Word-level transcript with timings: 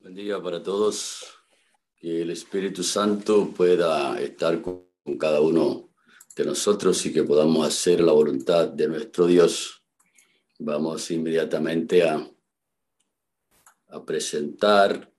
Buen 0.00 0.14
día 0.14 0.40
para 0.40 0.62
todos. 0.62 1.26
Que 1.96 2.22
el 2.22 2.30
Espíritu 2.30 2.84
Santo 2.84 3.50
pueda 3.50 4.20
estar 4.20 4.62
con 4.62 4.86
cada 5.18 5.40
uno 5.40 5.90
de 6.36 6.44
nosotros 6.44 7.04
y 7.04 7.12
que 7.12 7.24
podamos 7.24 7.66
hacer 7.66 8.00
la 8.00 8.12
voluntad 8.12 8.68
de 8.68 8.86
nuestro 8.86 9.26
Dios. 9.26 9.82
Vamos 10.60 11.10
inmediatamente 11.10 12.08
a, 12.08 12.24
a 13.88 14.04
presentar 14.04 15.12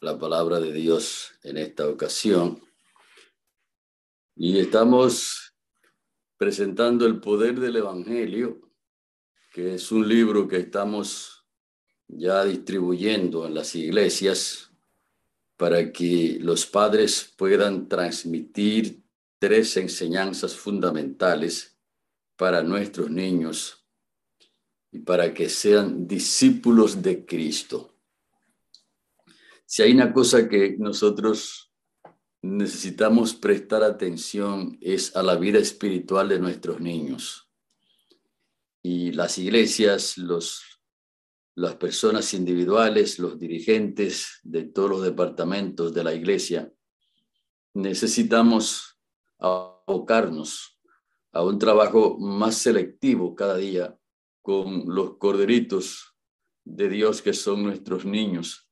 la 0.00 0.16
palabra 0.16 0.60
de 0.60 0.72
Dios 0.72 1.32
en 1.42 1.56
esta 1.56 1.88
ocasión. 1.88 2.62
Y 4.36 4.60
estamos 4.60 5.56
presentando 6.36 7.04
el 7.04 7.20
poder 7.20 7.58
del 7.58 7.76
Evangelio, 7.76 8.60
que 9.52 9.74
es 9.74 9.90
un 9.90 10.08
libro 10.08 10.46
que 10.46 10.58
estamos 10.58 11.37
ya 12.08 12.44
distribuyendo 12.44 13.46
en 13.46 13.54
las 13.54 13.74
iglesias 13.74 14.70
para 15.56 15.92
que 15.92 16.38
los 16.40 16.66
padres 16.66 17.32
puedan 17.36 17.88
transmitir 17.88 19.02
tres 19.38 19.76
enseñanzas 19.76 20.56
fundamentales 20.56 21.76
para 22.36 22.62
nuestros 22.62 23.10
niños 23.10 23.84
y 24.90 25.00
para 25.00 25.34
que 25.34 25.48
sean 25.48 26.06
discípulos 26.06 27.02
de 27.02 27.26
Cristo. 27.26 27.94
Si 29.66 29.82
hay 29.82 29.92
una 29.92 30.12
cosa 30.12 30.48
que 30.48 30.76
nosotros 30.78 31.68
necesitamos 32.40 33.34
prestar 33.34 33.82
atención 33.82 34.78
es 34.80 35.14
a 35.16 35.22
la 35.22 35.36
vida 35.36 35.58
espiritual 35.58 36.28
de 36.28 36.38
nuestros 36.38 36.80
niños. 36.80 37.50
Y 38.82 39.12
las 39.12 39.38
iglesias, 39.38 40.16
los 40.16 40.62
las 41.58 41.74
personas 41.74 42.34
individuales, 42.34 43.18
los 43.18 43.36
dirigentes 43.36 44.38
de 44.44 44.62
todos 44.62 44.90
los 44.90 45.02
departamentos 45.02 45.92
de 45.92 46.04
la 46.04 46.14
iglesia, 46.14 46.72
necesitamos 47.74 48.96
abocarnos 49.40 50.78
a 51.32 51.42
un 51.42 51.58
trabajo 51.58 52.16
más 52.16 52.54
selectivo 52.58 53.34
cada 53.34 53.56
día 53.56 53.98
con 54.40 54.84
los 54.86 55.18
corderitos 55.18 56.14
de 56.64 56.88
Dios 56.88 57.22
que 57.22 57.32
son 57.32 57.64
nuestros 57.64 58.04
niños, 58.04 58.70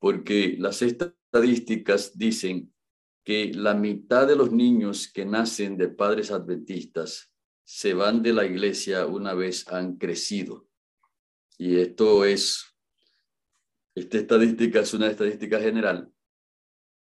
porque 0.00 0.56
las 0.58 0.82
estadísticas 0.82 2.18
dicen 2.18 2.74
que 3.22 3.52
la 3.54 3.74
mitad 3.74 4.26
de 4.26 4.34
los 4.34 4.50
niños 4.50 5.06
que 5.12 5.24
nacen 5.24 5.76
de 5.76 5.86
padres 5.86 6.32
adventistas 6.32 7.32
se 7.62 7.94
van 7.94 8.20
de 8.20 8.32
la 8.32 8.44
iglesia 8.44 9.06
una 9.06 9.32
vez 9.34 9.68
han 9.68 9.96
crecido 9.96 10.69
y 11.60 11.78
esto 11.78 12.24
es, 12.24 12.74
esta 13.94 14.16
estadística 14.16 14.80
es 14.80 14.94
una 14.94 15.08
estadística 15.08 15.60
general, 15.60 16.10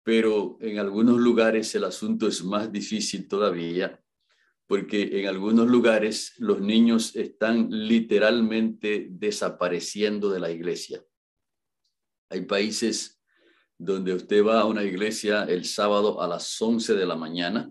pero 0.02 0.56
en 0.62 0.78
algunos 0.78 1.18
lugares 1.18 1.74
el 1.74 1.84
asunto 1.84 2.26
es 2.26 2.42
más 2.42 2.72
difícil 2.72 3.28
todavía, 3.28 4.02
porque 4.66 5.20
en 5.20 5.26
algunos 5.26 5.68
lugares 5.68 6.32
los 6.38 6.62
niños 6.62 7.14
están 7.14 7.68
literalmente 7.68 9.08
desapareciendo 9.10 10.30
de 10.30 10.40
la 10.40 10.50
iglesia. 10.50 11.04
Hay 12.30 12.46
países 12.46 13.20
donde 13.76 14.14
usted 14.14 14.42
va 14.42 14.60
a 14.60 14.64
una 14.64 14.82
iglesia 14.82 15.44
el 15.44 15.66
sábado 15.66 16.22
a 16.22 16.26
las 16.26 16.58
11 16.58 16.94
de 16.94 17.04
la 17.04 17.16
mañana, 17.16 17.70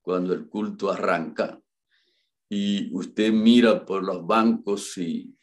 cuando 0.00 0.34
el 0.34 0.46
culto 0.46 0.88
arranca, 0.88 1.60
y 2.54 2.94
usted 2.94 3.32
mira 3.32 3.82
por 3.82 4.04
los 4.04 4.26
bancos 4.26 4.98
y, 4.98 5.34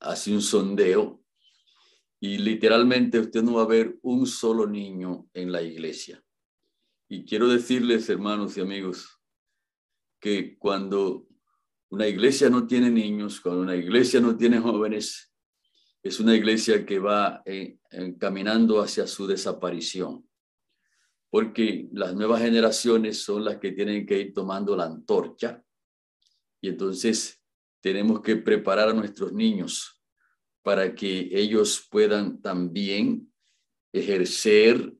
hace 0.00 0.32
un 0.32 0.40
sondeo 0.40 1.22
y 2.18 2.38
literalmente 2.38 3.18
usted 3.18 3.42
no 3.42 3.54
va 3.56 3.64
a 3.64 3.66
ver 3.66 3.98
un 4.00 4.26
solo 4.26 4.66
niño 4.66 5.28
en 5.34 5.52
la 5.52 5.60
iglesia. 5.60 6.24
Y 7.10 7.26
quiero 7.26 7.48
decirles, 7.48 8.08
hermanos 8.08 8.56
y 8.56 8.62
amigos, 8.62 9.20
que 10.18 10.56
cuando 10.56 11.28
una 11.90 12.08
iglesia 12.08 12.48
no 12.48 12.66
tiene 12.66 12.90
niños, 12.90 13.38
cuando 13.42 13.60
una 13.60 13.76
iglesia 13.76 14.20
no 14.20 14.34
tiene 14.34 14.58
jóvenes, 14.58 15.34
es 16.02 16.20
una 16.20 16.34
iglesia 16.34 16.86
que 16.86 16.98
va 16.98 17.42
eh, 17.44 17.78
caminando 18.18 18.80
hacia 18.80 19.06
su 19.06 19.26
desaparición. 19.26 20.26
Porque 21.28 21.90
las 21.92 22.14
nuevas 22.14 22.40
generaciones 22.40 23.22
son 23.22 23.44
las 23.44 23.58
que 23.58 23.72
tienen 23.72 24.06
que 24.06 24.18
ir 24.20 24.32
tomando 24.32 24.74
la 24.74 24.86
antorcha 24.86 25.62
y 26.60 26.68
entonces 26.68 27.42
tenemos 27.80 28.20
que 28.20 28.36
preparar 28.36 28.88
a 28.88 28.94
nuestros 28.94 29.32
niños 29.32 30.02
para 30.62 30.94
que 30.94 31.28
ellos 31.32 31.86
puedan 31.90 32.40
también 32.40 33.32
ejercer 33.92 34.92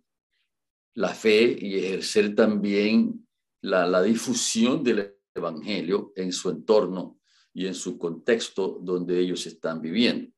la 0.94 1.12
fe 1.12 1.56
y 1.60 1.78
ejercer 1.78 2.34
también 2.34 3.26
la, 3.60 3.86
la 3.86 4.02
difusión 4.02 4.84
del 4.84 5.14
Evangelio 5.34 6.12
en 6.16 6.32
su 6.32 6.50
entorno 6.50 7.18
y 7.52 7.66
en 7.66 7.74
su 7.74 7.98
contexto 7.98 8.78
donde 8.82 9.18
ellos 9.18 9.46
están 9.46 9.80
viviendo. 9.80 10.30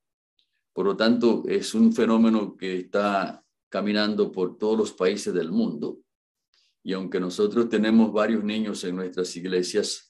Por 0.73 0.87
lo 0.87 0.97
tanto, 0.97 1.43
es 1.49 1.75
un 1.75 1.93
fenómeno 1.93 2.57
que 2.57 2.79
está 2.79 3.45
caminando 3.69 4.31
por 4.33 4.57
todos 4.57 4.79
los 4.79 4.93
países 4.93 5.35
del 5.35 5.51
mundo. 5.51 5.99
Y 6.83 6.93
aunque 6.93 7.21
nosotros 7.21 7.69
tenemos 7.69 8.13
varios 8.13 8.43
niños 8.45 8.83
en 8.85 8.97
nuestras 8.97 9.35
iglesias, 9.37 10.08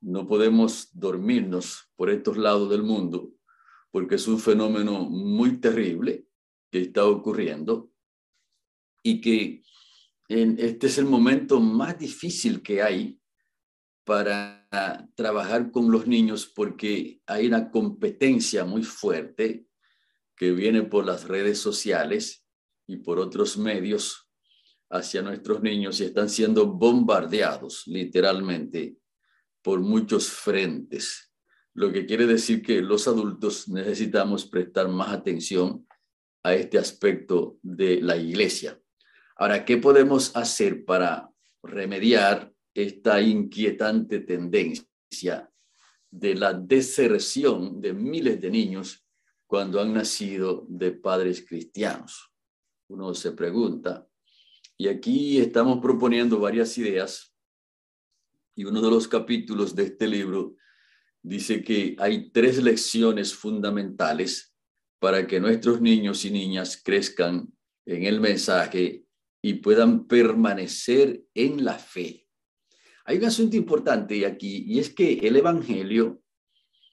no 0.00 0.26
podemos 0.26 0.90
dormirnos 0.92 1.90
por 1.96 2.10
estos 2.10 2.36
lados 2.36 2.70
del 2.70 2.82
mundo 2.82 3.32
porque 3.90 4.16
es 4.16 4.28
un 4.28 4.38
fenómeno 4.38 5.04
muy 5.08 5.58
terrible 5.58 6.26
que 6.70 6.82
está 6.82 7.06
ocurriendo 7.06 7.90
y 9.02 9.20
que 9.20 9.62
en, 10.28 10.58
este 10.58 10.88
es 10.88 10.98
el 10.98 11.06
momento 11.06 11.60
más 11.60 11.98
difícil 11.98 12.62
que 12.62 12.82
hay 12.82 13.18
para 14.04 14.68
trabajar 15.14 15.70
con 15.70 15.90
los 15.90 16.06
niños 16.06 16.46
porque 16.46 17.20
hay 17.26 17.46
una 17.46 17.70
competencia 17.70 18.64
muy 18.64 18.82
fuerte 18.82 19.66
que 20.36 20.52
viene 20.52 20.82
por 20.82 21.06
las 21.06 21.26
redes 21.26 21.58
sociales 21.58 22.46
y 22.86 22.96
por 22.98 23.18
otros 23.18 23.56
medios 23.56 24.30
hacia 24.90 25.22
nuestros 25.22 25.62
niños 25.62 26.00
y 26.00 26.04
están 26.04 26.28
siendo 26.28 26.66
bombardeados 26.66 27.86
literalmente 27.86 28.96
por 29.62 29.80
muchos 29.80 30.28
frentes, 30.28 31.32
lo 31.74 31.92
que 31.92 32.06
quiere 32.06 32.26
decir 32.26 32.62
que 32.62 32.82
los 32.82 33.06
adultos 33.06 33.68
necesitamos 33.68 34.46
prestar 34.46 34.88
más 34.88 35.10
atención 35.10 35.86
a 36.42 36.54
este 36.54 36.78
aspecto 36.78 37.58
de 37.62 38.00
la 38.00 38.16
iglesia. 38.16 38.80
Ahora, 39.36 39.64
¿qué 39.64 39.76
podemos 39.76 40.34
hacer 40.34 40.84
para 40.84 41.30
remediar 41.62 42.52
esta 42.74 43.20
inquietante 43.20 44.20
tendencia 44.20 45.50
de 46.10 46.34
la 46.34 46.52
deserción 46.54 47.80
de 47.80 47.92
miles 47.92 48.40
de 48.40 48.50
niños 48.50 49.04
cuando 49.46 49.80
han 49.80 49.92
nacido 49.92 50.66
de 50.68 50.92
padres 50.92 51.44
cristianos? 51.46 52.32
Uno 52.88 53.14
se 53.14 53.32
pregunta, 53.32 54.08
y 54.76 54.88
aquí 54.88 55.40
estamos 55.40 55.80
proponiendo 55.80 56.38
varias 56.38 56.78
ideas 56.78 57.27
y 58.58 58.64
uno 58.64 58.82
de 58.82 58.90
los 58.90 59.06
capítulos 59.06 59.76
de 59.76 59.84
este 59.84 60.08
libro 60.08 60.56
dice 61.22 61.62
que 61.62 61.94
hay 61.96 62.30
tres 62.30 62.60
lecciones 62.60 63.32
fundamentales 63.32 64.52
para 64.98 65.28
que 65.28 65.38
nuestros 65.38 65.80
niños 65.80 66.24
y 66.24 66.32
niñas 66.32 66.82
crezcan 66.84 67.52
en 67.86 68.02
el 68.02 68.20
mensaje 68.20 69.04
y 69.40 69.54
puedan 69.54 70.08
permanecer 70.08 71.22
en 71.34 71.64
la 71.64 71.74
fe. 71.78 72.26
Hay 73.04 73.18
un 73.18 73.26
asunto 73.26 73.54
importante 73.54 74.26
aquí 74.26 74.64
y 74.66 74.80
es 74.80 74.92
que 74.92 75.12
el 75.12 75.36
Evangelio, 75.36 76.20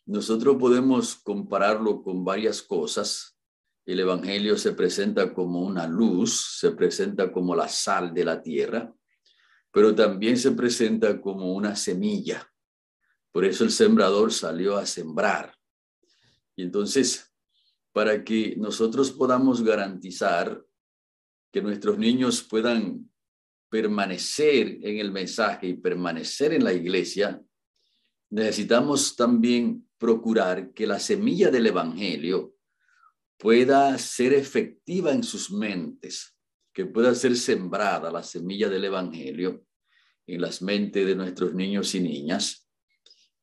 nosotros 0.06 0.58
podemos 0.58 1.16
compararlo 1.16 2.04
con 2.04 2.24
varias 2.24 2.62
cosas. 2.62 3.40
El 3.88 4.02
Evangelio 4.02 4.56
se 4.60 4.74
presenta 4.74 5.34
como 5.34 5.62
una 5.62 5.88
luz, 5.88 6.60
se 6.60 6.70
presenta 6.74 7.32
como 7.32 7.56
la 7.56 7.68
sal 7.68 8.14
de 8.14 8.24
la 8.24 8.44
tierra 8.44 8.96
pero 9.76 9.94
también 9.94 10.38
se 10.38 10.52
presenta 10.52 11.20
como 11.20 11.54
una 11.54 11.76
semilla. 11.76 12.50
Por 13.34 13.44
eso 13.44 13.66
el 13.66 13.72
sembrador 13.72 14.32
salió 14.32 14.78
a 14.78 14.86
sembrar. 14.86 15.54
Y 16.56 16.64
entonces, 16.64 17.36
para 17.92 18.24
que 18.24 18.56
nosotros 18.56 19.12
podamos 19.12 19.62
garantizar 19.62 20.64
que 21.52 21.62
nuestros 21.62 21.98
niños 21.98 22.42
puedan 22.42 23.12
permanecer 23.70 24.80
en 24.82 24.98
el 24.98 25.12
mensaje 25.12 25.68
y 25.68 25.74
permanecer 25.74 26.54
en 26.54 26.64
la 26.64 26.72
iglesia, 26.72 27.44
necesitamos 28.30 29.18
también 29.18 29.90
procurar 29.98 30.72
que 30.72 30.88
la 30.88 31.00
semilla 31.00 31.52
del 31.52 31.68
Evangelio 31.68 32.56
pueda 33.38 33.98
ser 33.98 34.32
efectiva 34.36 35.12
en 35.12 35.24
sus 35.24 35.52
mentes 35.52 36.34
que 36.76 36.86
pueda 36.86 37.16
ser 37.16 37.38
sembrada 37.38 38.12
la 38.12 38.22
semilla 38.22 38.68
del 38.68 38.84
Evangelio 38.84 39.65
en 40.28 40.42
las 40.42 40.62
mentes 40.62 41.06
de 41.06 41.16
nuestros 41.16 41.54
niños 41.54 41.94
y 41.96 42.00
niñas, 42.00 42.66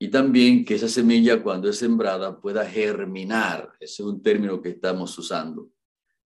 y 0.02 0.08
también 0.08 0.64
que 0.64 0.74
esa 0.74 0.88
semilla 0.88 1.44
cuando 1.44 1.68
es 1.68 1.78
sembrada 1.78 2.40
pueda 2.40 2.68
germinar, 2.68 3.72
ese 3.78 4.02
es 4.02 4.08
un 4.08 4.20
término 4.20 4.60
que 4.60 4.70
estamos 4.70 5.16
usando, 5.16 5.70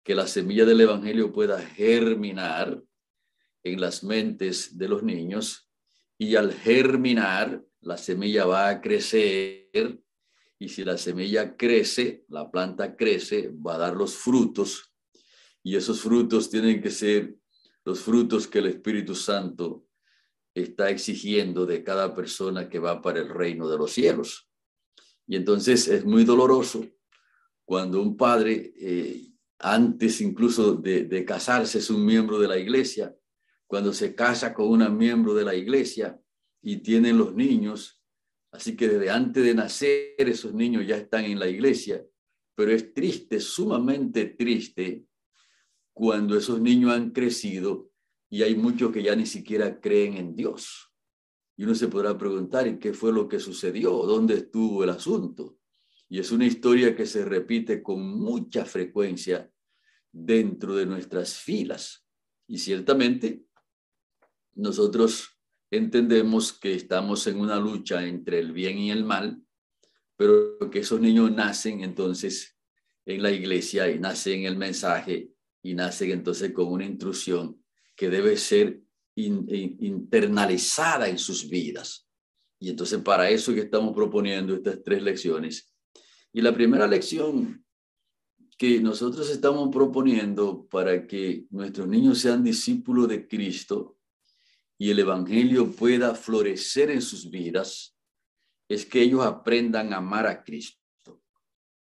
que 0.01 0.15
la 0.15 0.27
semilla 0.27 0.63
del 0.63 0.79
Evangelio 0.79 1.33
pueda 1.33 1.59
germinar 1.59 2.81
en 3.63 3.81
las 3.81 4.01
mentes 4.01 4.77
de 4.77 4.87
los 4.87 5.03
niños. 5.03 5.69
Y 6.17 6.37
al 6.37 6.53
germinar 6.53 7.65
la 7.81 7.97
semilla 7.97 8.45
va 8.45 8.69
a 8.69 8.79
crecer. 8.79 9.99
Y 10.57 10.69
si 10.69 10.85
la 10.85 10.97
semilla 10.97 11.57
crece, 11.57 12.23
la 12.29 12.49
planta 12.49 12.95
crece, 12.95 13.49
va 13.49 13.75
a 13.75 13.79
dar 13.79 13.95
los 13.97 14.15
frutos. 14.15 14.93
Y 15.63 15.75
esos 15.75 15.99
frutos 15.99 16.49
tienen 16.49 16.81
que 16.81 16.91
ser 16.91 17.35
los 17.83 17.99
frutos 17.99 18.47
que 18.47 18.59
el 18.59 18.67
Espíritu 18.67 19.15
Santo 19.15 19.84
está 20.55 20.89
exigiendo 20.89 21.65
de 21.65 21.83
cada 21.83 22.15
persona 22.15 22.69
que 22.69 22.79
va 22.79 23.01
para 23.01 23.19
el 23.19 23.29
reino 23.29 23.69
de 23.69 23.77
los 23.77 23.91
cielos. 23.91 24.49
Y 25.27 25.35
entonces 25.35 25.87
es 25.89 26.05
muy 26.05 26.23
doloroso 26.23 26.85
cuando 27.65 28.01
un 28.01 28.15
padre, 28.15 28.73
eh, 28.79 29.27
antes 29.59 30.21
incluso 30.21 30.75
de, 30.75 31.25
casarse, 31.25 31.79
es 31.79 31.89
un 31.89 32.05
miembro 32.05 32.39
de 32.39 32.47
la 32.47 32.57
iglesia, 32.57 33.13
cuando 33.67 33.91
se 33.91 34.15
casa 34.15 34.53
con 34.53 34.69
una 34.69 34.89
miembro 34.89 35.33
de 35.33 35.43
la 35.43 35.55
iglesia 35.55 36.19
y 36.61 36.77
tienen 36.77 37.17
los 37.17 37.33
niños, 37.33 38.01
así 38.51 38.75
que 38.75 38.87
desde 38.87 39.09
antes 39.09 39.43
de 39.43 39.55
nacer 39.55 40.15
esos 40.17 40.53
niños 40.53 40.85
ya 40.87 40.97
están 40.97 41.25
en 41.25 41.39
la 41.39 41.49
iglesia, 41.49 42.05
pero 42.55 42.71
es 42.71 42.93
triste, 42.93 43.39
sumamente 43.39 44.25
triste, 44.27 45.05
cuando 45.93 46.37
esos 46.37 46.61
niños 46.61 46.91
han 46.91 47.09
crecido 47.09 47.89
y 48.35 48.43
hay 48.43 48.53
muchos 48.53 48.91
que 48.91 49.01
ya 49.01 49.15
ni 49.15 49.25
siquiera 49.25 49.79
creen 49.79 50.17
en 50.17 50.35
Dios. 50.35 50.91
Y 51.55 51.63
uno 51.63 51.73
se 51.73 51.87
podrá 51.87 52.17
preguntar, 52.17 52.67
¿y 52.67 52.77
qué 52.79 52.93
fue 52.93 53.13
lo 53.13 53.29
que 53.29 53.39
sucedió? 53.39 53.91
¿Dónde 54.03 54.33
estuvo 54.33 54.83
el 54.83 54.89
asunto? 54.89 55.57
Y 56.09 56.19
es 56.19 56.33
una 56.33 56.45
historia 56.45 56.97
que 56.97 57.05
se 57.05 57.23
repite 57.23 57.81
con 57.81 58.01
mucha 58.01 58.65
frecuencia 58.65 59.49
dentro 60.11 60.75
de 60.75 60.85
nuestras 60.85 61.37
filas. 61.37 62.05
Y 62.45 62.57
ciertamente 62.57 63.45
nosotros 64.55 65.39
entendemos 65.71 66.51
que 66.51 66.73
estamos 66.73 67.27
en 67.27 67.39
una 67.39 67.57
lucha 67.57 68.05
entre 68.05 68.39
el 68.39 68.51
bien 68.51 68.77
y 68.77 68.91
el 68.91 69.05
mal, 69.05 69.41
pero 70.17 70.57
que 70.69 70.79
esos 70.79 70.99
niños 70.99 71.31
nacen 71.31 71.85
entonces 71.85 72.57
en 73.05 73.23
la 73.23 73.31
iglesia 73.31 73.89
y 73.89 73.97
nacen 73.97 74.41
en 74.41 74.45
el 74.47 74.57
mensaje 74.57 75.31
y 75.63 75.73
nacen 75.73 76.11
entonces 76.11 76.51
con 76.51 76.67
una 76.67 76.83
intrusión 76.83 77.63
que 77.95 78.09
debe 78.09 78.37
ser 78.37 78.81
internalizada 79.15 81.07
en 81.07 81.17
sus 81.17 81.47
vidas. 81.47 82.07
Y 82.59 82.69
entonces 82.69 82.99
para 83.01 83.29
eso 83.29 83.53
que 83.53 83.61
estamos 83.61 83.93
proponiendo 83.93 84.53
estas 84.55 84.83
tres 84.83 85.01
lecciones. 85.01 85.73
Y 86.33 86.41
la 86.41 86.53
primera 86.53 86.87
lección 86.87 87.65
que 88.57 88.79
nosotros 88.79 89.29
estamos 89.29 89.69
proponiendo 89.69 90.65
para 90.67 91.05
que 91.05 91.45
nuestros 91.49 91.87
niños 91.87 92.19
sean 92.19 92.43
discípulos 92.43 93.07
de 93.09 93.27
Cristo 93.27 93.97
y 94.77 94.91
el 94.91 94.99
Evangelio 94.99 95.71
pueda 95.71 96.15
florecer 96.15 96.89
en 96.89 97.01
sus 97.01 97.29
vidas 97.29 97.97
es 98.67 98.85
que 98.85 99.01
ellos 99.01 99.25
aprendan 99.25 99.93
a 99.93 99.97
amar 99.97 100.25
a 100.27 100.43
Cristo. 100.43 100.81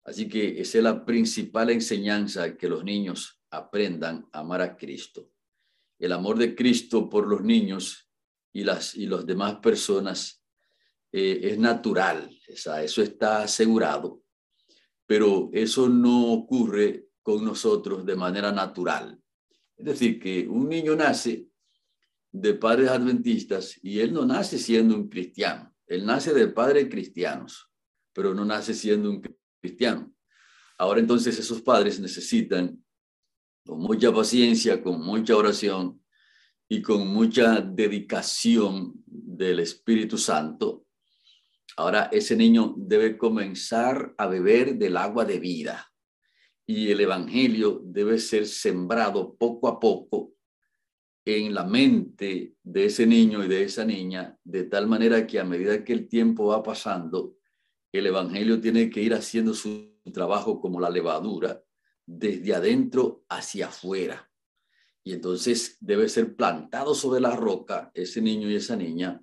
Así 0.05 0.29
que 0.29 0.61
es 0.61 0.75
la 0.77 1.05
principal 1.05 1.71
enseñanza 1.71 2.57
que 2.57 2.69
los 2.69 2.85
niños 2.85 3.41
aprendan 3.51 4.27
a 4.33 4.41
amar 4.41 4.63
a 4.63 4.77
Cristo. 4.77 5.31
El 5.99 6.13
amor 6.13 6.39
de 6.39 6.55
Cristo 6.55 7.09
por 7.09 7.27
los 7.27 7.43
niños 7.43 8.09
y 8.53 8.65
las 8.65 8.95
y 8.95 9.07
las 9.07 9.27
demás 9.27 9.57
personas 9.57 10.43
eh, 11.11 11.41
es 11.43 11.59
natural, 11.59 12.31
eso 12.47 13.03
está 13.03 13.43
asegurado, 13.43 14.23
pero 15.07 15.49
eso 15.53 15.89
no 15.89 16.33
ocurre 16.33 17.09
con 17.23 17.45
nosotros 17.45 18.05
de 18.05 18.15
manera 18.15 18.53
natural. 18.53 19.19
Es 19.77 19.85
decir, 19.85 20.21
que 20.21 20.47
un 20.47 20.69
niño 20.69 20.95
nace 20.97 21.49
de 22.31 22.55
padres 22.55 22.89
adventistas 22.89 23.79
y 23.83 24.01
él 24.01 24.13
no 24.13 24.27
nace 24.27 24.59
siendo 24.59 24.95
un 24.95 25.09
cristiano, 25.09 25.75
él 25.87 26.05
nace 26.05 26.35
de 26.35 26.49
padres 26.49 26.89
cristianos, 26.91 27.71
pero 28.13 28.35
no 28.35 28.45
nace 28.45 28.75
siendo 28.75 29.11
un 29.11 29.23
cristiano. 29.61 30.13
Ahora 30.77 31.01
entonces 31.01 31.39
esos 31.39 31.63
padres 31.63 31.99
necesitan 32.01 32.85
con 33.69 33.81
mucha 33.81 34.11
paciencia, 34.11 34.83
con 34.83 35.05
mucha 35.05 35.37
oración 35.37 36.03
y 36.71 36.81
con 36.81 37.07
mucha 37.07 37.61
dedicación 37.61 38.95
del 39.05 39.61
Espíritu 39.61 40.17
Santo, 40.17 40.87
ahora 41.77 42.09
ese 42.11 42.35
niño 42.35 42.75
debe 42.79 43.19
comenzar 43.19 44.15
a 44.17 44.27
beber 44.27 44.79
del 44.79 44.97
agua 44.97 45.27
de 45.27 45.39
vida 45.39 45.93
y 46.67 46.91
el 46.91 47.01
Evangelio 47.01 47.83
debe 47.85 48.19
ser 48.19 48.47
sembrado 48.47 49.37
poco 49.37 49.69
a 49.69 49.79
poco 49.79 50.33
en 51.27 51.53
la 51.53 51.65
mente 51.65 52.55
de 52.63 52.87
ese 52.87 53.07
niño 53.07 53.45
y 53.45 53.49
de 53.49 53.65
esa 53.65 53.85
niña, 53.85 54.39
de 54.45 54.65
tal 54.65 54.87
manera 54.87 55.27
que 55.27 55.41
a 55.41 55.45
medida 55.45 55.85
que 55.85 55.93
el 55.93 56.09
tiempo 56.09 56.47
va 56.47 56.63
pasando, 56.63 57.37
el 57.93 58.07
Evangelio 58.07 58.63
tiene 58.63 58.89
que 58.89 59.03
ir 59.03 59.13
haciendo 59.13 59.53
su 59.53 59.93
trabajo 60.11 60.59
como 60.59 60.81
la 60.81 60.89
levadura 60.89 61.63
desde 62.09 62.55
adentro 62.55 63.27
hacia 63.29 63.67
afuera. 63.67 64.31
Y 65.05 65.13
entonces 65.13 65.77
debe 65.81 66.09
ser 66.09 66.35
plantado 66.37 66.95
sobre 66.95 67.21
la 67.21 67.37
roca 67.37 67.91
ese 67.93 68.23
niño 68.23 68.51
y 68.51 68.57
esa 68.57 68.77
niña 68.77 69.23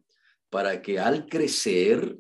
para 0.52 0.84
que 0.84 1.00
al 1.00 1.26
crecer 1.26 2.20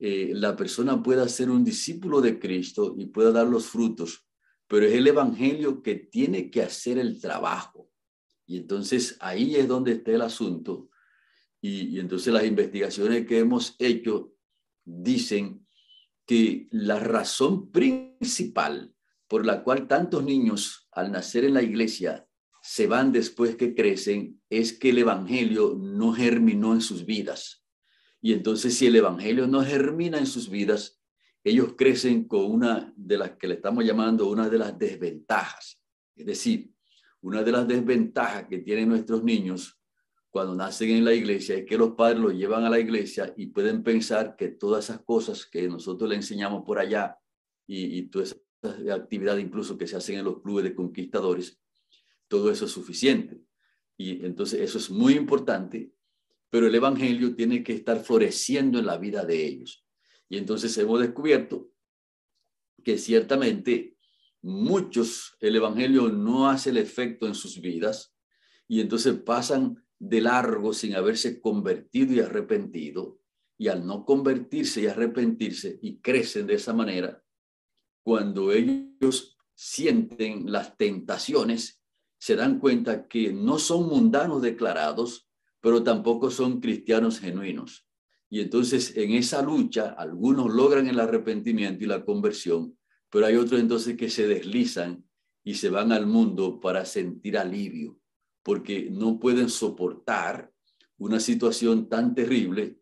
eh, 0.00 0.32
la 0.34 0.56
persona 0.56 1.00
pueda 1.00 1.28
ser 1.28 1.50
un 1.50 1.64
discípulo 1.64 2.20
de 2.20 2.38
Cristo 2.38 2.96
y 2.98 3.06
pueda 3.06 3.30
dar 3.30 3.46
los 3.46 3.66
frutos. 3.66 4.26
Pero 4.66 4.86
es 4.86 4.92
el 4.92 5.06
Evangelio 5.06 5.80
que 5.82 5.94
tiene 5.94 6.50
que 6.50 6.62
hacer 6.62 6.98
el 6.98 7.20
trabajo. 7.20 7.88
Y 8.44 8.58
entonces 8.58 9.16
ahí 9.20 9.54
es 9.54 9.68
donde 9.68 9.92
está 9.92 10.10
el 10.10 10.22
asunto. 10.22 10.90
Y, 11.60 11.96
y 11.96 12.00
entonces 12.00 12.32
las 12.32 12.44
investigaciones 12.44 13.24
que 13.24 13.38
hemos 13.38 13.76
hecho 13.78 14.32
dicen 14.84 15.64
que 16.26 16.66
la 16.72 16.98
razón 16.98 17.70
principal 17.70 18.95
por 19.28 19.44
la 19.44 19.62
cual 19.62 19.88
tantos 19.88 20.24
niños 20.24 20.88
al 20.92 21.12
nacer 21.12 21.44
en 21.44 21.54
la 21.54 21.62
iglesia 21.62 22.26
se 22.62 22.86
van 22.86 23.12
después 23.12 23.56
que 23.56 23.74
crecen 23.74 24.40
es 24.50 24.72
que 24.72 24.90
el 24.90 24.98
Evangelio 24.98 25.76
no 25.78 26.12
germinó 26.12 26.72
en 26.74 26.80
sus 26.80 27.04
vidas. 27.04 27.64
Y 28.20 28.32
entonces 28.32 28.76
si 28.76 28.86
el 28.86 28.96
Evangelio 28.96 29.46
no 29.46 29.64
germina 29.64 30.18
en 30.18 30.26
sus 30.26 30.50
vidas, 30.50 31.00
ellos 31.44 31.74
crecen 31.76 32.24
con 32.24 32.44
una 32.44 32.92
de 32.96 33.18
las 33.18 33.36
que 33.36 33.46
le 33.46 33.54
estamos 33.54 33.84
llamando 33.84 34.28
una 34.28 34.48
de 34.48 34.58
las 34.58 34.76
desventajas. 34.76 35.80
Es 36.16 36.26
decir, 36.26 36.72
una 37.20 37.42
de 37.42 37.52
las 37.52 37.68
desventajas 37.68 38.46
que 38.48 38.58
tienen 38.58 38.88
nuestros 38.88 39.22
niños 39.22 39.80
cuando 40.28 40.54
nacen 40.54 40.90
en 40.90 41.04
la 41.04 41.14
iglesia 41.14 41.56
es 41.56 41.64
que 41.64 41.78
los 41.78 41.92
padres 41.92 42.18
los 42.18 42.34
llevan 42.34 42.64
a 42.64 42.70
la 42.70 42.80
iglesia 42.80 43.32
y 43.36 43.46
pueden 43.46 43.82
pensar 43.82 44.34
que 44.36 44.48
todas 44.48 44.84
esas 44.84 45.02
cosas 45.04 45.46
que 45.46 45.68
nosotros 45.68 46.10
le 46.10 46.16
enseñamos 46.16 46.64
por 46.64 46.78
allá 46.78 47.16
y, 47.66 47.98
y 47.98 48.02
todas 48.08 48.36
de 48.72 48.92
actividad 48.92 49.36
incluso 49.38 49.76
que 49.76 49.86
se 49.86 49.96
hacen 49.96 50.18
en 50.18 50.24
los 50.24 50.42
clubes 50.42 50.64
de 50.64 50.74
conquistadores, 50.74 51.60
todo 52.28 52.50
eso 52.50 52.64
es 52.64 52.72
suficiente. 52.72 53.40
Y 53.96 54.24
entonces 54.24 54.60
eso 54.60 54.78
es 54.78 54.90
muy 54.90 55.14
importante, 55.14 55.92
pero 56.50 56.66
el 56.66 56.74
Evangelio 56.74 57.34
tiene 57.34 57.62
que 57.62 57.72
estar 57.72 58.02
floreciendo 58.02 58.78
en 58.78 58.86
la 58.86 58.98
vida 58.98 59.24
de 59.24 59.46
ellos. 59.46 59.84
Y 60.28 60.38
entonces 60.38 60.76
hemos 60.78 61.00
descubierto 61.00 61.70
que 62.84 62.98
ciertamente 62.98 63.96
muchos 64.42 65.36
el 65.40 65.56
Evangelio 65.56 66.08
no 66.08 66.48
hace 66.48 66.70
el 66.70 66.76
efecto 66.76 67.26
en 67.26 67.34
sus 67.34 67.60
vidas 67.60 68.14
y 68.68 68.80
entonces 68.80 69.14
pasan 69.14 69.84
de 69.98 70.20
largo 70.20 70.72
sin 70.72 70.94
haberse 70.94 71.40
convertido 71.40 72.14
y 72.14 72.20
arrepentido. 72.20 73.20
Y 73.58 73.68
al 73.68 73.86
no 73.86 74.04
convertirse 74.04 74.82
y 74.82 74.86
arrepentirse 74.86 75.78
y 75.80 75.98
crecen 76.00 76.46
de 76.46 76.54
esa 76.54 76.74
manera, 76.74 77.24
cuando 78.06 78.52
ellos 78.52 79.36
sienten 79.56 80.52
las 80.52 80.76
tentaciones, 80.76 81.82
se 82.20 82.36
dan 82.36 82.60
cuenta 82.60 83.08
que 83.08 83.32
no 83.32 83.58
son 83.58 83.88
mundanos 83.88 84.42
declarados, 84.42 85.28
pero 85.60 85.82
tampoco 85.82 86.30
son 86.30 86.60
cristianos 86.60 87.18
genuinos. 87.18 87.84
Y 88.30 88.42
entonces 88.42 88.96
en 88.96 89.10
esa 89.14 89.42
lucha, 89.42 89.96
algunos 89.98 90.54
logran 90.54 90.86
el 90.86 91.00
arrepentimiento 91.00 91.82
y 91.82 91.88
la 91.88 92.04
conversión, 92.04 92.78
pero 93.10 93.26
hay 93.26 93.34
otros 93.34 93.60
entonces 93.60 93.96
que 93.96 94.08
se 94.08 94.28
deslizan 94.28 95.04
y 95.42 95.54
se 95.54 95.68
van 95.68 95.90
al 95.90 96.06
mundo 96.06 96.60
para 96.60 96.84
sentir 96.84 97.36
alivio, 97.36 97.98
porque 98.44 98.88
no 98.88 99.18
pueden 99.18 99.48
soportar 99.48 100.52
una 100.96 101.18
situación 101.18 101.88
tan 101.88 102.14
terrible 102.14 102.78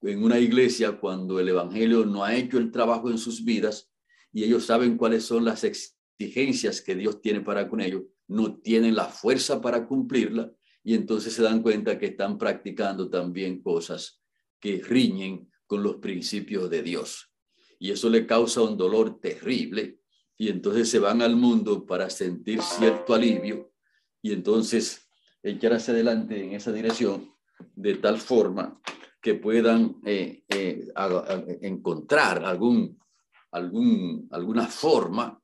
en 0.00 0.24
una 0.24 0.38
iglesia 0.38 0.98
cuando 0.98 1.38
el 1.40 1.50
Evangelio 1.50 2.06
no 2.06 2.24
ha 2.24 2.34
hecho 2.34 2.56
el 2.56 2.70
trabajo 2.70 3.10
en 3.10 3.18
sus 3.18 3.44
vidas 3.44 3.91
y 4.32 4.44
ellos 4.44 4.64
saben 4.64 4.96
cuáles 4.96 5.24
son 5.24 5.44
las 5.44 5.64
exigencias 5.64 6.80
que 6.80 6.94
Dios 6.94 7.20
tiene 7.20 7.40
para 7.40 7.68
con 7.68 7.80
ellos, 7.80 8.02
no 8.28 8.58
tienen 8.60 8.94
la 8.94 9.06
fuerza 9.06 9.60
para 9.60 9.86
cumplirla 9.86 10.52
y 10.82 10.94
entonces 10.94 11.34
se 11.34 11.42
dan 11.42 11.62
cuenta 11.62 11.98
que 11.98 12.06
están 12.06 12.38
practicando 12.38 13.08
también 13.10 13.62
cosas 13.62 14.20
que 14.58 14.82
riñen 14.82 15.50
con 15.66 15.82
los 15.82 15.96
principios 15.96 16.70
de 16.70 16.82
Dios. 16.82 17.32
Y 17.78 17.90
eso 17.90 18.08
le 18.08 18.26
causa 18.26 18.62
un 18.62 18.76
dolor 18.76 19.20
terrible 19.20 20.00
y 20.38 20.48
entonces 20.48 20.88
se 20.88 20.98
van 20.98 21.22
al 21.22 21.36
mundo 21.36 21.84
para 21.84 22.10
sentir 22.10 22.62
cierto 22.62 23.14
alivio 23.14 23.72
y 24.22 24.32
entonces 24.32 25.08
echar 25.42 25.74
hacia 25.74 25.92
adelante 25.92 26.42
en 26.42 26.52
esa 26.52 26.72
dirección 26.72 27.32
de 27.74 27.96
tal 27.96 28.18
forma 28.18 28.80
que 29.20 29.34
puedan 29.34 30.00
eh, 30.04 30.44
eh, 30.48 30.88
encontrar 31.62 32.44
algún, 32.44 32.98
algún, 33.52 34.28
alguna 34.30 34.66
forma 34.66 35.40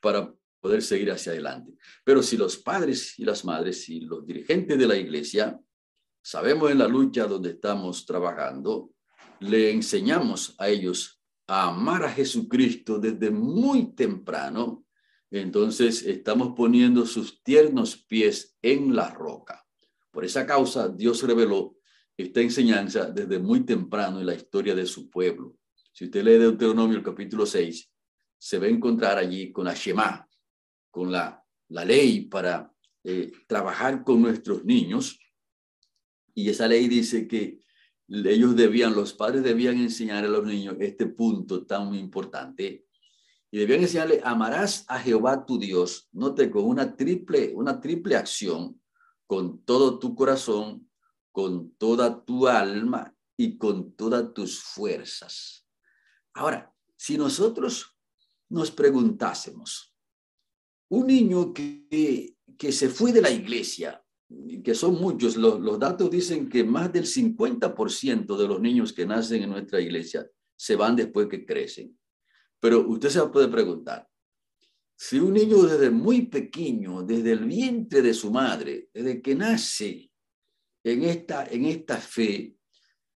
para 0.00 0.32
poder 0.60 0.82
seguir 0.82 1.10
hacia 1.10 1.32
adelante. 1.32 1.72
Pero 2.04 2.22
si 2.22 2.36
los 2.36 2.56
padres 2.58 3.18
y 3.18 3.24
las 3.24 3.44
madres 3.44 3.88
y 3.88 4.00
los 4.00 4.26
dirigentes 4.26 4.78
de 4.78 4.86
la 4.86 4.96
iglesia 4.96 5.58
sabemos 6.22 6.70
en 6.70 6.78
la 6.78 6.88
lucha 6.88 7.26
donde 7.26 7.50
estamos 7.50 8.04
trabajando, 8.06 8.90
le 9.40 9.70
enseñamos 9.70 10.54
a 10.58 10.68
ellos 10.68 11.20
a 11.46 11.68
amar 11.68 12.04
a 12.04 12.10
Jesucristo 12.10 12.98
desde 12.98 13.30
muy 13.30 13.94
temprano, 13.94 14.84
entonces 15.30 16.02
estamos 16.02 16.54
poniendo 16.56 17.06
sus 17.06 17.42
tiernos 17.42 17.96
pies 17.96 18.56
en 18.62 18.96
la 18.96 19.10
roca. 19.10 19.64
Por 20.10 20.24
esa 20.24 20.46
causa, 20.46 20.88
Dios 20.88 21.22
reveló 21.22 21.76
esta 22.16 22.40
enseñanza 22.40 23.10
desde 23.10 23.38
muy 23.38 23.64
temprano 23.64 24.18
en 24.18 24.26
la 24.26 24.34
historia 24.34 24.74
de 24.74 24.86
su 24.86 25.10
pueblo. 25.10 25.54
Si 25.96 26.04
usted 26.04 26.24
lee 26.24 26.36
Deuteronomio 26.36 26.98
el 26.98 27.02
capítulo 27.02 27.46
6, 27.46 27.90
se 28.36 28.58
va 28.58 28.66
a 28.66 28.68
encontrar 28.68 29.16
allí 29.16 29.50
con 29.50 29.64
la 29.64 29.72
Shema, 29.72 30.28
con 30.90 31.10
la, 31.10 31.42
la 31.68 31.86
ley 31.86 32.26
para 32.26 32.70
eh, 33.02 33.32
trabajar 33.46 34.04
con 34.04 34.20
nuestros 34.20 34.62
niños. 34.62 35.18
Y 36.34 36.50
esa 36.50 36.68
ley 36.68 36.86
dice 36.86 37.26
que 37.26 37.60
ellos 38.08 38.54
debían, 38.54 38.94
los 38.94 39.14
padres 39.14 39.42
debían 39.42 39.78
enseñar 39.78 40.22
a 40.26 40.28
los 40.28 40.44
niños 40.44 40.76
este 40.80 41.06
punto 41.06 41.64
tan 41.64 41.94
importante. 41.94 42.84
Y 43.50 43.56
debían 43.56 43.80
enseñarle, 43.80 44.20
amarás 44.22 44.84
a 44.88 44.98
Jehová 44.98 45.46
tu 45.46 45.58
Dios, 45.58 46.10
note, 46.12 46.50
con 46.50 46.66
una 46.66 46.94
triple, 46.94 47.54
una 47.54 47.80
triple 47.80 48.16
acción, 48.16 48.82
con 49.26 49.64
todo 49.64 49.98
tu 49.98 50.14
corazón, 50.14 50.90
con 51.32 51.70
toda 51.78 52.22
tu 52.22 52.46
alma 52.46 53.16
y 53.34 53.56
con 53.56 53.94
todas 53.94 54.34
tus 54.34 54.60
fuerzas. 54.60 55.65
Ahora, 56.36 56.72
si 56.96 57.16
nosotros 57.16 57.96
nos 58.50 58.70
preguntásemos, 58.70 59.94
un 60.88 61.06
niño 61.06 61.52
que, 61.52 62.36
que 62.56 62.72
se 62.72 62.88
fue 62.88 63.12
de 63.12 63.22
la 63.22 63.30
iglesia, 63.30 64.02
que 64.62 64.74
son 64.74 65.00
muchos, 65.00 65.36
los, 65.36 65.78
datos 65.78 66.10
dicen 66.10 66.48
que 66.48 66.64
más 66.64 66.92
del 66.92 67.04
50% 67.04 68.36
de 68.36 68.48
los 68.48 68.60
niños 68.60 68.92
que 68.92 69.06
nacen 69.06 69.42
en 69.42 69.50
nuestra 69.50 69.80
iglesia 69.80 70.28
se 70.56 70.76
van 70.76 70.96
después 70.96 71.28
que 71.28 71.46
crecen. 71.46 71.98
Pero 72.58 72.86
usted 72.88 73.08
se 73.08 73.26
puede 73.26 73.48
preguntar, 73.48 74.08
si 74.96 75.18
un 75.18 75.34
niño 75.34 75.62
desde 75.62 75.90
muy 75.90 76.26
pequeño, 76.26 77.02
desde 77.02 77.32
el 77.32 77.44
vientre 77.44 78.02
de 78.02 78.14
su 78.14 78.30
madre, 78.30 78.88
desde 78.92 79.20
que 79.20 79.34
nace 79.34 80.10
en 80.82 81.02
esta, 81.04 81.46
en 81.46 81.66
esta 81.66 81.98
fe, 81.98 82.55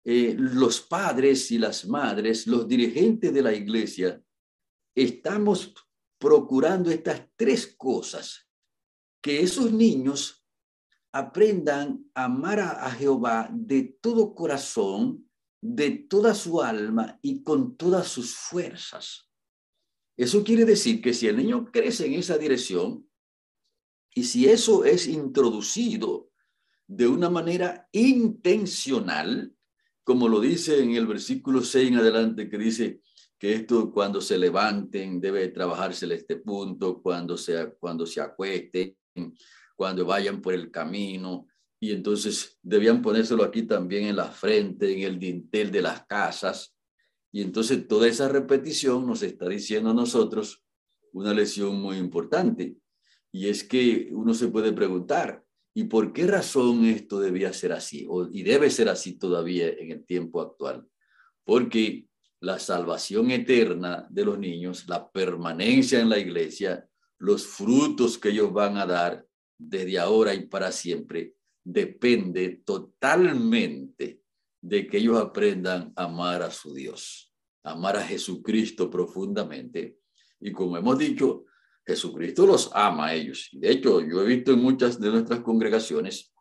eh, 0.03 0.36
los 0.38 0.82
padres 0.82 1.51
y 1.51 1.58
las 1.58 1.86
madres, 1.86 2.48
los 2.48 2.68
dirigentes 2.68 3.34
de 3.34 3.41
la 3.41 3.53
iglesia, 3.53 4.22
estamos 4.96 5.74
procurando 6.18 6.89
estas 6.91 7.27
tres 7.36 7.75
cosas, 7.77 8.48
que 9.22 9.41
esos 9.41 9.72
niños 9.72 10.46
aprendan 11.12 12.06
a 12.13 12.25
amar 12.25 12.60
a, 12.60 12.91
Jehová 12.91 13.50
de 13.51 13.98
todo 14.01 14.36
corazón, 14.36 15.29
de 15.62 15.91
toda 15.91 16.34
su 16.34 16.62
alma 16.62 17.20
y 17.22 17.44
con 17.44 17.75
todas 17.75 18.08
sus 18.08 18.36
fuerzas. 18.36 19.29
Eso 20.15 20.44
quiere 20.44 20.65
decir 20.65 21.01
que 21.01 21.13
si 21.13 21.27
el 21.27 21.38
niño 21.38 21.65
crece 21.72 22.06
en 22.06 22.13
esa 22.13 22.38
dirección 22.38 23.10
y 24.13 24.24
si 24.24 24.48
eso 24.48 24.86
es 24.86 25.08
introducido 25.08 26.32
de 26.88 27.08
una 27.08 27.29
manera 27.29 27.88
intencional, 27.91 29.56
como 30.09 30.27
lo 30.27 30.41
dice 30.41 30.81
en 30.81 30.95
el 30.95 31.05
versículo 31.05 31.61
6 31.61 31.89
en 31.89 31.97
adelante, 31.97 32.49
que 32.49 32.57
dice 32.57 33.01
que 33.37 33.53
esto 33.53 33.91
cuando 33.91 34.21
se 34.21 34.39
levanten 34.39 35.21
debe 35.21 35.49
trabajársele 35.49 36.15
este 36.15 36.37
punto, 36.37 36.99
cuando 36.99 37.37
se, 37.37 37.75
cuando 37.79 38.07
se 38.07 38.19
acuesten, 38.19 38.97
cuando 39.75 40.05
vayan 40.07 40.41
por 40.41 40.55
el 40.55 40.71
camino. 40.71 41.45
Y 41.79 41.91
entonces 41.91 42.57
debían 42.63 43.03
ponérselo 43.03 43.43
aquí 43.43 43.67
también 43.67 44.07
en 44.07 44.15
la 44.15 44.31
frente, 44.31 44.91
en 44.91 45.03
el 45.03 45.19
dintel 45.19 45.69
de 45.69 45.83
las 45.83 46.07
casas. 46.07 46.75
Y 47.31 47.43
entonces 47.43 47.87
toda 47.87 48.07
esa 48.07 48.29
repetición 48.29 49.05
nos 49.05 49.21
está 49.21 49.47
diciendo 49.47 49.91
a 49.91 49.93
nosotros 49.93 50.63
una 51.13 51.35
lección 51.35 51.79
muy 51.79 51.97
importante. 51.97 52.77
Y 53.31 53.47
es 53.47 53.63
que 53.63 54.09
uno 54.11 54.33
se 54.33 54.47
puede 54.47 54.73
preguntar, 54.73 55.45
¿y 55.79 55.86
por 55.86 56.12
qué 56.12 56.27
razón 56.27 56.83
esto 56.83 57.21
debía 57.21 57.53
ser 57.53 57.71
así? 57.71 58.05
Y 58.33 58.43
debe 58.43 58.69
ser 58.69 58.89
así 58.89 59.13
todavía 59.13 59.69
en 59.69 59.91
el 59.91 60.05
tiempo 60.05 60.41
actual. 60.41 60.86
Porque 61.45 62.09
la 62.41 62.59
salvación 62.59 63.31
eterna 63.31 64.05
de 64.09 64.25
los 64.25 64.38
niños, 64.38 64.89
la 64.89 65.09
permanencia 65.09 66.01
en 66.01 66.09
la 66.09 66.19
iglesia, 66.19 66.86
los 67.17 67.48
frutos 67.48 68.17
que 68.17 68.27
ellos 68.27 68.51
van 68.51 68.75
a 68.75 68.86
dar, 68.86 69.25
desde 69.57 69.98
ahora 70.00 70.33
y 70.33 70.48
para 70.48 70.74
siempre 70.74 71.36
depende 71.63 72.62
totalmente 72.65 74.21
de 74.62 74.86
que 74.86 74.98
ellos 74.98 75.17
aprendan 75.17 75.93
a 75.95 76.03
amar 76.03 76.41
a 76.41 76.51
su 76.51 76.74
Dios, 76.74 77.33
amar 77.63 77.95
a 77.95 78.03
Jesucristo 78.03 78.89
profundamente. 78.89 79.98
Y 80.41 80.51
como 80.51 80.75
hemos 80.75 80.98
dicho, 80.98 81.45
Jesucristo 81.89 82.46
los 82.46 82.69
ama 82.75 83.08
a 83.08 83.15
ellos. 83.15 83.50
De 83.51 83.72
hecho, 83.72 84.00
yo 84.01 84.22
he 84.22 84.27
visto 84.27 84.51
en 84.51 84.62
muchas 84.62 85.00
de 85.00 85.10
nuestras 85.10 85.39
congregaciones 85.39 86.31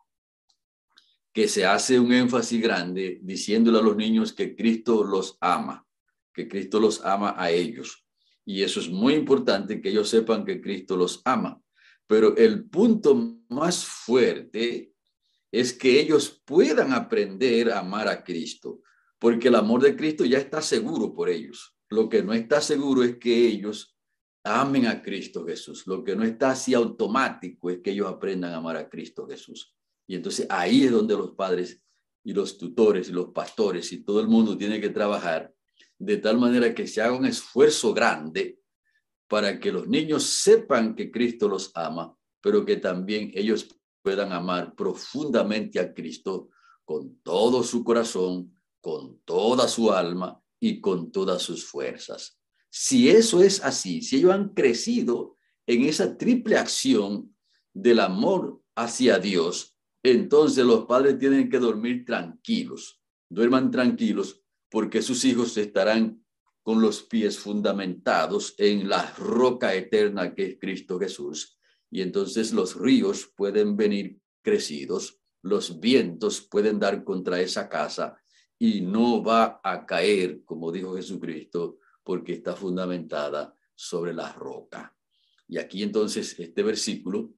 que 1.33 1.47
se 1.47 1.65
hace 1.65 1.99
un 1.99 2.13
énfasis 2.13 2.61
grande 2.61 3.19
diciéndole 3.23 3.79
a 3.79 3.81
los 3.81 3.97
niños 3.97 4.31
que 4.31 4.55
Cristo 4.55 5.03
los 5.03 5.37
ama, 5.41 5.83
que 6.31 6.47
Cristo 6.47 6.79
los 6.79 7.03
ama 7.03 7.33
a 7.35 7.49
ellos. 7.49 8.05
Y 8.45 8.61
eso 8.61 8.79
es 8.79 8.89
muy 8.89 9.15
importante 9.15 9.81
que 9.81 9.89
ellos 9.89 10.07
sepan 10.07 10.45
que 10.45 10.61
Cristo 10.61 10.95
los 10.95 11.23
ama. 11.25 11.59
Pero 12.05 12.37
el 12.37 12.65
punto 12.65 13.39
más 13.49 13.83
fuerte 13.83 14.93
es 15.51 15.73
que 15.73 15.99
ellos 15.99 16.43
puedan 16.45 16.93
aprender 16.93 17.71
a 17.71 17.79
amar 17.79 18.07
a 18.07 18.23
Cristo, 18.23 18.81
porque 19.17 19.47
el 19.47 19.55
amor 19.55 19.81
de 19.81 19.95
Cristo 19.95 20.25
ya 20.25 20.37
está 20.37 20.61
seguro 20.61 21.11
por 21.11 21.27
ellos. 21.27 21.75
Lo 21.89 22.07
que 22.07 22.21
no 22.21 22.33
está 22.33 22.61
seguro 22.61 23.03
es 23.03 23.17
que 23.17 23.47
ellos 23.47 23.98
amen 24.49 24.87
a 24.87 25.01
Cristo 25.01 25.45
Jesús. 25.45 25.85
Lo 25.85 26.03
que 26.03 26.15
no 26.15 26.23
está 26.23 26.51
así 26.51 26.73
automático 26.73 27.69
es 27.69 27.79
que 27.79 27.91
ellos 27.91 28.07
aprendan 28.07 28.53
a 28.53 28.57
amar 28.57 28.77
a 28.77 28.89
Cristo 28.89 29.27
Jesús. 29.27 29.75
Y 30.07 30.15
entonces 30.15 30.47
ahí 30.49 30.85
es 30.85 30.91
donde 30.91 31.15
los 31.15 31.31
padres 31.31 31.83
y 32.23 32.33
los 32.33 32.57
tutores 32.57 33.09
y 33.09 33.11
los 33.11 33.27
pastores 33.27 33.91
y 33.91 34.03
todo 34.03 34.19
el 34.19 34.27
mundo 34.27 34.57
tiene 34.57 34.81
que 34.81 34.89
trabajar 34.89 35.53
de 35.99 36.17
tal 36.17 36.39
manera 36.39 36.73
que 36.73 36.87
se 36.87 37.01
haga 37.01 37.15
un 37.15 37.25
esfuerzo 37.25 37.93
grande 37.93 38.59
para 39.27 39.59
que 39.59 39.71
los 39.71 39.87
niños 39.87 40.23
sepan 40.23 40.95
que 40.95 41.11
Cristo 41.11 41.47
los 41.47 41.71
ama, 41.75 42.15
pero 42.41 42.65
que 42.65 42.77
también 42.77 43.31
ellos 43.35 43.67
puedan 44.01 44.31
amar 44.31 44.73
profundamente 44.75 45.79
a 45.79 45.93
Cristo 45.93 46.49
con 46.83 47.19
todo 47.21 47.63
su 47.63 47.83
corazón, 47.83 48.55
con 48.81 49.19
toda 49.25 49.67
su 49.67 49.91
alma 49.91 50.41
y 50.59 50.81
con 50.81 51.11
todas 51.11 51.43
sus 51.43 51.65
fuerzas. 51.65 52.38
Si 52.69 53.09
eso 53.09 53.41
es 53.41 53.63
así, 53.63 54.01
si 54.01 54.17
ellos 54.17 54.31
han 54.31 54.49
crecido 54.49 55.37
en 55.65 55.83
esa 55.83 56.17
triple 56.17 56.57
acción 56.57 57.35
del 57.73 57.99
amor 57.99 58.61
hacia 58.75 59.19
Dios, 59.19 59.77
entonces 60.03 60.65
los 60.65 60.85
padres 60.85 61.17
tienen 61.17 61.49
que 61.49 61.59
dormir 61.59 62.05
tranquilos, 62.05 63.01
duerman 63.29 63.71
tranquilos 63.71 64.41
porque 64.69 65.01
sus 65.01 65.25
hijos 65.25 65.57
estarán 65.57 66.23
con 66.61 66.81
los 66.81 67.03
pies 67.03 67.39
fundamentados 67.39 68.53
en 68.57 68.87
la 68.87 69.11
roca 69.17 69.73
eterna 69.73 70.35
que 70.35 70.45
es 70.45 70.57
Cristo 70.59 70.99
Jesús. 70.99 71.57
Y 71.89 72.01
entonces 72.01 72.53
los 72.53 72.75
ríos 72.79 73.31
pueden 73.35 73.75
venir 73.75 74.19
crecidos, 74.43 75.19
los 75.41 75.79
vientos 75.79 76.41
pueden 76.41 76.79
dar 76.79 77.03
contra 77.03 77.41
esa 77.41 77.67
casa 77.67 78.17
y 78.59 78.81
no 78.81 79.23
va 79.23 79.59
a 79.63 79.85
caer, 79.85 80.43
como 80.45 80.71
dijo 80.71 80.95
Jesucristo, 80.95 81.79
porque 82.09 82.33
está 82.33 82.55
fundamentada 82.55 83.55
sobre 83.75 84.15
la 84.15 84.33
roca. 84.33 84.97
Y 85.47 85.59
aquí 85.59 85.83
entonces 85.83 86.39
este 86.39 86.63
versículo 86.63 87.35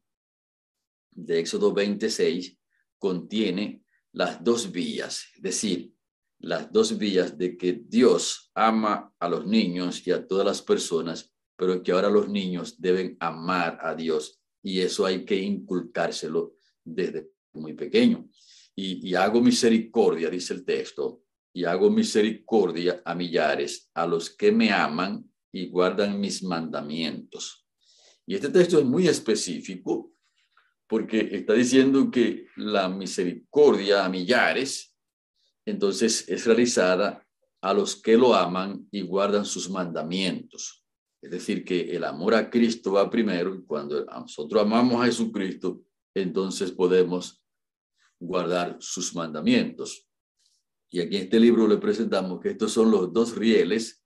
de 1.10 1.42
Éxodo 1.42 1.74
26 1.74 2.58
contiene 2.98 3.84
las 4.14 4.42
dos 4.42 4.72
vías, 4.72 5.26
es 5.36 5.42
decir, 5.42 5.94
las 6.40 6.72
dos 6.72 6.98
vías 6.98 7.38
de 7.38 7.58
que 7.58 7.84
Dios 7.86 8.50
ama 8.56 9.14
a 9.20 9.28
los 9.28 9.46
niños 9.46 10.08
y 10.08 10.12
a 10.12 10.26
todas 10.26 10.46
las 10.46 10.62
personas, 10.62 11.34
pero 11.58 11.84
que 11.84 11.92
ahora 11.92 12.10
los 12.10 12.30
niños 12.30 12.80
deben 12.80 13.18
amar 13.20 13.78
a 13.82 13.94
Dios 13.94 14.40
y 14.64 14.80
eso 14.80 15.06
hay 15.06 15.26
que 15.26 15.36
inculcárselo 15.36 16.56
desde 16.82 17.30
muy 17.52 17.74
pequeño. 17.74 18.26
Y, 18.74 19.14
hago 19.16 19.42
misericordia, 19.42 20.30
dice 20.30 20.54
el 20.54 20.64
texto, 20.64 21.21
y 21.54 21.66
hago 21.66 21.90
misericordia 21.90 23.02
a 23.04 23.14
millares, 23.14 23.90
a 23.94 24.08
los 24.08 24.30
que 24.30 24.52
me 24.52 24.72
aman 24.72 25.30
y 25.52 25.68
guardan 25.68 26.20
mis 26.20 26.44
mandamientos. 26.44 27.66
Y 28.26 28.36
este 28.36 28.50
texto 28.50 28.80
es 28.80 28.86
muy 28.86 29.08
específico 29.08 30.14
porque 30.88 31.30
está 31.32 31.54
diciendo 31.54 32.10
que 32.12 32.48
la 32.58 32.90
misericordia 32.90 34.06
a 34.06 34.10
millares, 34.10 34.96
entonces 35.66 36.28
es 36.28 36.46
realizada 36.46 37.26
a 37.62 37.74
los 37.74 37.96
que 37.96 38.18
lo 38.18 38.34
aman 38.34 38.88
y 38.92 39.02
guardan 39.02 39.46
sus 39.46 39.70
mandamientos. 39.70 40.84
Es 41.22 41.30
decir, 41.30 41.64
que 41.64 41.96
el 41.96 42.04
amor 42.04 42.34
a 42.34 42.50
Cristo 42.50 42.94
va 42.94 43.10
primero 43.10 43.54
y 43.54 43.64
cuando 43.64 44.04
nosotros 44.06 44.62
amamos 44.62 45.02
a 45.02 45.06
Jesucristo, 45.06 45.84
entonces 46.16 46.72
podemos 46.72 47.42
guardar 48.20 48.78
sus 48.80 49.16
mandamientos. 49.16 50.08
Y 50.94 51.00
aquí 51.00 51.16
en 51.16 51.24
este 51.24 51.40
libro 51.40 51.70
le 51.70 51.78
presentamos 51.78 52.42
que 52.42 52.50
estos 52.50 52.74
son 52.74 52.92
los 52.92 53.14
dos 53.14 53.38
rieles 53.38 54.04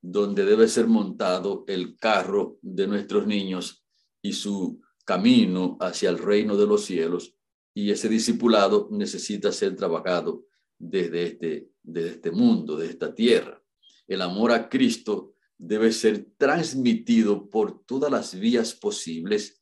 donde 0.00 0.44
debe 0.44 0.68
ser 0.68 0.86
montado 0.86 1.64
el 1.66 1.96
carro 1.96 2.60
de 2.62 2.86
nuestros 2.86 3.26
niños 3.26 3.84
y 4.22 4.32
su 4.32 4.80
camino 5.04 5.76
hacia 5.80 6.10
el 6.10 6.18
reino 6.18 6.56
de 6.56 6.66
los 6.66 6.84
cielos. 6.84 7.34
Y 7.74 7.90
ese 7.90 8.08
discipulado 8.08 8.88
necesita 8.92 9.50
ser 9.50 9.74
trabajado 9.74 10.46
desde 10.78 11.24
este, 11.24 11.72
desde 11.82 12.10
este 12.10 12.30
mundo, 12.30 12.76
de 12.76 12.86
esta 12.86 13.12
tierra. 13.12 13.60
El 14.06 14.22
amor 14.22 14.52
a 14.52 14.68
Cristo 14.68 15.34
debe 15.58 15.90
ser 15.90 16.28
transmitido 16.36 17.50
por 17.50 17.84
todas 17.84 18.12
las 18.12 18.38
vías 18.38 18.74
posibles 18.74 19.60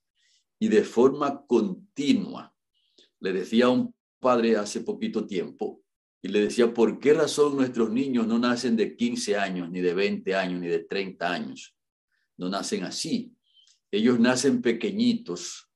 y 0.58 0.68
de 0.68 0.84
forma 0.84 1.46
continua. 1.46 2.54
Le 3.18 3.32
decía 3.32 3.70
un 3.70 3.94
padre 4.20 4.58
hace 4.58 4.82
poquito 4.82 5.26
tiempo 5.26 5.85
y 6.26 6.28
le 6.28 6.40
decía, 6.40 6.74
¿por 6.74 6.98
qué 6.98 7.14
razón 7.14 7.54
nuestros 7.54 7.88
niños 7.92 8.26
no 8.26 8.36
nacen 8.36 8.74
de 8.74 8.96
15 8.96 9.36
años, 9.36 9.70
ni 9.70 9.80
de 9.80 9.94
20 9.94 10.34
años, 10.34 10.60
ni 10.60 10.66
de 10.66 10.80
30 10.80 11.32
años? 11.32 11.76
No 12.36 12.48
nacen 12.48 12.82
así. 12.82 13.32
Ellos 13.92 14.18
nacen 14.18 14.60
pequeñitos 14.60 15.70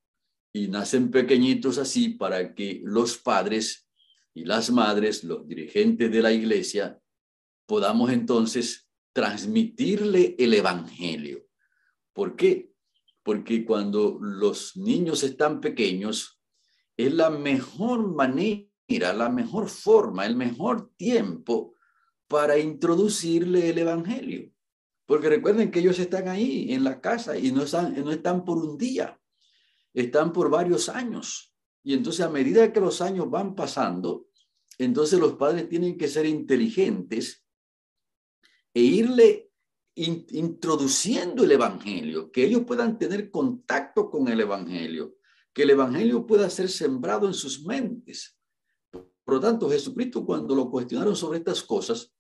y 0.53 0.67
nacen 0.67 1.13
pequeñitos 1.13 1.79
así 1.79 2.09
para 2.09 2.53
que 2.53 2.81
los 2.83 3.17
padres 3.17 3.89
y 4.35 4.45
las 4.45 4.73
madres, 4.73 5.23
los 5.23 5.47
dirigentes 5.47 6.11
de 6.11 6.21
la 6.21 6.33
iglesia, 6.33 7.01
podamos 7.65 8.11
entonces 8.11 8.89
transmitirle 9.13 10.35
el 10.37 10.53
Evangelio. 10.53 11.47
¿Por 12.13 12.35
qué? 12.35 12.73
Porque 13.23 13.65
cuando 13.65 14.19
los 14.21 14.77
niños 14.77 15.23
están 15.23 15.61
pequeños, 15.61 16.41
es 16.97 17.15
la 17.15 17.31
mejor 17.31 18.13
manera 18.13 18.70
la 18.99 19.29
mejor 19.29 19.69
forma, 19.69 20.27
el 20.27 20.37
mejor 20.37 20.91
tiempo 20.97 21.75
para 22.27 22.59
introducirle 22.59 23.71
el 23.71 23.79
Evangelio. 23.79 24.51
Porque 25.07 25.29
recuerden 25.29 25.71
que 25.71 25.81
ellos 25.81 25.99
están 25.99 26.29
ahí 26.29 26.73
en 26.73 26.85
la 26.85 27.01
casa 27.01 27.37
y 27.37 27.53
no 27.53 27.63
están, 27.63 27.95
no 28.05 28.13
están 28.13 28.45
por 28.45 28.59
un 28.59 28.79
día, 28.79 29.21
están 29.93 30.33
por 30.33 30.51
varios 30.51 30.89
años. 30.89 31.55
Y 31.83 31.95
entonces 31.95 32.25
a 32.25 32.31
medida 32.31 32.73
que 32.73 32.81
los 32.81 33.01
años 33.01 33.29
van 33.31 33.55
pasando, 33.55 34.29
entonces 34.79 35.19
los 35.19 35.35
padres 35.35 35.69
tienen 35.69 35.99
que 35.99 36.09
ser 36.09 36.27
inteligentes 36.27 37.45
e 38.73 38.81
irle 38.81 39.51
introduciendo 39.97 41.45
el 41.45 41.53
Evangelio, 41.53 42.31
que 42.31 42.45
ellos 42.45 42.63
puedan 42.65 42.99
tener 42.99 43.31
contacto 43.31 44.09
con 44.09 44.29
el 44.29 44.41
Evangelio, 44.41 45.17
que 45.53 45.65
el 45.65 45.71
Evangelio 45.71 46.27
pueda 46.27 46.49
ser 46.49 46.69
sembrado 46.71 47.27
en 47.27 47.35
sus 47.35 47.65
mentes. 47.65 48.40
Por 49.31 49.37
lo 49.37 49.49
tanto, 49.49 49.71
Jesucristo, 49.71 50.27
cuando 50.27 50.57
lo 50.57 50.69
cuestionaron 50.69 51.15
sobre 51.15 51.39
estas 51.39 51.63
cosas, 51.63 52.13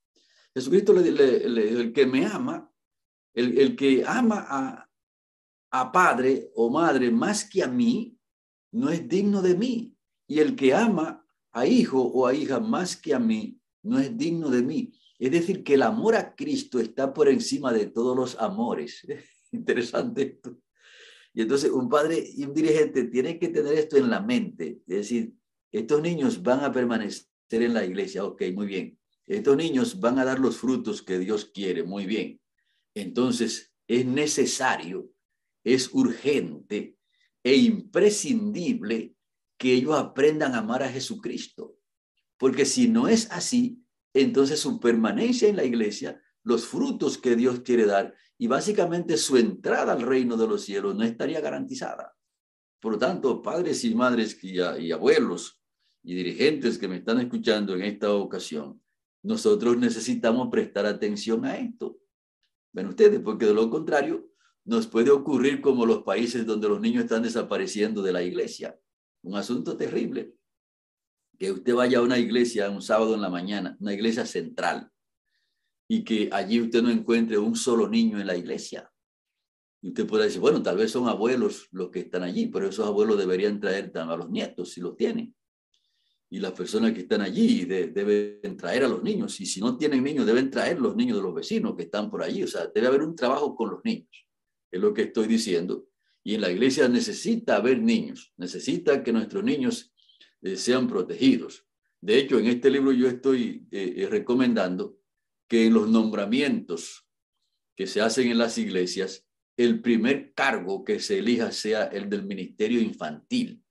Jesucristo 0.54 0.92
le, 0.92 1.02
dijo, 1.02 1.80
el 1.80 1.92
que 1.92 2.06
me 2.06 2.24
ama, 2.24 2.72
el, 3.34 3.58
el 3.58 3.74
que 3.74 4.04
ama 4.06 4.46
a, 4.48 4.88
a 5.72 5.90
padre 5.90 6.52
o 6.54 6.70
madre 6.70 7.10
más 7.10 7.44
que 7.44 7.64
a 7.64 7.66
mí, 7.66 8.16
no 8.70 8.90
es 8.90 9.08
digno 9.08 9.42
de 9.42 9.56
mí. 9.56 9.92
Y 10.28 10.38
el 10.38 10.54
que 10.54 10.72
ama 10.72 11.26
a 11.50 11.66
hijo 11.66 12.00
o 12.00 12.28
a 12.28 12.32
hija 12.32 12.60
más 12.60 12.96
que 12.96 13.12
a 13.12 13.18
mí, 13.18 13.60
no 13.82 13.98
es 13.98 14.16
digno 14.16 14.48
de 14.48 14.62
mí. 14.62 14.92
Es 15.18 15.32
decir, 15.32 15.64
que 15.64 15.74
el 15.74 15.82
amor 15.82 16.14
a 16.14 16.36
Cristo 16.36 16.78
está 16.78 17.12
por 17.12 17.28
encima 17.28 17.72
de 17.72 17.86
todos 17.86 18.16
los 18.16 18.38
amores. 18.38 19.04
Interesante 19.50 20.22
esto. 20.22 20.56
Y 21.34 21.42
entonces 21.42 21.72
un 21.72 21.88
padre 21.88 22.24
y 22.36 22.44
un 22.44 22.54
dirigente 22.54 23.02
tienen 23.02 23.40
que 23.40 23.48
tener 23.48 23.74
esto 23.74 23.96
en 23.96 24.10
la 24.10 24.20
mente. 24.20 24.78
Es 24.86 24.96
decir, 24.96 25.39
estos 25.72 26.02
niños 26.02 26.42
van 26.42 26.64
a 26.64 26.72
permanecer 26.72 27.26
en 27.50 27.74
la 27.74 27.84
iglesia, 27.84 28.24
ok, 28.24 28.42
muy 28.54 28.66
bien. 28.66 28.98
Estos 29.26 29.56
niños 29.56 30.00
van 30.00 30.18
a 30.18 30.24
dar 30.24 30.38
los 30.38 30.56
frutos 30.56 31.02
que 31.02 31.18
Dios 31.18 31.46
quiere, 31.46 31.84
muy 31.84 32.06
bien. 32.06 32.40
Entonces, 32.94 33.72
es 33.86 34.04
necesario, 34.06 35.10
es 35.64 35.92
urgente 35.92 36.96
e 37.42 37.56
imprescindible 37.56 39.14
que 39.56 39.74
ellos 39.74 39.94
aprendan 39.94 40.54
a 40.54 40.58
amar 40.58 40.82
a 40.82 40.88
Jesucristo. 40.88 41.76
Porque 42.38 42.64
si 42.64 42.88
no 42.88 43.08
es 43.08 43.30
así, 43.30 43.84
entonces 44.14 44.60
su 44.60 44.80
permanencia 44.80 45.48
en 45.48 45.56
la 45.56 45.64
iglesia, 45.64 46.20
los 46.42 46.66
frutos 46.66 47.18
que 47.18 47.36
Dios 47.36 47.60
quiere 47.60 47.84
dar 47.84 48.14
y 48.38 48.46
básicamente 48.46 49.16
su 49.18 49.36
entrada 49.36 49.92
al 49.92 50.02
reino 50.02 50.36
de 50.36 50.46
los 50.46 50.64
cielos 50.64 50.96
no 50.96 51.04
estaría 51.04 51.40
garantizada. 51.40 52.16
Por 52.80 52.92
lo 52.92 52.98
tanto, 52.98 53.42
padres 53.42 53.84
y 53.84 53.94
madres 53.94 54.42
y, 54.42 54.90
abuelos, 54.90 55.59
y 56.02 56.14
dirigentes 56.14 56.78
que 56.78 56.88
me 56.88 56.96
están 56.96 57.20
escuchando 57.20 57.74
en 57.74 57.82
esta 57.82 58.12
ocasión, 58.12 58.80
nosotros 59.22 59.76
necesitamos 59.76 60.48
prestar 60.50 60.86
atención 60.86 61.44
a 61.44 61.58
esto. 61.58 61.98
Ven 62.72 62.86
ustedes, 62.86 63.20
porque 63.20 63.46
de 63.46 63.54
lo 63.54 63.68
contrario 63.68 64.28
nos 64.64 64.86
puede 64.86 65.10
ocurrir 65.10 65.60
como 65.60 65.84
los 65.84 66.02
países 66.02 66.46
donde 66.46 66.68
los 66.68 66.80
niños 66.80 67.04
están 67.04 67.22
desapareciendo 67.22 68.02
de 68.02 68.12
la 68.12 68.22
iglesia. 68.22 68.78
Un 69.22 69.36
asunto 69.36 69.76
terrible. 69.76 70.34
Que 71.38 71.52
usted 71.52 71.74
vaya 71.74 71.98
a 71.98 72.02
una 72.02 72.18
iglesia 72.18 72.70
un 72.70 72.82
sábado 72.82 73.14
en 73.14 73.22
la 73.22 73.30
mañana, 73.30 73.76
una 73.80 73.94
iglesia 73.94 74.26
central, 74.26 74.90
y 75.88 76.04
que 76.04 76.28
allí 76.32 76.60
usted 76.60 76.82
no 76.82 76.90
encuentre 76.90 77.38
un 77.38 77.56
solo 77.56 77.88
niño 77.88 78.20
en 78.20 78.26
la 78.26 78.36
iglesia. 78.36 78.90
Y 79.82 79.88
usted 79.88 80.06
puede 80.06 80.24
decir, 80.24 80.40
bueno, 80.40 80.62
tal 80.62 80.76
vez 80.76 80.90
son 80.90 81.08
abuelos 81.08 81.68
los 81.72 81.90
que 81.90 82.00
están 82.00 82.22
allí, 82.22 82.46
pero 82.46 82.68
esos 82.68 82.86
abuelos 82.86 83.18
deberían 83.18 83.58
traer 83.58 83.90
a 83.94 84.16
los 84.16 84.30
nietos 84.30 84.72
si 84.72 84.80
los 84.80 84.94
tienen 84.96 85.34
y 86.32 86.38
las 86.38 86.52
personas 86.52 86.92
que 86.92 87.00
están 87.00 87.22
allí 87.22 87.64
deben 87.64 88.56
traer 88.56 88.84
a 88.84 88.88
los 88.88 89.02
niños. 89.02 89.40
Y 89.40 89.46
si 89.46 89.60
no 89.60 89.76
tienen 89.76 90.04
niños, 90.04 90.24
deben 90.24 90.48
traer 90.48 90.80
los 90.80 90.94
niños 90.94 91.16
de 91.16 91.24
los 91.24 91.34
vecinos 91.34 91.74
que 91.74 91.82
están 91.82 92.08
por 92.08 92.22
allí. 92.22 92.44
O 92.44 92.46
sea, 92.46 92.70
debe 92.72 92.86
haber 92.86 93.02
un 93.02 93.16
trabajo 93.16 93.56
con 93.56 93.70
los 93.70 93.80
niños. 93.84 94.26
Es 94.70 94.80
lo 94.80 94.94
que 94.94 95.02
estoy 95.02 95.26
diciendo. 95.26 95.88
Y 96.22 96.36
en 96.36 96.42
la 96.42 96.52
iglesia 96.52 96.88
necesita 96.88 97.56
haber 97.56 97.82
niños. 97.82 98.32
Necesita 98.36 99.02
que 99.02 99.12
nuestros 99.12 99.42
niños 99.42 99.92
eh, 100.42 100.54
sean 100.54 100.86
protegidos. 100.86 101.66
De 102.00 102.18
hecho, 102.18 102.38
en 102.38 102.46
este 102.46 102.70
libro 102.70 102.92
yo 102.92 103.08
estoy 103.08 103.66
eh, 103.72 103.94
eh, 103.96 104.08
recomendando 104.08 105.00
que 105.48 105.66
en 105.66 105.74
los 105.74 105.88
nombramientos 105.88 107.08
que 107.76 107.88
se 107.88 108.02
hacen 108.02 108.30
en 108.30 108.38
las 108.38 108.56
iglesias, 108.56 109.26
el 109.56 109.80
primer 109.80 110.32
cargo 110.32 110.84
que 110.84 111.00
se 111.00 111.18
elija 111.18 111.50
sea 111.50 111.86
el 111.86 112.08
del 112.08 112.24
ministerio 112.24 112.80
infantil 112.80 113.64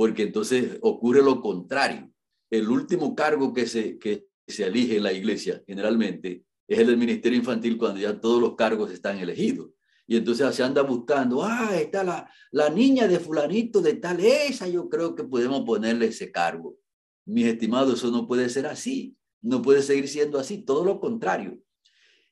porque 0.00 0.22
entonces 0.22 0.78
ocurre 0.80 1.22
lo 1.22 1.42
contrario. 1.42 2.10
El 2.48 2.70
último 2.70 3.14
cargo 3.14 3.52
que 3.52 3.66
se, 3.66 3.98
que 3.98 4.28
se 4.48 4.64
elige 4.64 4.96
en 4.96 5.02
la 5.02 5.12
iglesia 5.12 5.62
generalmente 5.66 6.46
es 6.66 6.78
el 6.78 6.86
del 6.86 6.96
ministerio 6.96 7.38
infantil 7.38 7.76
cuando 7.76 8.00
ya 8.00 8.18
todos 8.18 8.40
los 8.40 8.56
cargos 8.56 8.90
están 8.90 9.18
elegidos. 9.18 9.72
Y 10.06 10.16
entonces 10.16 10.54
se 10.54 10.62
anda 10.62 10.80
buscando, 10.80 11.44
ah, 11.44 11.76
está 11.78 12.02
la, 12.02 12.30
la 12.50 12.70
niña 12.70 13.08
de 13.08 13.20
fulanito 13.20 13.82
de 13.82 13.92
tal, 13.92 14.20
esa 14.20 14.66
yo 14.66 14.88
creo 14.88 15.14
que 15.14 15.22
podemos 15.22 15.66
ponerle 15.66 16.06
ese 16.06 16.32
cargo. 16.32 16.78
Mis 17.26 17.44
estimados, 17.44 17.98
eso 17.98 18.10
no 18.10 18.26
puede 18.26 18.48
ser 18.48 18.68
así, 18.68 19.18
no 19.42 19.60
puede 19.60 19.82
seguir 19.82 20.08
siendo 20.08 20.38
así, 20.38 20.62
todo 20.62 20.82
lo 20.82 20.98
contrario. 20.98 21.58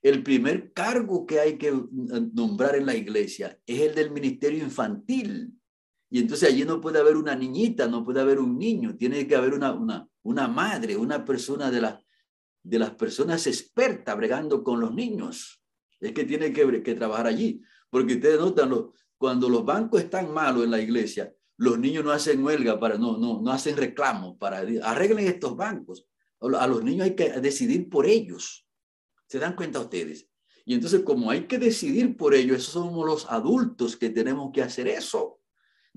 El 0.00 0.22
primer 0.22 0.72
cargo 0.72 1.26
que 1.26 1.38
hay 1.38 1.58
que 1.58 1.70
nombrar 2.32 2.76
en 2.76 2.86
la 2.86 2.96
iglesia 2.96 3.60
es 3.66 3.80
el 3.82 3.94
del 3.94 4.10
ministerio 4.10 4.64
infantil. 4.64 5.57
Y 6.10 6.20
entonces 6.20 6.48
allí 6.48 6.64
no 6.64 6.80
puede 6.80 6.98
haber 6.98 7.16
una 7.16 7.34
niñita, 7.34 7.86
no 7.86 8.04
puede 8.04 8.20
haber 8.20 8.38
un 8.38 8.58
niño, 8.58 8.96
tiene 8.96 9.26
que 9.26 9.36
haber 9.36 9.54
una, 9.54 9.72
una, 9.72 10.08
una 10.22 10.48
madre, 10.48 10.96
una 10.96 11.24
persona 11.24 11.70
de, 11.70 11.82
la, 11.82 12.02
de 12.62 12.78
las 12.78 12.90
personas 12.92 13.46
expertas 13.46 14.16
bregando 14.16 14.64
con 14.64 14.80
los 14.80 14.94
niños. 14.94 15.62
Es 16.00 16.12
que 16.12 16.24
tiene 16.24 16.52
que, 16.52 16.82
que 16.82 16.94
trabajar 16.94 17.26
allí, 17.26 17.60
porque 17.90 18.14
ustedes 18.14 18.38
notan, 18.38 18.70
lo, 18.70 18.94
cuando 19.18 19.48
los 19.48 19.64
bancos 19.64 20.00
están 20.00 20.32
malos 20.32 20.64
en 20.64 20.70
la 20.70 20.80
iglesia, 20.80 21.34
los 21.58 21.78
niños 21.78 22.04
no 22.04 22.12
hacen 22.12 22.42
huelga, 22.42 22.78
para, 22.78 22.96
no, 22.96 23.18
no, 23.18 23.42
no 23.42 23.50
hacen 23.50 23.76
reclamos 23.76 24.36
para 24.38 24.58
arreglen 24.58 25.26
estos 25.26 25.56
bancos. 25.56 26.06
A 26.40 26.68
los 26.68 26.84
niños 26.84 27.06
hay 27.06 27.16
que 27.16 27.30
decidir 27.40 27.90
por 27.90 28.06
ellos. 28.06 28.64
¿Se 29.26 29.40
dan 29.40 29.56
cuenta 29.56 29.80
ustedes? 29.80 30.28
Y 30.64 30.74
entonces, 30.74 31.02
como 31.02 31.30
hay 31.30 31.46
que 31.46 31.58
decidir 31.58 32.16
por 32.16 32.34
ellos, 32.34 32.58
esos 32.58 32.74
somos 32.74 33.04
los 33.04 33.26
adultos 33.28 33.96
que 33.96 34.10
tenemos 34.10 34.52
que 34.52 34.62
hacer 34.62 34.86
eso. 34.86 35.37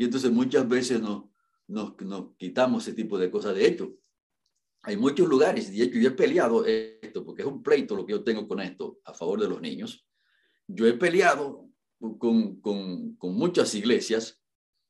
Y 0.02 0.06
entonces 0.06 0.32
muchas 0.32 0.68
veces 0.68 1.00
nos, 1.00 1.26
nos, 1.68 1.94
nos 2.02 2.36
quitamos 2.36 2.88
ese 2.88 2.96
tipo 2.96 3.20
de 3.20 3.30
cosas. 3.30 3.54
De 3.54 3.68
hecho, 3.68 4.00
hay 4.82 4.98
muchos 4.98 5.30
lugares, 5.30 5.70
y 5.70 5.78
de 5.78 5.84
hecho 5.84 6.00
yo 6.00 6.08
he 6.08 6.14
peleado 6.14 6.66
esto, 6.66 7.24
porque 7.24 7.44
es 7.44 7.48
un 7.48 7.62
pleito 7.62 7.96
lo 7.96 8.04
que 8.04 8.14
yo 8.14 8.24
tengo 8.24 8.48
con 8.48 8.62
esto 8.62 8.98
a 9.06 9.14
favor 9.14 9.40
de 9.40 9.48
los 9.48 9.62
niños. 9.62 10.04
yo 10.66 10.88
he 10.88 10.94
peleado 10.94 11.70
con, 12.18 12.60
con, 12.62 13.16
con 13.16 13.36
muchas 13.36 13.76
iglesias 13.76 14.42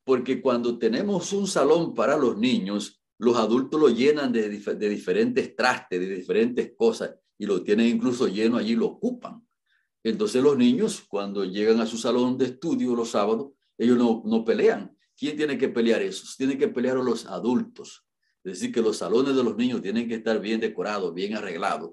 porque 0.02 0.40
cuando 0.40 0.78
tenemos 0.78 1.34
un 1.34 1.46
salón 1.46 1.94
para 1.94 2.16
los 2.16 2.38
niños, 2.38 3.02
los 3.18 3.36
adultos 3.36 3.78
lo 3.78 3.90
llenan 3.90 4.32
de, 4.32 4.48
de, 4.48 4.88
diferentes 4.88 5.54
trastes, 5.54 6.00
de 6.00 6.08
diferentes 6.08 6.72
cosas, 6.74 7.14
y 7.36 7.44
lo 7.44 7.62
tienen 7.62 7.86
incluso 7.86 8.28
lleno 8.28 8.56
allí, 8.56 8.74
lo 8.74 8.86
ocupan. 8.86 9.46
Entonces 10.02 10.42
los 10.42 10.56
niños, 10.56 11.02
cuando 11.06 11.44
llegan 11.44 11.82
a 11.82 11.86
su 11.86 11.98
salón 11.98 12.38
de 12.38 12.46
estudio 12.46 12.96
los 12.96 13.10
sábados, 13.10 13.52
ellos 13.76 13.98
no, 13.98 14.22
no 14.24 14.42
pelean. 14.42 14.96
¿Quién 15.22 15.36
tiene 15.36 15.56
que 15.56 15.68
pelear 15.68 16.02
eso? 16.02 16.26
Tienen 16.36 16.58
que 16.58 16.66
pelear 16.66 16.96
los 16.96 17.26
adultos. 17.26 18.04
Es 18.42 18.54
decir, 18.54 18.72
que 18.74 18.82
los 18.82 18.96
salones 18.96 19.36
de 19.36 19.44
los 19.44 19.56
niños 19.56 19.80
tienen 19.80 20.08
que 20.08 20.16
estar 20.16 20.40
bien 20.40 20.58
decorados, 20.58 21.14
bien 21.14 21.36
arreglados, 21.36 21.92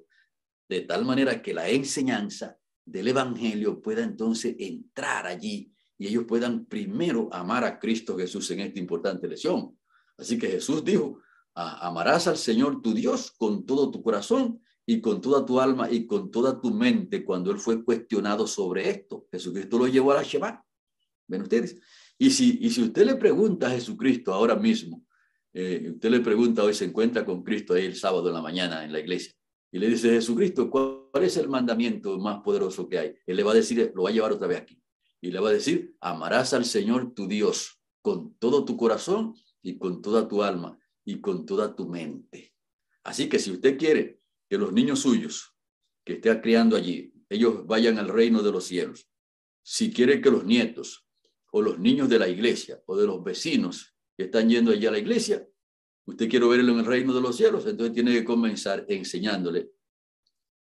de 0.68 0.82
tal 0.82 1.06
manera 1.06 1.40
que 1.40 1.54
la 1.54 1.70
enseñanza 1.70 2.58
del 2.84 3.10
Evangelio 3.10 3.84
pueda 3.84 4.04
entonces 4.04 4.56
entrar 4.58 5.28
allí 5.28 5.72
y 6.00 6.08
ellos 6.08 6.24
puedan 6.28 6.66
primero 6.66 7.30
amar 7.32 7.66
a 7.66 7.78
Cristo 7.78 8.18
Jesús 8.18 8.50
en 8.50 8.62
esta 8.62 8.80
importante 8.80 9.28
lección. 9.28 9.78
Así 10.18 10.40
que 10.40 10.48
Jesús 10.48 10.84
dijo, 10.84 11.22
amarás 11.54 12.26
al 12.26 12.38
Señor 12.38 12.82
tu 12.82 12.96
Dios 12.96 13.30
con 13.38 13.64
todo 13.64 13.92
tu 13.92 14.02
corazón 14.02 14.60
y 14.88 15.02
con 15.02 15.22
toda 15.22 15.46
tu 15.46 15.60
alma 15.60 15.88
y 15.92 16.08
con 16.08 16.32
toda 16.32 16.60
tu 16.60 16.72
mente 16.72 17.24
cuando 17.24 17.52
él 17.52 17.60
fue 17.60 17.84
cuestionado 17.86 18.48
sobre 18.48 18.90
esto. 18.90 19.28
Jesucristo 19.32 19.78
lo 19.78 19.88
llevó 19.88 20.14
a 20.14 20.16
la 20.16 20.24
Shabbat. 20.24 20.64
¿Ven 21.28 21.44
ustedes? 21.44 21.80
Y 22.22 22.32
si, 22.32 22.60
y 22.62 22.70
si 22.70 22.84
usted 22.84 23.06
le 23.06 23.16
pregunta 23.16 23.68
a 23.68 23.72
Jesucristo 23.72 24.34
ahora 24.34 24.56
mismo, 24.56 25.06
eh, 25.54 25.92
usted 25.94 26.10
le 26.10 26.20
pregunta, 26.20 26.64
hoy 26.66 26.74
se 26.74 26.84
encuentra 26.84 27.26
con 27.26 27.44
Cristo 27.44 27.74
ahí 27.74 27.86
el 27.86 27.96
sábado 27.96 28.28
en 28.28 28.36
la 28.36 28.42
mañana 28.42 28.84
en 28.84 28.92
la 28.92 29.00
iglesia, 29.00 29.34
y 29.72 29.80
le 29.80 29.88
dice, 29.88 30.10
Jesucristo, 30.10 30.70
¿cuál 30.70 31.24
es 31.24 31.38
el 31.38 31.48
mandamiento 31.48 32.20
más 32.20 32.42
poderoso 32.42 32.90
que 32.90 33.00
hay? 33.00 33.16
Él 33.26 33.38
le 33.38 33.44
va 33.44 33.54
a 33.54 33.56
decir, 33.56 33.94
lo 33.96 34.04
va 34.04 34.10
a 34.10 34.12
llevar 34.12 34.34
otra 34.34 34.48
vez 34.48 34.60
aquí, 34.60 34.82
y 35.22 35.32
le 35.32 35.40
va 35.40 35.50
a 35.50 35.54
decir, 35.54 35.96
amarás 36.02 36.54
al 36.54 36.66
Señor 36.66 37.14
tu 37.14 37.26
Dios 37.26 37.80
con 38.02 38.36
todo 38.36 38.66
tu 38.66 38.76
corazón 38.76 39.34
y 39.62 39.78
con 39.78 40.02
toda 40.02 40.28
tu 40.28 40.44
alma 40.44 40.78
y 41.06 41.22
con 41.22 41.46
toda 41.46 41.74
tu 41.74 41.88
mente. 41.88 42.54
Así 43.04 43.30
que 43.30 43.40
si 43.40 43.52
usted 43.52 43.78
quiere 43.78 44.20
que 44.50 44.58
los 44.58 44.74
niños 44.74 45.00
suyos 45.00 45.56
que 46.04 46.14
esté 46.14 46.42
criando 46.42 46.76
allí, 46.76 47.14
ellos 47.30 47.66
vayan 47.66 47.98
al 47.98 48.10
reino 48.10 48.44
de 48.44 48.52
los 48.52 48.66
cielos, 48.66 49.08
si 49.64 49.94
quiere 49.94 50.20
que 50.20 50.32
los 50.32 50.44
nietos 50.44 51.09
o 51.52 51.62
los 51.62 51.80
niños 51.80 52.10
de 52.10 52.20
la 52.20 52.28
iglesia 52.28 52.82
o 52.86 52.96
de 52.98 53.08
los 53.08 53.24
vecinos 53.24 53.96
que 54.18 54.26
están 54.26 54.50
yendo 54.50 54.72
allí 54.72 54.86
a 54.86 54.92
la 54.92 55.00
iglesia, 55.00 55.48
usted 56.06 56.30
quiere 56.30 56.48
verlo 56.48 56.74
en 56.74 56.80
el 56.80 56.86
reino 56.86 57.14
de 57.14 57.22
los 57.22 57.38
cielos, 57.38 57.66
entonces 57.66 57.94
tiene 57.94 58.14
que 58.14 58.26
comenzar 58.26 58.86
enseñándole 58.88 59.72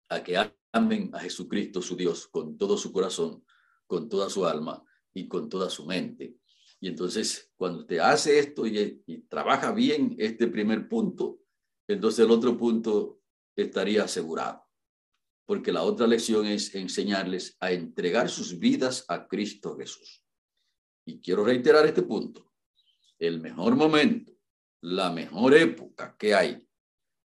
a 0.08 0.22
que 0.22 0.36
amen 0.72 1.10
a 1.14 1.20
Jesucristo 1.20 1.80
su 1.80 1.96
Dios 1.96 2.26
con 2.28 2.58
todo 2.58 2.76
su 2.76 2.92
corazón, 2.92 3.44
con 3.86 4.08
toda 4.08 4.28
su 4.28 4.46
alma 4.46 4.82
y 5.12 5.28
con 5.28 5.48
toda 5.48 5.70
su 5.70 5.86
mente. 5.86 6.36
Y 6.80 6.88
entonces, 6.88 7.52
cuando 7.56 7.80
usted 7.80 7.98
hace 7.98 8.38
esto 8.38 8.66
y, 8.66 9.02
y 9.06 9.18
trabaja 9.22 9.72
bien 9.72 10.14
este 10.18 10.48
primer 10.48 10.88
punto, 10.88 11.40
entonces 11.86 12.24
el 12.24 12.30
otro 12.30 12.56
punto 12.56 13.20
estaría 13.56 14.04
asegurado. 14.04 14.62
Porque 15.46 15.72
la 15.72 15.82
otra 15.82 16.06
lección 16.06 16.46
es 16.46 16.74
enseñarles 16.74 17.56
a 17.60 17.70
entregar 17.70 18.28
sus 18.30 18.58
vidas 18.58 19.04
a 19.08 19.26
Cristo 19.26 19.76
Jesús. 19.76 20.23
Y 21.04 21.20
quiero 21.20 21.44
reiterar 21.44 21.86
este 21.86 22.02
punto. 22.02 22.52
El 23.18 23.40
mejor 23.40 23.76
momento, 23.76 24.32
la 24.80 25.10
mejor 25.10 25.54
época 25.54 26.16
que 26.18 26.34
hay 26.34 26.66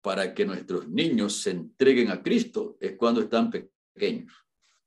para 0.01 0.35
que 0.35 0.45
nuestros 0.45 0.89
niños 0.89 1.43
se 1.43 1.51
entreguen 1.51 2.11
a 2.11 2.23
Cristo 2.23 2.77
es 2.81 2.97
cuando 2.97 3.21
están 3.21 3.51
pequeños, 3.51 4.33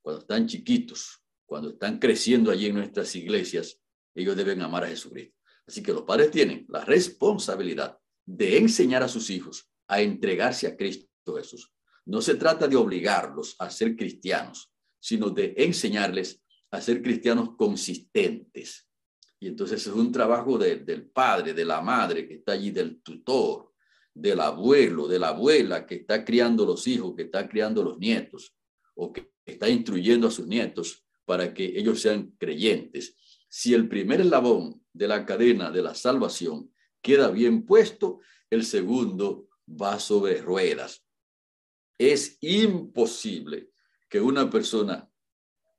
cuando 0.00 0.22
están 0.22 0.46
chiquitos, 0.46 1.22
cuando 1.44 1.70
están 1.70 1.98
creciendo 1.98 2.50
allí 2.50 2.66
en 2.66 2.76
nuestras 2.76 3.14
iglesias, 3.16 3.80
ellos 4.14 4.36
deben 4.36 4.62
amar 4.62 4.84
a 4.84 4.88
Jesucristo. 4.88 5.36
Así 5.66 5.82
que 5.82 5.92
los 5.92 6.02
padres 6.02 6.30
tienen 6.30 6.66
la 6.68 6.84
responsabilidad 6.84 7.98
de 8.24 8.58
enseñar 8.58 9.02
a 9.02 9.08
sus 9.08 9.30
hijos 9.30 9.70
a 9.86 10.00
entregarse 10.00 10.66
a 10.66 10.76
Cristo 10.76 11.10
Jesús. 11.36 11.72
No 12.06 12.20
se 12.22 12.34
trata 12.34 12.66
de 12.66 12.76
obligarlos 12.76 13.56
a 13.58 13.70
ser 13.70 13.96
cristianos, 13.96 14.72
sino 14.98 15.30
de 15.30 15.54
enseñarles 15.56 16.42
a 16.70 16.80
ser 16.80 17.02
cristianos 17.02 17.56
consistentes. 17.56 18.88
Y 19.38 19.48
entonces 19.48 19.86
es 19.86 19.92
un 19.92 20.12
trabajo 20.12 20.58
del 20.58 21.08
padre, 21.10 21.54
de 21.54 21.64
la 21.64 21.80
madre 21.80 22.28
que 22.28 22.34
está 22.34 22.52
allí, 22.52 22.70
del 22.70 23.00
tutor, 23.02 23.72
del 24.14 24.40
abuelo, 24.40 25.08
de 25.08 25.18
la 25.18 25.28
abuela 25.28 25.86
que 25.86 25.96
está 25.96 26.24
criando 26.24 26.66
los 26.66 26.86
hijos, 26.86 27.14
que 27.16 27.22
está 27.22 27.48
criando 27.48 27.82
los 27.82 27.98
nietos, 27.98 28.54
o 28.94 29.12
que 29.12 29.32
está 29.46 29.68
instruyendo 29.68 30.28
a 30.28 30.30
sus 30.30 30.46
nietos 30.46 31.06
para 31.24 31.54
que 31.54 31.64
ellos 31.64 32.00
sean 32.00 32.34
creyentes. 32.38 33.16
Si 33.48 33.72
el 33.72 33.88
primer 33.88 34.20
eslabón 34.20 34.84
de 34.92 35.08
la 35.08 35.24
cadena 35.24 35.70
de 35.70 35.82
la 35.82 35.94
salvación 35.94 36.70
queda 37.00 37.30
bien 37.30 37.64
puesto, 37.64 38.20
el 38.50 38.64
segundo 38.64 39.48
va 39.68 39.98
sobre 39.98 40.42
ruedas. 40.42 41.04
Es 41.98 42.36
imposible 42.40 43.70
que 44.08 44.20
una 44.20 44.50
persona 44.50 45.09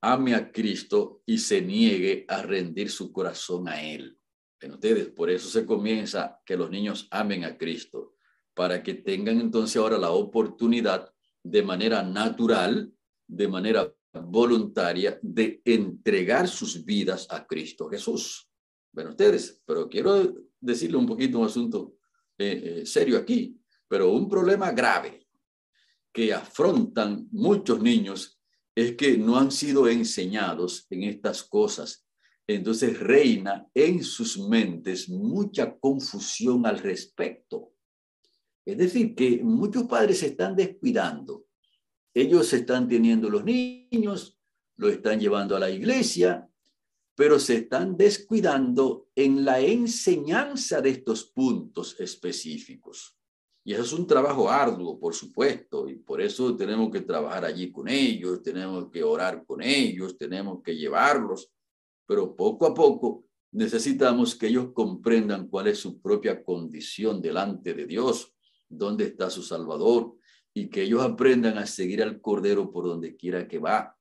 ame 0.01 0.33
a 0.33 0.51
Cristo 0.51 1.21
y 1.25 1.37
se 1.37 1.61
niegue 1.61 2.25
a 2.27 2.41
rendir 2.41 2.89
su 2.89 3.11
corazón 3.11 3.67
a 3.67 3.81
Él. 3.81 4.17
En 4.59 4.73
ustedes, 4.73 5.09
por 5.09 5.29
eso 5.29 5.49
se 5.49 5.65
comienza 5.65 6.39
que 6.45 6.57
los 6.57 6.69
niños 6.69 7.07
amen 7.11 7.45
a 7.45 7.57
Cristo, 7.57 8.15
para 8.53 8.83
que 8.83 8.95
tengan 8.95 9.39
entonces 9.39 9.77
ahora 9.77 9.97
la 9.97 10.11
oportunidad 10.11 11.11
de 11.43 11.63
manera 11.63 12.03
natural, 12.03 12.91
de 13.27 13.47
manera 13.47 13.91
voluntaria, 14.13 15.17
de 15.21 15.61
entregar 15.63 16.47
sus 16.47 16.83
vidas 16.83 17.27
a 17.29 17.45
Cristo 17.45 17.87
Jesús. 17.89 18.47
Bueno, 18.91 19.11
ustedes, 19.11 19.61
pero 19.65 19.87
quiero 19.87 20.35
decirle 20.59 20.97
un 20.97 21.05
poquito 21.05 21.39
un 21.39 21.45
asunto 21.45 21.95
eh, 22.37 22.81
eh, 22.81 22.85
serio 22.85 23.17
aquí, 23.17 23.57
pero 23.87 24.11
un 24.11 24.27
problema 24.27 24.71
grave 24.71 25.27
que 26.11 26.33
afrontan 26.33 27.27
muchos 27.31 27.81
niños 27.81 28.40
es 28.75 28.95
que 28.95 29.17
no 29.17 29.37
han 29.37 29.51
sido 29.51 29.87
enseñados 29.87 30.87
en 30.89 31.03
estas 31.03 31.43
cosas. 31.43 32.05
Entonces 32.47 32.99
reina 32.99 33.67
en 33.73 34.03
sus 34.03 34.37
mentes 34.39 35.09
mucha 35.09 35.77
confusión 35.77 36.65
al 36.65 36.79
respecto. 36.79 37.73
Es 38.65 38.77
decir, 38.77 39.15
que 39.15 39.41
muchos 39.43 39.83
padres 39.83 40.19
se 40.19 40.27
están 40.27 40.55
descuidando. 40.55 41.45
Ellos 42.13 42.51
están 42.53 42.87
teniendo 42.87 43.29
los 43.29 43.43
niños, 43.43 44.37
lo 44.77 44.89
están 44.89 45.19
llevando 45.19 45.55
a 45.55 45.59
la 45.59 45.69
iglesia, 45.69 46.47
pero 47.15 47.39
se 47.39 47.57
están 47.57 47.97
descuidando 47.97 49.09
en 49.15 49.45
la 49.45 49.59
enseñanza 49.59 50.81
de 50.81 50.89
estos 50.89 51.25
puntos 51.25 51.99
específicos. 51.99 53.17
Y 53.63 53.73
eso 53.73 53.83
es 53.83 53.93
un 53.93 54.07
trabajo 54.07 54.49
arduo, 54.49 54.99
por 54.99 55.13
supuesto, 55.13 55.87
y 55.87 55.95
por 55.95 56.19
eso 56.19 56.55
tenemos 56.55 56.89
que 56.89 57.01
trabajar 57.01 57.45
allí 57.45 57.71
con 57.71 57.87
ellos, 57.87 58.41
tenemos 58.41 58.89
que 58.89 59.03
orar 59.03 59.45
con 59.45 59.61
ellos, 59.61 60.17
tenemos 60.17 60.63
que 60.63 60.75
llevarlos, 60.75 61.51
pero 62.07 62.35
poco 62.35 62.65
a 62.65 62.73
poco 62.73 63.25
necesitamos 63.51 64.35
que 64.35 64.47
ellos 64.47 64.71
comprendan 64.73 65.47
cuál 65.47 65.67
es 65.67 65.77
su 65.77 66.01
propia 66.01 66.43
condición 66.43 67.21
delante 67.21 67.73
de 67.75 67.85
Dios, 67.85 68.33
dónde 68.67 69.05
está 69.05 69.29
su 69.29 69.43
Salvador, 69.43 70.15
y 70.53 70.67
que 70.67 70.83
ellos 70.83 71.01
aprendan 71.01 71.57
a 71.57 71.67
seguir 71.67 72.01
al 72.01 72.19
Cordero 72.19 72.71
por 72.71 72.85
donde 72.85 73.15
quiera 73.15 73.47
que 73.47 73.59
va, 73.59 73.95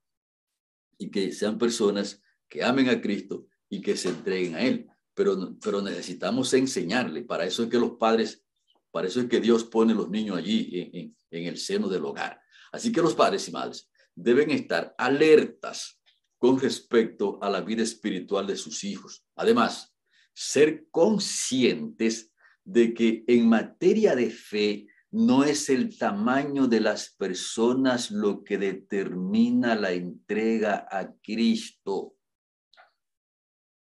y 0.97 1.11
que 1.11 1.33
sean 1.33 1.59
personas 1.59 2.23
que 2.49 2.63
amen 2.63 2.89
a 2.89 3.01
Cristo 3.01 3.47
y 3.69 3.81
que 3.81 3.97
se 3.97 4.09
entreguen 4.09 4.55
a 4.55 4.63
Él. 4.63 4.87
Pero, 5.15 5.57
pero 5.63 5.83
necesitamos 5.83 6.53
enseñarle, 6.55 7.23
para 7.23 7.45
eso 7.45 7.65
es 7.65 7.69
que 7.69 7.79
los 7.79 7.93
padres 7.93 8.43
para 8.91 9.09
eso 9.09 9.21
es 9.21 9.29
que 9.29 9.41
Dios 9.41 9.65
pone 9.65 9.95
los 9.95 10.09
niños 10.09 10.37
allí 10.37 11.17
en, 11.31 11.45
el 11.45 11.57
seno 11.59 11.89
del 11.89 12.05
hogar. 12.05 12.41
Así 12.73 12.91
que 12.91 13.03
los 13.03 13.15
padres 13.15 13.49
y 13.49 13.53
madres 13.53 13.91
deben 14.15 14.51
estar 14.51 14.95
alertas 14.99 16.01
con 16.39 16.59
respecto 16.59 17.39
a 17.43 17.51
la 17.51 17.61
vida 17.61 17.83
espiritual 17.83 18.47
de 18.47 18.57
sus 18.57 18.83
hijos. 18.85 19.25
Además, 19.37 19.95
ser 20.33 20.87
conscientes 20.91 22.33
de 22.65 22.95
que 22.95 23.25
en 23.27 23.49
materia 23.49 24.15
de 24.17 24.31
fe 24.31 24.87
no 25.13 25.45
es 25.45 25.69
el 25.69 25.97
tamaño 25.99 26.67
de 26.67 26.81
las 26.81 27.15
personas 27.15 28.11
lo 28.11 28.45
que 28.45 28.59
determina 28.59 29.75
la 29.75 29.93
entrega 29.93 30.87
a 30.91 31.13
Cristo. 31.21 32.15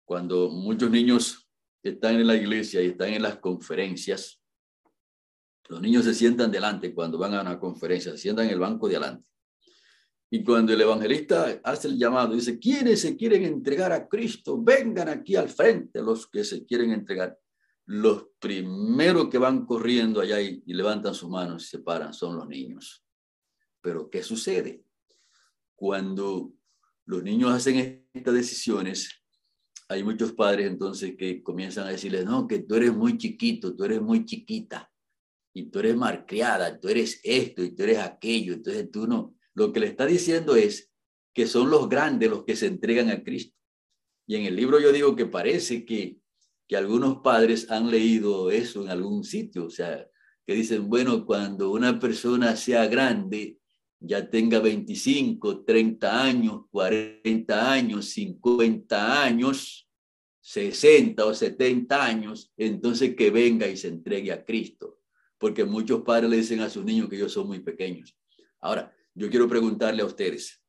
Cuando 0.06 0.50
muchos 0.50 0.90
niños 0.90 1.50
están 1.84 2.16
en 2.16 2.28
la 2.28 2.36
iglesia 2.36 2.82
y 2.82 2.88
están 2.88 3.10
en 3.10 3.22
las 3.22 3.38
conferencias, 3.38 4.42
los 5.70 5.82
niños 5.82 6.06
se 6.06 6.14
sientan 6.14 6.52
delante 6.52 6.94
cuando 6.94 7.18
van 7.18 7.34
a 7.34 7.42
una 7.42 7.60
conferencia, 7.60 8.12
se 8.12 8.18
sientan 8.18 8.46
en 8.46 8.52
el 8.52 8.60
banco 8.60 8.88
de 8.88 8.96
adelante. 8.96 9.28
Y 10.30 10.44
cuando 10.44 10.74
el 10.74 10.82
evangelista 10.82 11.62
hace 11.64 11.88
el 11.88 11.98
llamado, 11.98 12.34
dice, 12.34 12.60
¿quiénes 12.60 13.02
se 13.02 13.16
quieren 13.16 13.46
entregar 13.46 13.94
a 13.94 14.08
Cristo? 14.08 14.62
Vengan 14.62 15.08
aquí 15.08 15.36
al 15.36 15.48
frente 15.48 16.02
los 16.02 16.28
que 16.28 16.44
se 16.44 16.66
quieren 16.66 16.92
entregar. 16.92 17.38
Los 17.86 18.28
primeros 18.38 19.30
que 19.30 19.38
van 19.38 19.66
corriendo 19.66 20.20
allá 20.20 20.42
y, 20.42 20.62
levantan 20.66 21.16
sus 21.16 21.30
manos 21.30 21.64
y 21.64 21.68
se 21.68 21.80
paran 21.80 22.14
son 22.14 22.36
los 22.36 22.48
niños. 22.48 23.06
Pero 23.80 24.10
¿qué 24.10 24.22
sucede? 24.22 24.84
Cuando 25.76 26.54
los 27.06 27.24
niños 27.24 27.52
hacen 27.52 28.06
estas 28.14 28.34
decisiones, 28.34 29.10
hay 29.88 30.04
muchos 30.04 30.34
padres 30.34 30.68
entonces 30.68 31.16
que 31.18 31.42
comienzan 31.42 31.88
a 31.88 31.92
decirles, 31.92 32.26
no, 32.26 32.46
que 32.46 32.60
tú 32.60 32.76
eres 32.76 32.94
muy 32.94 33.18
chiquito, 33.18 33.74
tú 33.74 33.86
eres 33.86 34.02
muy 34.02 34.26
chiquita, 34.26 34.92
y 35.58 35.72
tú 35.72 35.80
eres 35.80 35.96
marcriada, 35.96 36.80
tú 36.80 36.88
eres 36.88 37.20
esto 37.24 37.64
y 37.64 37.72
tú 37.72 37.82
eres 37.82 37.98
aquello, 37.98 38.54
entonces 38.54 38.92
tú 38.92 39.08
no. 39.08 39.34
Lo 39.56 39.74
que 39.74 39.80
le 39.80 39.88
está 39.88 40.06
diciendo 40.06 40.56
es 40.56 40.92
que 41.34 41.48
son 41.48 41.72
los 41.72 41.90
grandes 41.90 42.30
los 42.30 42.44
que 42.46 42.56
se 42.56 42.68
entregan 42.68 43.10
a 43.10 43.24
Cristo. 43.24 43.58
Y 44.28 44.36
en 44.36 44.46
el 44.46 44.56
libro 44.56 44.80
yo 44.80 44.92
digo 44.92 45.16
que 45.16 45.26
parece 45.26 45.84
que, 45.84 46.20
que 46.68 46.78
algunos 46.78 47.22
padres 47.24 47.72
han 47.72 47.90
leído 47.90 48.52
eso 48.52 48.84
en 48.84 48.90
algún 48.90 49.24
sitio, 49.24 49.66
o 49.66 49.70
sea, 49.72 50.08
que 50.46 50.54
dicen, 50.54 50.88
bueno, 50.90 51.26
cuando 51.26 51.72
una 51.72 52.00
persona 52.00 52.56
sea 52.56 52.86
grande, 52.86 53.58
ya 54.00 54.30
tenga 54.30 54.60
25, 54.60 55.64
30 55.64 56.24
años, 56.24 56.66
40 56.70 57.72
años, 57.72 58.10
50 58.10 59.24
años, 59.24 59.90
60 60.42 61.26
o 61.26 61.34
70 61.34 62.06
años, 62.06 62.54
entonces 62.58 63.16
que 63.16 63.32
venga 63.32 63.68
y 63.68 63.76
se 63.76 63.88
entregue 63.88 64.32
a 64.32 64.46
Cristo. 64.46 64.97
Porque 65.38 65.66
muchos 65.66 66.02
padres 66.02 66.30
le 66.30 66.38
dicen 66.38 66.62
a 66.62 66.70
sus 66.70 66.84
niños 66.84 67.10
que 67.10 67.16
ellos 67.16 67.32
son 67.32 67.48
muy 67.48 67.60
pequeños. 67.60 68.18
Ahora, 68.60 68.94
yo 69.14 69.30
quiero 69.30 69.48
preguntarle 69.48 70.02
a 70.02 70.06
ustedes, 70.06 70.62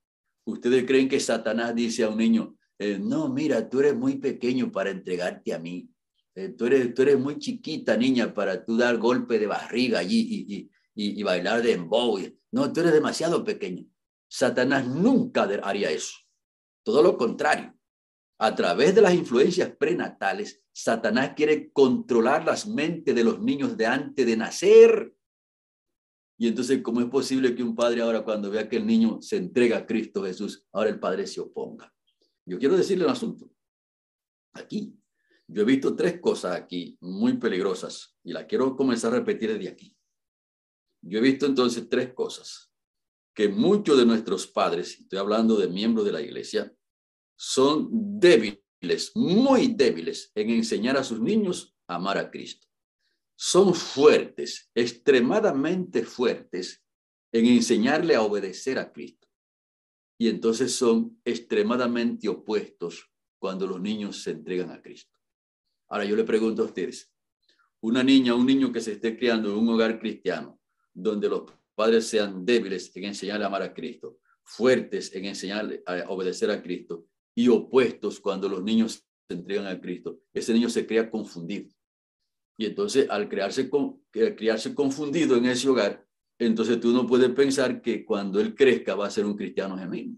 ¿ustedes 0.44 0.84
creen 0.84 1.08
que 1.08 1.20
Satanás 1.20 1.74
dice 1.74 2.04
a 2.04 2.08
un 2.08 2.18
niño, 2.18 2.56
eh, 2.78 2.98
no, 2.98 3.28
mira, 3.28 3.68
tú 3.68 3.80
eres 3.80 3.94
muy 3.94 4.16
pequeño 4.16 4.70
para 4.70 4.90
entregarte 4.90 5.52
a 5.52 5.58
mí? 5.58 5.90
Eh, 6.34 6.50
tú, 6.50 6.66
eres, 6.66 6.94
tú 6.94 7.02
eres 7.02 7.18
muy 7.18 7.38
chiquita, 7.38 7.96
niña, 7.96 8.32
para 8.32 8.64
tú 8.64 8.76
dar 8.76 8.96
golpe 8.98 9.38
de 9.38 9.46
barriga 9.46 9.98
allí 9.98 10.70
y, 10.94 11.22
bailar 11.22 11.62
de 11.62 11.72
embow. 11.72 12.18
No, 12.52 12.72
tú 12.72 12.80
eres 12.80 12.92
demasiado 12.92 13.44
pequeño. 13.44 13.84
Satanás 14.28 14.86
nunca 14.86 15.42
haría 15.62 15.90
eso. 15.90 16.16
Todo 16.84 17.02
lo 17.02 17.16
contrario. 17.18 17.74
A 18.38 18.54
través 18.54 18.94
de 18.94 19.02
las 19.02 19.14
influencias 19.14 19.74
prenatales, 19.76 20.62
Satanás 20.80 21.32
quiere 21.34 21.72
controlar 21.72 22.44
las 22.44 22.68
mentes 22.68 23.12
de 23.12 23.24
los 23.24 23.40
niños 23.40 23.76
de 23.76 23.84
antes 23.84 24.24
de 24.24 24.36
nacer. 24.36 25.12
Y 26.38 26.46
entonces, 26.46 26.82
¿cómo 26.82 27.00
es 27.00 27.08
posible 27.08 27.52
que 27.56 27.64
un 27.64 27.74
padre 27.74 28.00
ahora 28.00 28.22
cuando 28.22 28.48
vea 28.48 28.68
que 28.68 28.76
el 28.76 28.86
niño 28.86 29.20
se 29.20 29.38
entrega 29.38 29.78
a 29.78 29.86
Cristo 29.86 30.22
Jesús, 30.22 30.64
ahora 30.70 30.90
el 30.90 31.00
padre 31.00 31.26
se 31.26 31.40
oponga? 31.40 31.92
Yo 32.46 32.60
quiero 32.60 32.76
decirle 32.76 33.04
un 33.06 33.10
asunto. 33.10 33.50
Aquí, 34.52 34.96
yo 35.48 35.62
he 35.62 35.64
visto 35.64 35.96
tres 35.96 36.20
cosas 36.20 36.54
aquí 36.54 36.96
muy 37.00 37.38
peligrosas 37.38 38.16
y 38.22 38.32
la 38.32 38.46
quiero 38.46 38.76
comenzar 38.76 39.12
a 39.12 39.16
repetir 39.16 39.52
desde 39.52 39.70
aquí. 39.70 39.96
Yo 41.02 41.18
he 41.18 41.22
visto 41.22 41.46
entonces 41.46 41.88
tres 41.88 42.14
cosas. 42.14 42.72
Que 43.34 43.48
muchos 43.48 43.98
de 43.98 44.06
nuestros 44.06 44.46
padres, 44.46 45.00
estoy 45.00 45.18
hablando 45.18 45.56
de 45.56 45.66
miembros 45.66 46.06
de 46.06 46.12
la 46.12 46.22
iglesia, 46.22 46.72
son 47.36 47.88
débiles, 48.20 48.60
muy 49.14 49.68
débiles 49.68 50.30
en 50.34 50.50
enseñar 50.50 50.96
a 50.96 51.04
sus 51.04 51.20
niños 51.20 51.74
a 51.86 51.96
amar 51.96 52.18
a 52.18 52.30
Cristo. 52.30 52.66
Son 53.36 53.74
fuertes, 53.74 54.70
extremadamente 54.74 56.04
fuertes 56.04 56.82
en 57.32 57.46
enseñarle 57.46 58.14
a 58.14 58.22
obedecer 58.22 58.78
a 58.78 58.92
Cristo. 58.92 59.28
Y 60.18 60.28
entonces 60.28 60.74
son 60.74 61.20
extremadamente 61.24 62.28
opuestos 62.28 63.10
cuando 63.38 63.66
los 63.66 63.80
niños 63.80 64.22
se 64.22 64.32
entregan 64.32 64.70
a 64.70 64.82
Cristo. 64.82 65.16
Ahora 65.88 66.04
yo 66.04 66.16
le 66.16 66.24
pregunto 66.24 66.62
a 66.62 66.66
ustedes, 66.66 67.12
una 67.80 68.02
niña, 68.02 68.34
un 68.34 68.46
niño 68.46 68.72
que 68.72 68.80
se 68.80 68.92
esté 68.92 69.16
criando 69.16 69.52
en 69.52 69.58
un 69.58 69.68
hogar 69.68 70.00
cristiano, 70.00 70.58
donde 70.92 71.28
los 71.28 71.42
padres 71.76 72.08
sean 72.08 72.44
débiles 72.44 72.94
en 72.96 73.04
enseñarle 73.04 73.44
a 73.44 73.46
amar 73.46 73.62
a 73.62 73.72
Cristo, 73.72 74.18
fuertes 74.42 75.14
en 75.14 75.26
enseñarle 75.26 75.82
a 75.86 76.10
obedecer 76.10 76.50
a 76.50 76.60
Cristo 76.60 77.06
y 77.38 77.46
opuestos 77.46 78.18
cuando 78.18 78.48
los 78.48 78.64
niños 78.64 79.06
se 79.28 79.34
entregan 79.34 79.68
a 79.68 79.80
Cristo, 79.80 80.18
ese 80.34 80.52
niño 80.52 80.68
se 80.68 80.84
crea 80.84 81.08
confundido. 81.08 81.70
Y 82.58 82.66
entonces 82.66 83.08
al 83.08 83.28
crearse, 83.28 83.70
confundido 84.74 85.36
en 85.36 85.46
ese 85.46 85.68
hogar, 85.68 86.04
entonces 86.36 86.80
tú 86.80 86.90
no 86.90 87.06
puedes 87.06 87.30
pensar 87.30 87.80
que 87.80 88.04
cuando 88.04 88.40
él 88.40 88.56
crezca 88.56 88.96
va 88.96 89.06
a 89.06 89.10
ser 89.10 89.24
un 89.24 89.36
cristiano 89.36 89.78
genuino. 89.78 90.16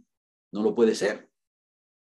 No 0.51 0.63
lo 0.63 0.75
puede 0.75 0.95
ser. 0.95 1.31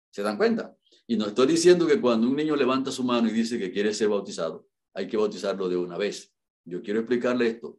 ¿Se 0.09 0.21
dan 0.21 0.37
cuenta? 0.37 0.77
Y 1.05 1.17
no 1.17 1.25
estoy 1.25 1.47
diciendo 1.47 1.85
que 1.85 1.99
cuando 1.99 2.25
un 2.25 2.37
niño 2.37 2.55
levanta 2.55 2.89
su 2.89 3.03
mano 3.03 3.27
y 3.27 3.33
dice 3.33 3.59
que 3.59 3.73
quiere 3.73 3.93
ser 3.93 4.07
bautizado, 4.07 4.69
hay 4.93 5.05
que 5.05 5.17
bautizarlo 5.17 5.67
de 5.67 5.75
una 5.75 5.97
vez. 5.97 6.33
Yo 6.63 6.81
quiero 6.81 7.01
explicarle 7.01 7.47
esto 7.47 7.77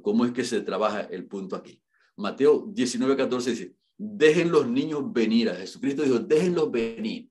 cómo 0.00 0.24
es 0.24 0.32
que 0.32 0.42
se 0.42 0.62
trabaja 0.62 1.02
el 1.02 1.26
punto 1.26 1.54
aquí. 1.54 1.82
Mateo 2.16 2.64
19, 2.66 3.14
14 3.14 3.50
dice, 3.50 3.76
dejen 3.96 4.50
los 4.50 4.66
niños 4.66 5.12
venir 5.12 5.50
a 5.50 5.54
Jesucristo. 5.54 6.02
Dijo, 6.02 6.18
déjenlos 6.18 6.70
venir. 6.70 7.28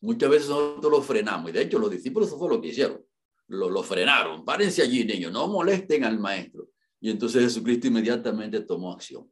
Muchas 0.00 0.30
veces 0.30 0.48
nosotros 0.48 0.92
los 0.92 1.06
frenamos 1.06 1.50
y 1.50 1.54
de 1.54 1.62
hecho 1.62 1.78
los 1.78 1.90
discípulos 1.90 2.28
eso 2.28 2.38
fue 2.38 2.48
lo 2.48 2.60
que 2.60 2.68
hicieron. 2.68 3.04
Lo, 3.48 3.70
lo 3.70 3.82
frenaron. 3.82 4.44
Párense 4.44 4.82
allí, 4.82 5.04
niños, 5.04 5.32
no 5.32 5.48
molesten 5.48 6.04
al 6.04 6.18
maestro. 6.18 6.68
Y 7.00 7.10
entonces 7.10 7.42
Jesucristo 7.42 7.86
inmediatamente 7.86 8.60
tomó 8.60 8.92
acción 8.92 9.30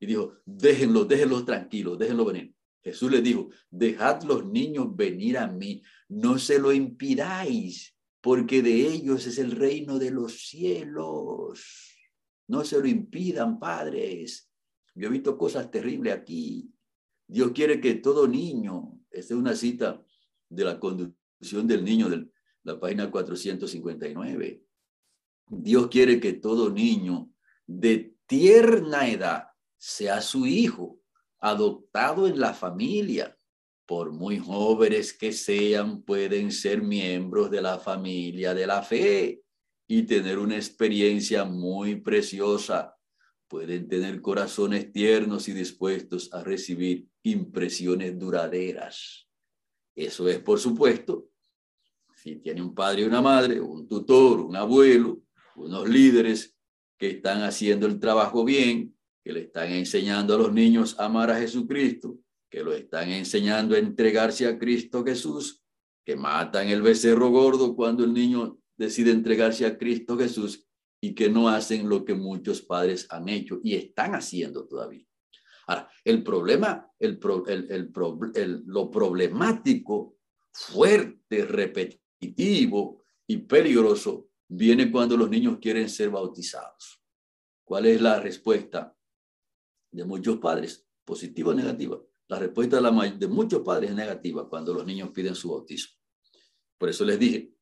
y 0.00 0.06
dijo, 0.06 0.34
déjenlos, 0.44 1.08
déjenlos 1.08 1.44
tranquilos, 1.44 1.98
déjenlos 1.98 2.26
venir. 2.26 2.54
Jesús 2.82 3.10
le 3.10 3.20
dijo, 3.20 3.48
dejad 3.70 4.22
los 4.22 4.46
niños 4.46 4.94
venir 4.94 5.38
a 5.38 5.48
mí, 5.48 5.82
no 6.08 6.38
se 6.38 6.58
lo 6.58 6.72
impidáis, 6.72 7.94
porque 8.20 8.62
de 8.62 8.88
ellos 8.88 9.26
es 9.26 9.38
el 9.38 9.52
reino 9.52 9.98
de 9.98 10.10
los 10.10 10.46
cielos. 10.48 11.94
No 12.46 12.64
se 12.64 12.78
lo 12.78 12.86
impidan, 12.86 13.58
padres. 13.58 14.47
Yo 14.98 15.06
he 15.06 15.10
visto 15.10 15.38
cosas 15.38 15.70
terribles 15.70 16.12
aquí. 16.12 16.68
Dios 17.28 17.52
quiere 17.54 17.80
que 17.80 17.94
todo 17.94 18.26
niño, 18.26 18.98
esta 19.10 19.34
es 19.34 19.38
una 19.38 19.54
cita 19.54 20.02
de 20.48 20.64
la 20.64 20.80
conducción 20.80 21.68
del 21.68 21.84
niño 21.84 22.08
de 22.08 22.28
la 22.64 22.80
página 22.80 23.08
459. 23.08 24.64
Dios 25.50 25.86
quiere 25.86 26.18
que 26.18 26.32
todo 26.32 26.68
niño 26.68 27.30
de 27.64 28.16
tierna 28.26 29.08
edad 29.08 29.44
sea 29.76 30.20
su 30.20 30.46
hijo, 30.46 31.00
adoptado 31.38 32.26
en 32.26 32.40
la 32.40 32.52
familia, 32.52 33.38
por 33.86 34.10
muy 34.10 34.38
jóvenes 34.38 35.12
que 35.12 35.32
sean, 35.32 36.02
pueden 36.02 36.50
ser 36.50 36.82
miembros 36.82 37.52
de 37.52 37.62
la 37.62 37.78
familia 37.78 38.52
de 38.52 38.66
la 38.66 38.82
fe 38.82 39.44
y 39.86 40.02
tener 40.02 40.40
una 40.40 40.56
experiencia 40.56 41.44
muy 41.44 41.96
preciosa. 41.96 42.97
Pueden 43.48 43.88
tener 43.88 44.20
corazones 44.20 44.92
tiernos 44.92 45.48
y 45.48 45.52
dispuestos 45.52 46.32
a 46.34 46.44
recibir 46.44 47.08
impresiones 47.22 48.18
duraderas. 48.18 49.26
Eso 49.96 50.28
es, 50.28 50.38
por 50.38 50.60
supuesto, 50.60 51.30
si 52.14 52.36
tiene 52.36 52.60
un 52.60 52.74
padre 52.74 53.02
y 53.02 53.04
una 53.04 53.22
madre, 53.22 53.58
un 53.60 53.88
tutor, 53.88 54.40
un 54.40 54.54
abuelo, 54.54 55.22
unos 55.56 55.88
líderes 55.88 56.54
que 56.98 57.08
están 57.08 57.42
haciendo 57.42 57.86
el 57.86 57.98
trabajo 57.98 58.44
bien, 58.44 58.94
que 59.24 59.32
le 59.32 59.40
están 59.40 59.70
enseñando 59.70 60.34
a 60.34 60.38
los 60.38 60.52
niños 60.52 60.98
a 60.98 61.06
amar 61.06 61.30
a 61.30 61.38
Jesucristo, 61.38 62.18
que 62.50 62.62
lo 62.62 62.72
están 62.72 63.08
enseñando 63.10 63.74
a 63.74 63.78
entregarse 63.78 64.46
a 64.46 64.58
Cristo 64.58 65.04
Jesús, 65.04 65.62
que 66.04 66.16
matan 66.16 66.68
el 66.68 66.82
becerro 66.82 67.30
gordo 67.30 67.74
cuando 67.74 68.04
el 68.04 68.12
niño 68.12 68.58
decide 68.76 69.10
entregarse 69.10 69.64
a 69.64 69.78
Cristo 69.78 70.18
Jesús 70.18 70.67
y 71.00 71.14
que 71.14 71.28
no 71.28 71.48
hacen 71.48 71.88
lo 71.88 72.04
que 72.04 72.14
muchos 72.14 72.62
padres 72.62 73.06
han 73.10 73.28
hecho 73.28 73.60
y 73.62 73.74
están 73.74 74.14
haciendo 74.14 74.66
todavía. 74.66 75.06
Ahora, 75.66 75.90
el 76.04 76.22
problema, 76.22 76.90
el, 76.98 77.20
el, 77.46 78.62
lo 78.66 78.90
problemático, 78.90 80.16
fuerte, 80.50 81.44
repetitivo 81.44 83.04
y 83.26 83.38
peligroso 83.38 84.30
viene 84.48 84.90
cuando 84.90 85.16
los 85.16 85.28
niños 85.28 85.58
quieren 85.60 85.88
ser 85.88 86.10
bautizados. 86.10 87.02
¿Cuál 87.64 87.86
es 87.86 88.00
la 88.00 88.18
respuesta 88.18 88.96
de 89.92 90.04
muchos 90.04 90.38
padres? 90.38 90.86
¿Positiva 91.04 91.50
o 91.50 91.54
negativa? 91.54 92.00
La 92.28 92.38
respuesta 92.38 92.80
de 92.80 93.28
muchos 93.28 93.62
padres 93.62 93.90
es 93.90 93.96
negativa 93.96 94.48
cuando 94.48 94.72
los 94.72 94.86
niños 94.86 95.10
piden 95.10 95.34
su 95.34 95.50
bautismo. 95.50 95.96
Por 96.78 96.88
eso 96.88 97.04
les 97.04 97.18
dije 97.18 97.57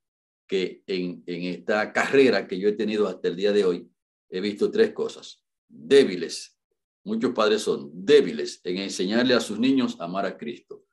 que 0.47 0.83
en, 0.87 1.23
en 1.27 1.43
esta 1.45 1.93
carrera 1.93 2.47
que 2.47 2.59
yo 2.59 2.69
he 2.69 2.73
tenido 2.73 3.09
hasta 3.09 3.29
el 3.29 3.37
día 3.37 3.53
de 3.53 3.65
hoy, 3.65 3.91
he 4.29 4.41
visto 4.41 4.71
tres 4.71 4.93
cosas. 4.93 5.43
Débiles. 5.69 6.59
Muchos 7.05 7.33
padres 7.33 7.63
son 7.63 7.91
débiles 7.93 8.61
en 8.65 8.79
enseñarle 8.79 9.35
a 9.35 9.41
sus 9.41 9.59
niños 9.59 9.97
a 10.01 10.05
amar 10.05 10.27
a 10.27 10.37
Cristo. 10.37 10.85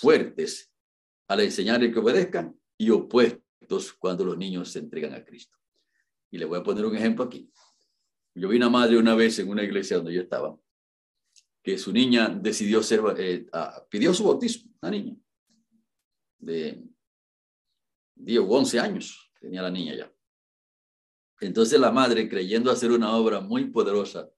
Fuertes 0.00 0.70
al 1.28 1.40
enseñarle 1.40 1.90
que 1.90 1.98
obedezcan 1.98 2.58
y 2.76 2.90
opuestos 2.90 3.92
cuando 3.98 4.24
los 4.24 4.36
niños 4.36 4.70
se 4.70 4.80
entregan 4.80 5.14
a 5.14 5.24
Cristo. 5.24 5.56
Y 6.30 6.38
le 6.38 6.44
voy 6.44 6.58
a 6.58 6.62
poner 6.62 6.84
un 6.84 6.96
ejemplo 6.96 7.24
aquí. 7.24 7.50
Yo 8.34 8.48
vi 8.48 8.56
una 8.56 8.68
madre 8.68 8.98
una 8.98 9.14
vez 9.14 9.38
en 9.38 9.48
una 9.48 9.62
iglesia 9.62 9.96
donde 9.96 10.14
yo 10.14 10.22
estaba 10.22 10.58
que 11.64 11.78
su 11.78 11.92
niña 11.92 12.28
decidió 12.28 12.82
ser, 12.82 13.00
eh, 13.16 13.46
pidió 13.88 14.12
su 14.12 14.24
bautismo, 14.24 14.70
una 14.82 14.90
niña 14.90 15.16
de 16.38 16.84
10 18.16 18.40
o 18.40 18.48
11 18.48 18.80
años, 18.80 19.30
tenía 19.40 19.62
la 19.62 19.70
niña 19.70 19.94
ya. 19.96 20.12
Entonces 21.40 21.78
la 21.78 21.90
madre, 21.90 22.28
creyendo 22.28 22.70
hacer 22.70 22.90
una 22.90 23.16
obra 23.16 23.40
muy 23.40 23.66
poderosa, 23.66 24.30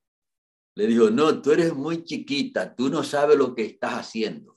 le 0.75 0.87
dijo, 0.87 1.11
no, 1.11 1.41
tú 1.41 1.53
eres 1.53 1.75
muy 1.75 2.05
chiquita, 2.05 2.75
tú 2.75 2.89
no 2.91 3.03
sabes 3.03 3.37
lo 3.37 3.55
que 3.55 3.65
estás 3.65 3.95
haciendo. 3.95 4.55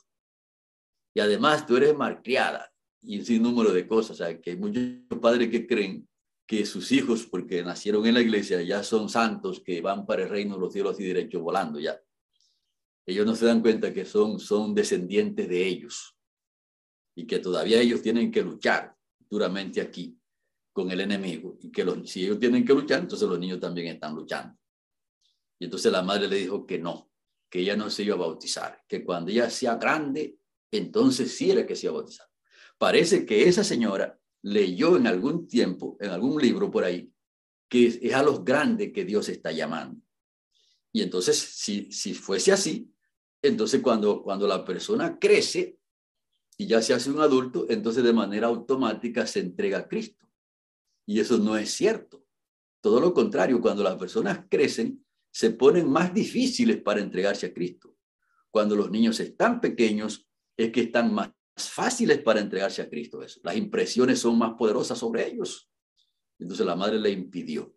Y 1.14 1.22
además 1.22 1.66
tú 1.66 1.78
eres 1.78 1.96
malcriada 1.96 2.72
y 3.02 3.24
sin 3.24 3.44
número 3.44 3.72
de 3.72 3.88
cosas. 3.88 4.12
O 4.12 4.16
sea, 4.16 4.42
que 4.42 4.56
muchos 4.56 4.84
padres 5.22 5.50
que 5.50 5.66
creen 5.66 6.08
que 6.46 6.66
sus 6.66 6.92
hijos, 6.92 7.26
porque 7.26 7.64
nacieron 7.64 8.06
en 8.06 8.16
la 8.16 8.22
iglesia, 8.22 8.62
ya 8.62 8.84
son 8.84 9.08
santos 9.08 9.62
que 9.64 9.82
van 9.82 10.06
para 10.06 10.24
el 10.24 10.30
reino 10.30 10.56
de 10.56 10.62
los 10.62 10.74
cielos 10.74 11.00
y 11.00 11.06
derechos 11.06 11.42
volando 11.42 11.80
ya. 11.80 12.00
Ellos 13.06 13.26
no 13.26 13.36
se 13.36 13.46
dan 13.46 13.62
cuenta 13.62 13.94
que 13.94 14.06
son, 14.06 14.40
son 14.40 14.74
descendientes 14.74 15.48
de 15.48 15.66
ellos 15.66 16.18
y 17.16 17.26
que 17.26 17.40
todavía 17.40 17.80
ellos 17.80 18.02
tienen 18.02 18.32
que 18.32 18.42
luchar 18.42 18.99
duramente 19.30 19.82
aquí 19.82 20.18
con 20.72 20.92
el 20.92 21.02
enemigo 21.02 21.58
y 21.62 21.72
que 21.72 21.84
los, 21.84 22.10
si 22.10 22.26
ellos 22.26 22.40
tienen 22.40 22.66
que 22.66 22.74
luchar, 22.74 23.02
entonces 23.02 23.28
los 23.28 23.40
niños 23.40 23.60
también 23.60 23.88
están 23.88 24.16
luchando. 24.16 24.58
Y 25.60 25.66
entonces 25.66 25.92
la 25.92 26.02
madre 26.02 26.28
le 26.28 26.38
dijo 26.38 26.66
que 26.66 26.80
no, 26.80 27.12
que 27.50 27.60
ella 27.60 27.76
no 27.76 27.90
se 27.90 28.04
iba 28.04 28.16
a 28.16 28.20
bautizar, 28.20 28.84
que 28.88 29.04
cuando 29.04 29.32
ella 29.32 29.50
sea 29.50 29.76
grande, 29.76 30.38
entonces 30.72 31.36
sí 31.36 31.52
era 31.52 31.66
que 31.66 31.76
se 31.76 31.88
iba 31.88 31.94
a 31.94 31.98
bautizar. 31.98 32.28
Parece 32.78 33.26
que 33.26 33.48
esa 33.48 33.64
señora 33.64 34.18
leyó 34.42 34.96
en 34.96 35.08
algún 35.08 35.48
tiempo, 35.48 35.98
en 36.00 36.12
algún 36.12 36.42
libro 36.42 36.72
por 36.72 36.84
ahí, 36.84 37.12
que 37.68 37.88
es 37.88 38.14
a 38.14 38.24
los 38.24 38.44
grandes 38.44 38.94
que 38.94 39.04
Dios 39.04 39.28
está 39.30 39.52
llamando. 39.52 40.02
Y 40.92 41.02
entonces, 41.02 41.38
si, 41.38 41.92
si 41.92 42.14
fuese 42.14 42.52
así, 42.52 42.92
entonces 43.42 43.82
cuando, 43.82 44.24
cuando 44.24 44.48
la 44.48 44.64
persona 44.66 45.20
crece 45.20 45.79
y 46.60 46.68
ya 46.68 46.82
se 46.82 46.94
hace 46.94 47.10
un 47.10 47.22
adulto, 47.22 47.66
entonces 47.70 48.04
de 48.04 48.12
manera 48.12 48.48
automática 48.48 49.26
se 49.26 49.40
entrega 49.40 49.78
a 49.78 49.88
Cristo. 49.88 50.28
Y 51.06 51.22
eso 51.22 51.38
no 51.38 51.56
es 51.56 51.72
cierto. 51.72 52.26
Todo 52.82 53.00
lo 53.00 53.14
contrario, 53.14 53.62
cuando 53.62 53.82
las 53.82 53.96
personas 53.96 54.46
crecen, 54.50 55.06
se 55.32 55.52
ponen 55.52 55.90
más 55.90 56.14
difíciles 56.14 56.82
para 56.82 57.00
entregarse 57.00 57.46
a 57.46 57.54
Cristo. 57.54 57.96
Cuando 58.52 58.76
los 58.76 58.92
niños 58.92 59.22
están 59.22 59.62
pequeños, 59.62 60.28
es 60.58 60.70
que 60.74 60.82
están 60.82 61.14
más 61.14 61.32
fáciles 61.56 62.22
para 62.22 62.42
entregarse 62.42 62.82
a 62.82 62.90
Cristo. 62.90 63.24
Eso. 63.24 63.40
Las 63.42 63.56
impresiones 63.56 64.20
son 64.20 64.38
más 64.38 64.56
poderosas 64.58 65.00
sobre 65.00 65.30
ellos. 65.30 65.72
Entonces 66.40 66.66
la 66.66 66.76
madre 66.76 67.00
le 67.00 67.12
impidió. 67.12 67.74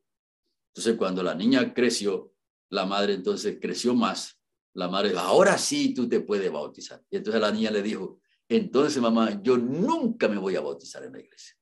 Entonces 0.74 0.96
cuando 0.96 1.22
la 1.22 1.36
niña 1.36 1.72
creció, 1.72 2.34
la 2.68 2.84
madre 2.84 3.14
entonces 3.14 3.58
creció 3.62 3.94
más. 3.94 4.40
La 4.74 4.88
madre 4.88 5.12
ahora 5.16 5.56
sí 5.56 5.94
tú 5.94 6.08
te 6.08 6.18
puedes 6.18 6.50
bautizar. 6.50 7.00
Y 7.08 7.18
entonces 7.18 7.40
la 7.40 7.52
niña 7.52 7.70
le 7.70 7.82
dijo, 7.82 8.21
entonces 8.56 9.00
mamá, 9.00 9.40
yo 9.42 9.56
nunca 9.56 10.28
me 10.28 10.38
voy 10.38 10.56
a 10.56 10.60
bautizar 10.60 11.04
en 11.04 11.12
la 11.12 11.20
iglesia. 11.20 11.54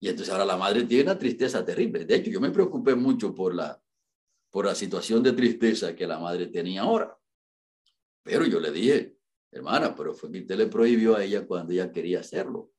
Y 0.00 0.08
entonces 0.08 0.32
ahora 0.32 0.44
la 0.44 0.56
madre 0.56 0.84
tiene 0.84 1.04
una 1.04 1.18
tristeza 1.18 1.64
terrible. 1.64 2.04
De 2.04 2.16
hecho, 2.16 2.30
yo 2.30 2.40
me 2.40 2.50
preocupé 2.50 2.94
mucho 2.94 3.34
por 3.34 3.54
la, 3.54 3.80
por 4.50 4.66
la 4.66 4.74
situación 4.74 5.22
de 5.22 5.32
tristeza 5.32 5.94
que 5.94 6.06
la 6.06 6.18
madre 6.18 6.48
tenía 6.48 6.82
ahora. 6.82 7.16
Pero 8.24 8.44
yo 8.46 8.58
le 8.58 8.72
dije, 8.72 9.16
hermana, 9.50 9.94
pero 9.94 10.12
fue 10.12 10.30
que 10.32 10.40
usted 10.40 10.56
le 10.56 10.66
prohibió 10.66 11.16
a 11.16 11.24
ella 11.24 11.46
cuando 11.46 11.72
ella 11.72 11.92
quería 11.92 12.20
hacerlo. 12.20 12.72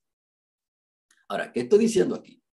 Ahora, 1.30 1.52
¿qué 1.52 1.62
estoy 1.62 1.80
diciendo 1.80 2.16
aquí? 2.16 2.44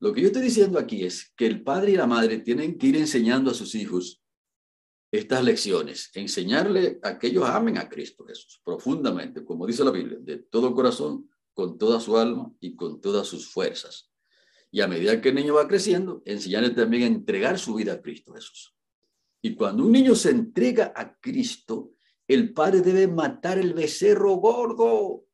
Lo 0.00 0.12
que 0.12 0.20
yo 0.20 0.26
estoy 0.26 0.42
diciendo 0.42 0.78
aquí 0.78 1.04
es 1.04 1.32
que 1.36 1.46
el 1.46 1.62
padre 1.62 1.92
y 1.92 1.96
la 1.96 2.06
madre 2.06 2.38
tienen 2.38 2.76
que 2.76 2.88
ir 2.88 2.96
enseñando 2.96 3.50
a 3.50 3.54
sus 3.54 3.74
hijos 3.74 4.22
estas 5.18 5.44
lecciones, 5.44 6.10
enseñarle 6.14 6.98
a 7.02 7.18
que 7.18 7.28
ellos 7.28 7.44
amen 7.44 7.78
a 7.78 7.88
Cristo 7.88 8.24
Jesús 8.24 8.60
profundamente, 8.64 9.44
como 9.44 9.66
dice 9.66 9.84
la 9.84 9.90
Biblia, 9.90 10.18
de 10.20 10.38
todo 10.38 10.74
corazón, 10.74 11.28
con 11.54 11.78
toda 11.78 12.00
su 12.00 12.16
alma 12.16 12.52
y 12.60 12.76
con 12.76 13.00
todas 13.00 13.26
sus 13.26 13.48
fuerzas. 13.50 14.10
Y 14.70 14.80
a 14.80 14.88
medida 14.88 15.20
que 15.20 15.30
el 15.30 15.36
niño 15.36 15.54
va 15.54 15.68
creciendo, 15.68 16.22
enseñarle 16.24 16.70
también 16.70 17.04
a 17.04 17.06
entregar 17.06 17.58
su 17.58 17.74
vida 17.74 17.94
a 17.94 18.02
Cristo 18.02 18.34
Jesús. 18.34 18.74
Y 19.40 19.54
cuando 19.54 19.84
un 19.84 19.92
niño 19.92 20.14
se 20.14 20.30
entrega 20.30 20.92
a 20.94 21.16
Cristo, 21.18 21.92
el 22.28 22.52
padre 22.52 22.80
debe 22.80 23.06
matar 23.06 23.58
el 23.58 23.74
becerro 23.74 24.34
gordo 24.34 25.24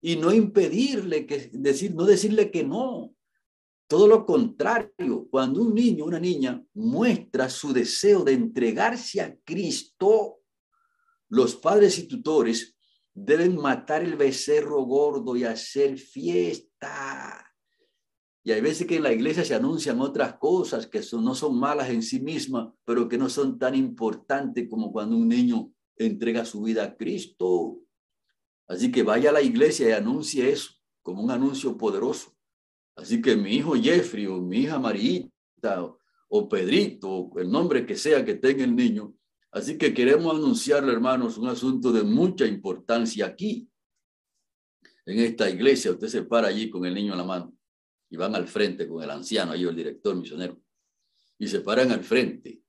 y 0.00 0.16
no 0.16 0.32
impedirle 0.32 1.26
que 1.26 1.48
decir, 1.52 1.94
no 1.94 2.04
decirle 2.04 2.50
que 2.50 2.64
no. 2.64 3.14
Todo 3.92 4.08
lo 4.08 4.24
contrario, 4.24 5.28
cuando 5.30 5.60
un 5.60 5.74
niño, 5.74 6.06
una 6.06 6.18
niña 6.18 6.64
muestra 6.72 7.50
su 7.50 7.74
deseo 7.74 8.24
de 8.24 8.32
entregarse 8.32 9.20
a 9.20 9.36
Cristo, 9.44 10.38
los 11.28 11.56
padres 11.56 11.98
y 11.98 12.08
tutores 12.08 12.74
deben 13.12 13.54
matar 13.54 14.02
el 14.02 14.16
becerro 14.16 14.82
gordo 14.84 15.36
y 15.36 15.44
hacer 15.44 15.98
fiesta. 15.98 17.54
Y 18.42 18.52
hay 18.52 18.62
veces 18.62 18.86
que 18.86 18.96
en 18.96 19.02
la 19.02 19.12
iglesia 19.12 19.44
se 19.44 19.54
anuncian 19.54 20.00
otras 20.00 20.38
cosas 20.38 20.86
que 20.86 21.02
no 21.20 21.34
son 21.34 21.60
malas 21.60 21.90
en 21.90 22.02
sí 22.02 22.18
mismas, 22.18 22.72
pero 22.86 23.06
que 23.10 23.18
no 23.18 23.28
son 23.28 23.58
tan 23.58 23.74
importantes 23.74 24.70
como 24.70 24.90
cuando 24.90 25.18
un 25.18 25.28
niño 25.28 25.70
entrega 25.96 26.46
su 26.46 26.62
vida 26.62 26.82
a 26.82 26.96
Cristo. 26.96 27.76
Así 28.66 28.90
que 28.90 29.02
vaya 29.02 29.28
a 29.28 29.34
la 29.34 29.42
iglesia 29.42 29.90
y 29.90 29.92
anuncie 29.92 30.50
eso 30.50 30.70
como 31.02 31.22
un 31.22 31.30
anuncio 31.30 31.76
poderoso. 31.76 32.31
Así 32.96 33.22
que 33.22 33.36
mi 33.36 33.56
hijo 33.56 33.74
Jeffrey 33.74 34.26
o 34.26 34.40
mi 34.40 34.60
hija 34.60 34.78
Marita 34.78 35.82
o, 36.28 36.48
Pedrito, 36.48 37.30
el 37.36 37.50
nombre 37.50 37.84
que 37.86 37.96
sea 37.96 38.24
que 38.24 38.34
tenga 38.34 38.64
el 38.64 38.74
niño. 38.74 39.14
Así 39.50 39.76
que 39.76 39.92
queremos 39.92 40.34
anunciarle, 40.34 40.92
hermanos, 40.92 41.36
un 41.36 41.48
asunto 41.48 41.92
de 41.92 42.02
mucha 42.02 42.46
importancia 42.46 43.26
aquí. 43.26 43.68
En 45.04 45.18
esta 45.18 45.50
iglesia, 45.50 45.90
usted 45.90 46.08
se 46.08 46.22
para 46.22 46.48
allí 46.48 46.70
con 46.70 46.86
el 46.86 46.94
niño 46.94 47.12
en 47.12 47.18
la 47.18 47.24
mano 47.24 47.54
y 48.08 48.16
van 48.16 48.34
al 48.34 48.46
frente 48.46 48.86
con 48.86 49.02
el 49.02 49.10
anciano, 49.10 49.52
ahí 49.52 49.64
el 49.64 49.74
director 49.74 50.14
misionero, 50.14 50.60
y 51.38 51.48
se 51.48 51.60
paran 51.60 51.90
al 51.90 52.04
frente 52.04 52.62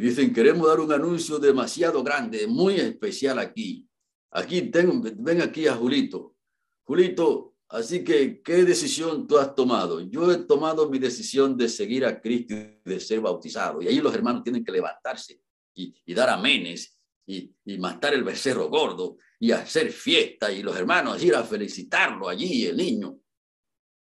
y 0.00 0.02
dicen, 0.02 0.32
queremos 0.32 0.66
dar 0.66 0.80
un 0.80 0.90
anuncio 0.92 1.38
demasiado 1.38 2.02
grande, 2.02 2.46
muy 2.46 2.76
especial 2.76 3.38
aquí. 3.38 3.86
Aquí, 4.30 4.62
tengo, 4.70 4.98
ven 5.02 5.42
aquí 5.42 5.66
a 5.66 5.74
Julito. 5.74 6.36
Julito, 6.84 7.49
así 7.70 8.04
que, 8.04 8.42
¿qué 8.42 8.64
decisión 8.64 9.26
tú 9.26 9.38
has 9.38 9.54
tomado? 9.54 10.00
Yo 10.00 10.30
he 10.30 10.38
tomado 10.38 10.88
mi 10.90 10.98
decisión 10.98 11.56
de 11.56 11.68
seguir 11.68 12.04
a 12.04 12.20
Cristo 12.20 12.54
y 12.54 12.80
de 12.84 13.00
ser 13.00 13.20
bautizado. 13.20 13.80
Y 13.80 13.88
ahí 13.88 14.00
los 14.00 14.14
hermanos 14.14 14.42
tienen 14.42 14.64
que 14.64 14.72
levantarse 14.72 15.40
y, 15.74 16.14
dar 16.14 16.28
amenes 16.28 16.98
y, 17.26 17.54
y 17.64 17.78
matar 17.78 18.14
el 18.14 18.24
becerro 18.24 18.68
gordo 18.68 19.16
y 19.38 19.52
hacer 19.52 19.90
fiesta 19.90 20.52
y 20.52 20.62
los 20.62 20.76
hermanos 20.76 21.22
ir 21.22 21.34
a 21.34 21.42
felicitarlo 21.42 22.28
allí, 22.28 22.66
el 22.66 22.76
niño. 22.76 23.18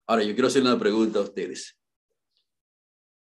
Ahora, 0.07 0.23
yo 0.23 0.33
quiero 0.33 0.47
hacer 0.47 0.63
una 0.63 0.79
pregunta 0.79 1.19
a 1.19 1.23
ustedes. 1.23 1.77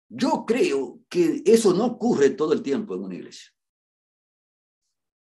Yo 0.09 0.45
creo 0.45 1.01
que 1.09 1.43
eso 1.47 1.73
no 1.73 1.87
ocurre 1.87 2.31
todo 2.31 2.53
el 2.53 2.63
tiempo 2.63 2.95
en 2.95 3.05
una 3.05 3.15
iglesia. 3.15 3.53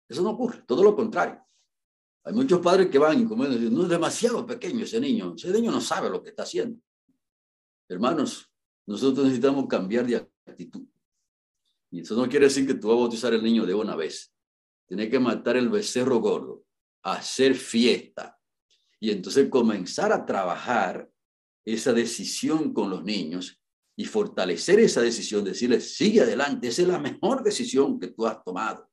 Eso 0.09 0.23
no 0.23 0.31
ocurre, 0.31 0.63
todo 0.63 0.83
lo 0.83 0.95
contrario. 0.95 1.44
Hay 2.25 2.33
muchos 2.33 2.59
padres 2.59 2.89
que 2.89 2.97
van 2.97 3.21
y 3.21 3.25
como 3.25 3.45
dicen, 3.45 3.73
no 3.73 3.83
es 3.83 3.89
demasiado 3.89 4.45
pequeño 4.47 4.83
ese 4.83 4.99
niño, 4.99 5.35
ese 5.37 5.51
niño 5.51 5.71
no 5.71 5.79
sabe 5.79 6.09
lo 6.09 6.23
que 6.23 6.29
está 6.29 6.41
haciendo. 6.41 6.81
Hermanos, 7.87 8.51
nosotros 8.87 9.25
necesitamos 9.25 9.67
cambiar 9.67 10.07
de 10.07 10.15
actitud. 10.15 10.87
Y 11.91 12.01
eso 12.01 12.15
no 12.15 12.27
quiere 12.27 12.47
decir 12.47 12.65
que 12.65 12.73
tú 12.73 12.87
vas 12.87 12.97
a 12.97 13.01
bautizar 13.01 13.31
al 13.31 13.43
niño 13.43 13.63
de 13.63 13.75
una 13.75 13.95
vez. 13.95 14.33
Tienes 14.87 15.09
que 15.09 15.19
matar 15.19 15.55
el 15.55 15.69
becerro 15.69 16.17
gordo, 16.17 16.63
hacer 17.03 17.53
fiesta 17.53 18.39
y 18.99 19.11
entonces 19.11 19.47
comenzar 19.47 20.11
a 20.11 20.25
trabajar 20.25 21.07
esa 21.63 21.93
decisión 21.93 22.73
con 22.73 22.89
los 22.89 23.03
niños 23.03 23.61
y 23.95 24.05
fortalecer 24.05 24.79
esa 24.79 25.01
decisión, 25.01 25.43
decirles, 25.43 25.95
sigue 25.95 26.21
adelante, 26.21 26.69
esa 26.69 26.81
es 26.81 26.87
la 26.87 26.99
mejor 26.99 27.43
decisión 27.43 27.99
que 27.99 28.07
tú 28.07 28.25
has 28.25 28.43
tomado. 28.43 28.89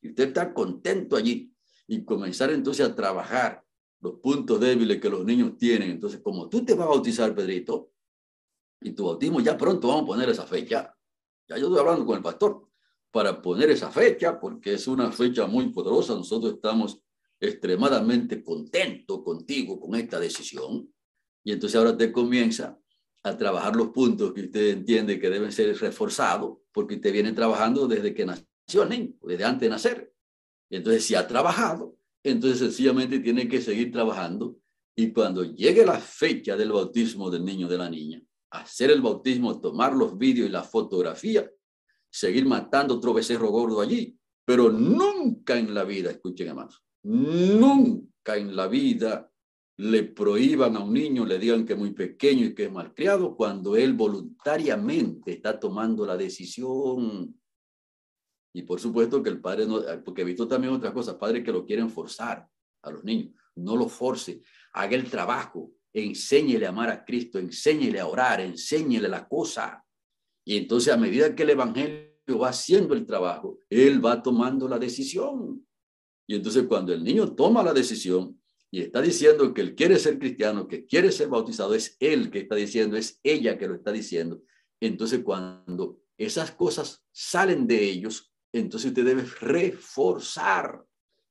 Y 0.00 0.08
usted 0.08 0.28
está 0.28 0.54
contento 0.54 1.16
allí 1.16 1.51
y 1.86 2.04
comenzar 2.04 2.50
entonces 2.50 2.86
a 2.86 2.94
trabajar 2.94 3.64
los 4.00 4.14
puntos 4.14 4.58
débiles 4.60 5.00
que 5.00 5.08
los 5.08 5.24
niños 5.24 5.56
tienen. 5.56 5.90
Entonces, 5.90 6.20
como 6.20 6.48
tú 6.48 6.64
te 6.64 6.74
vas 6.74 6.86
a 6.86 6.90
bautizar, 6.90 7.34
Pedrito, 7.34 7.92
y 8.80 8.92
tu 8.92 9.04
bautismo 9.04 9.40
ya 9.40 9.56
pronto 9.56 9.88
vamos 9.88 10.02
a 10.02 10.06
poner 10.06 10.28
esa 10.28 10.46
fecha. 10.46 10.94
Ya 11.48 11.56
yo 11.56 11.66
estoy 11.66 11.80
hablando 11.80 12.04
con 12.04 12.16
el 12.16 12.22
pastor 12.22 12.68
para 13.10 13.40
poner 13.40 13.70
esa 13.70 13.90
fecha, 13.90 14.40
porque 14.40 14.74
es 14.74 14.88
una 14.88 15.12
fecha 15.12 15.46
muy 15.46 15.68
poderosa. 15.68 16.14
Nosotros 16.14 16.54
estamos 16.54 17.00
extremadamente 17.38 18.42
contentos 18.42 19.22
contigo 19.22 19.78
con 19.78 19.94
esta 19.94 20.18
decisión. 20.18 20.92
Y 21.44 21.52
entonces 21.52 21.76
ahora 21.78 21.96
te 21.96 22.10
comienza 22.10 22.78
a 23.22 23.36
trabajar 23.36 23.76
los 23.76 23.88
puntos 23.88 24.32
que 24.32 24.42
usted 24.42 24.70
entiende 24.70 25.18
que 25.20 25.30
deben 25.30 25.52
ser 25.52 25.76
reforzados, 25.78 26.58
porque 26.72 26.96
usted 26.96 27.12
viene 27.12 27.32
trabajando 27.32 27.86
desde 27.86 28.14
que 28.14 28.26
nació 28.26 28.82
el 28.82 28.88
niño, 28.88 29.14
desde 29.22 29.44
antes 29.44 29.60
de 29.60 29.68
nacer. 29.68 30.14
Entonces, 30.72 31.04
si 31.04 31.14
ha 31.14 31.28
trabajado, 31.28 31.96
entonces 32.24 32.58
sencillamente 32.58 33.20
tiene 33.20 33.46
que 33.46 33.60
seguir 33.60 33.92
trabajando. 33.92 34.56
Y 34.96 35.12
cuando 35.12 35.44
llegue 35.44 35.84
la 35.84 35.98
fecha 35.98 36.56
del 36.56 36.72
bautismo 36.72 37.30
del 37.30 37.44
niño 37.44 37.68
de 37.68 37.78
la 37.78 37.90
niña, 37.90 38.22
hacer 38.50 38.90
el 38.90 39.02
bautismo, 39.02 39.60
tomar 39.60 39.94
los 39.94 40.16
vídeos 40.16 40.48
y 40.48 40.52
la 40.52 40.62
fotografía, 40.62 41.50
seguir 42.10 42.46
matando 42.46 42.96
otro 42.96 43.12
becerro 43.12 43.48
gordo 43.48 43.80
allí. 43.80 44.16
Pero 44.44 44.70
nunca 44.70 45.58
en 45.58 45.74
la 45.74 45.84
vida, 45.84 46.10
escuchen 46.10 46.48
hermanos, 46.48 46.82
nunca 47.02 48.36
en 48.36 48.56
la 48.56 48.66
vida 48.66 49.30
le 49.76 50.04
prohíban 50.04 50.76
a 50.76 50.80
un 50.80 50.92
niño, 50.94 51.26
le 51.26 51.38
digan 51.38 51.66
que 51.66 51.74
es 51.74 51.78
muy 51.78 51.92
pequeño 51.92 52.46
y 52.46 52.54
que 52.54 52.64
es 52.64 52.72
malcriado, 52.72 53.36
cuando 53.36 53.76
él 53.76 53.92
voluntariamente 53.92 55.32
está 55.32 55.58
tomando 55.60 56.06
la 56.06 56.16
decisión. 56.16 57.34
Y 58.52 58.62
por 58.62 58.80
supuesto 58.80 59.22
que 59.22 59.30
el 59.30 59.40
padre 59.40 59.66
no, 59.66 59.82
porque 60.04 60.22
he 60.22 60.24
visto 60.24 60.46
también 60.46 60.74
otras 60.74 60.92
cosas, 60.92 61.14
padres 61.14 61.42
que 61.42 61.52
lo 61.52 61.64
quieren 61.64 61.90
forzar 61.90 62.46
a 62.82 62.90
los 62.90 63.02
niños. 63.04 63.34
No 63.54 63.76
lo 63.76 63.88
force, 63.88 64.42
haga 64.72 64.96
el 64.96 65.08
trabajo, 65.10 65.72
enséñele 65.92 66.66
a 66.66 66.70
amar 66.70 66.90
a 66.90 67.04
Cristo, 67.04 67.38
enséñele 67.38 68.00
a 68.00 68.06
orar, 68.06 68.40
enséñele 68.40 69.08
la 69.08 69.26
cosa. 69.26 69.84
Y 70.44 70.56
entonces 70.56 70.92
a 70.92 70.96
medida 70.96 71.34
que 71.34 71.42
el 71.44 71.50
Evangelio 71.50 72.38
va 72.40 72.48
haciendo 72.48 72.94
el 72.94 73.06
trabajo, 73.06 73.58
él 73.68 74.04
va 74.04 74.22
tomando 74.22 74.68
la 74.68 74.78
decisión. 74.78 75.66
Y 76.26 76.34
entonces 76.34 76.64
cuando 76.66 76.92
el 76.92 77.02
niño 77.02 77.34
toma 77.34 77.62
la 77.62 77.72
decisión 77.72 78.40
y 78.70 78.80
está 78.80 79.02
diciendo 79.02 79.52
que 79.52 79.60
él 79.60 79.74
quiere 79.74 79.98
ser 79.98 80.18
cristiano, 80.18 80.66
que 80.66 80.86
quiere 80.86 81.12
ser 81.12 81.28
bautizado, 81.28 81.74
es 81.74 81.96
él 82.00 82.30
que 82.30 82.40
está 82.40 82.54
diciendo, 82.54 82.96
es 82.96 83.20
ella 83.22 83.58
que 83.58 83.68
lo 83.68 83.74
está 83.74 83.92
diciendo. 83.92 84.42
Entonces 84.80 85.22
cuando 85.22 86.00
esas 86.16 86.52
cosas 86.52 87.04
salen 87.12 87.66
de 87.66 87.84
ellos, 87.84 88.31
entonces 88.52 88.90
usted 88.90 89.04
debe 89.04 89.24
reforzar 89.40 90.84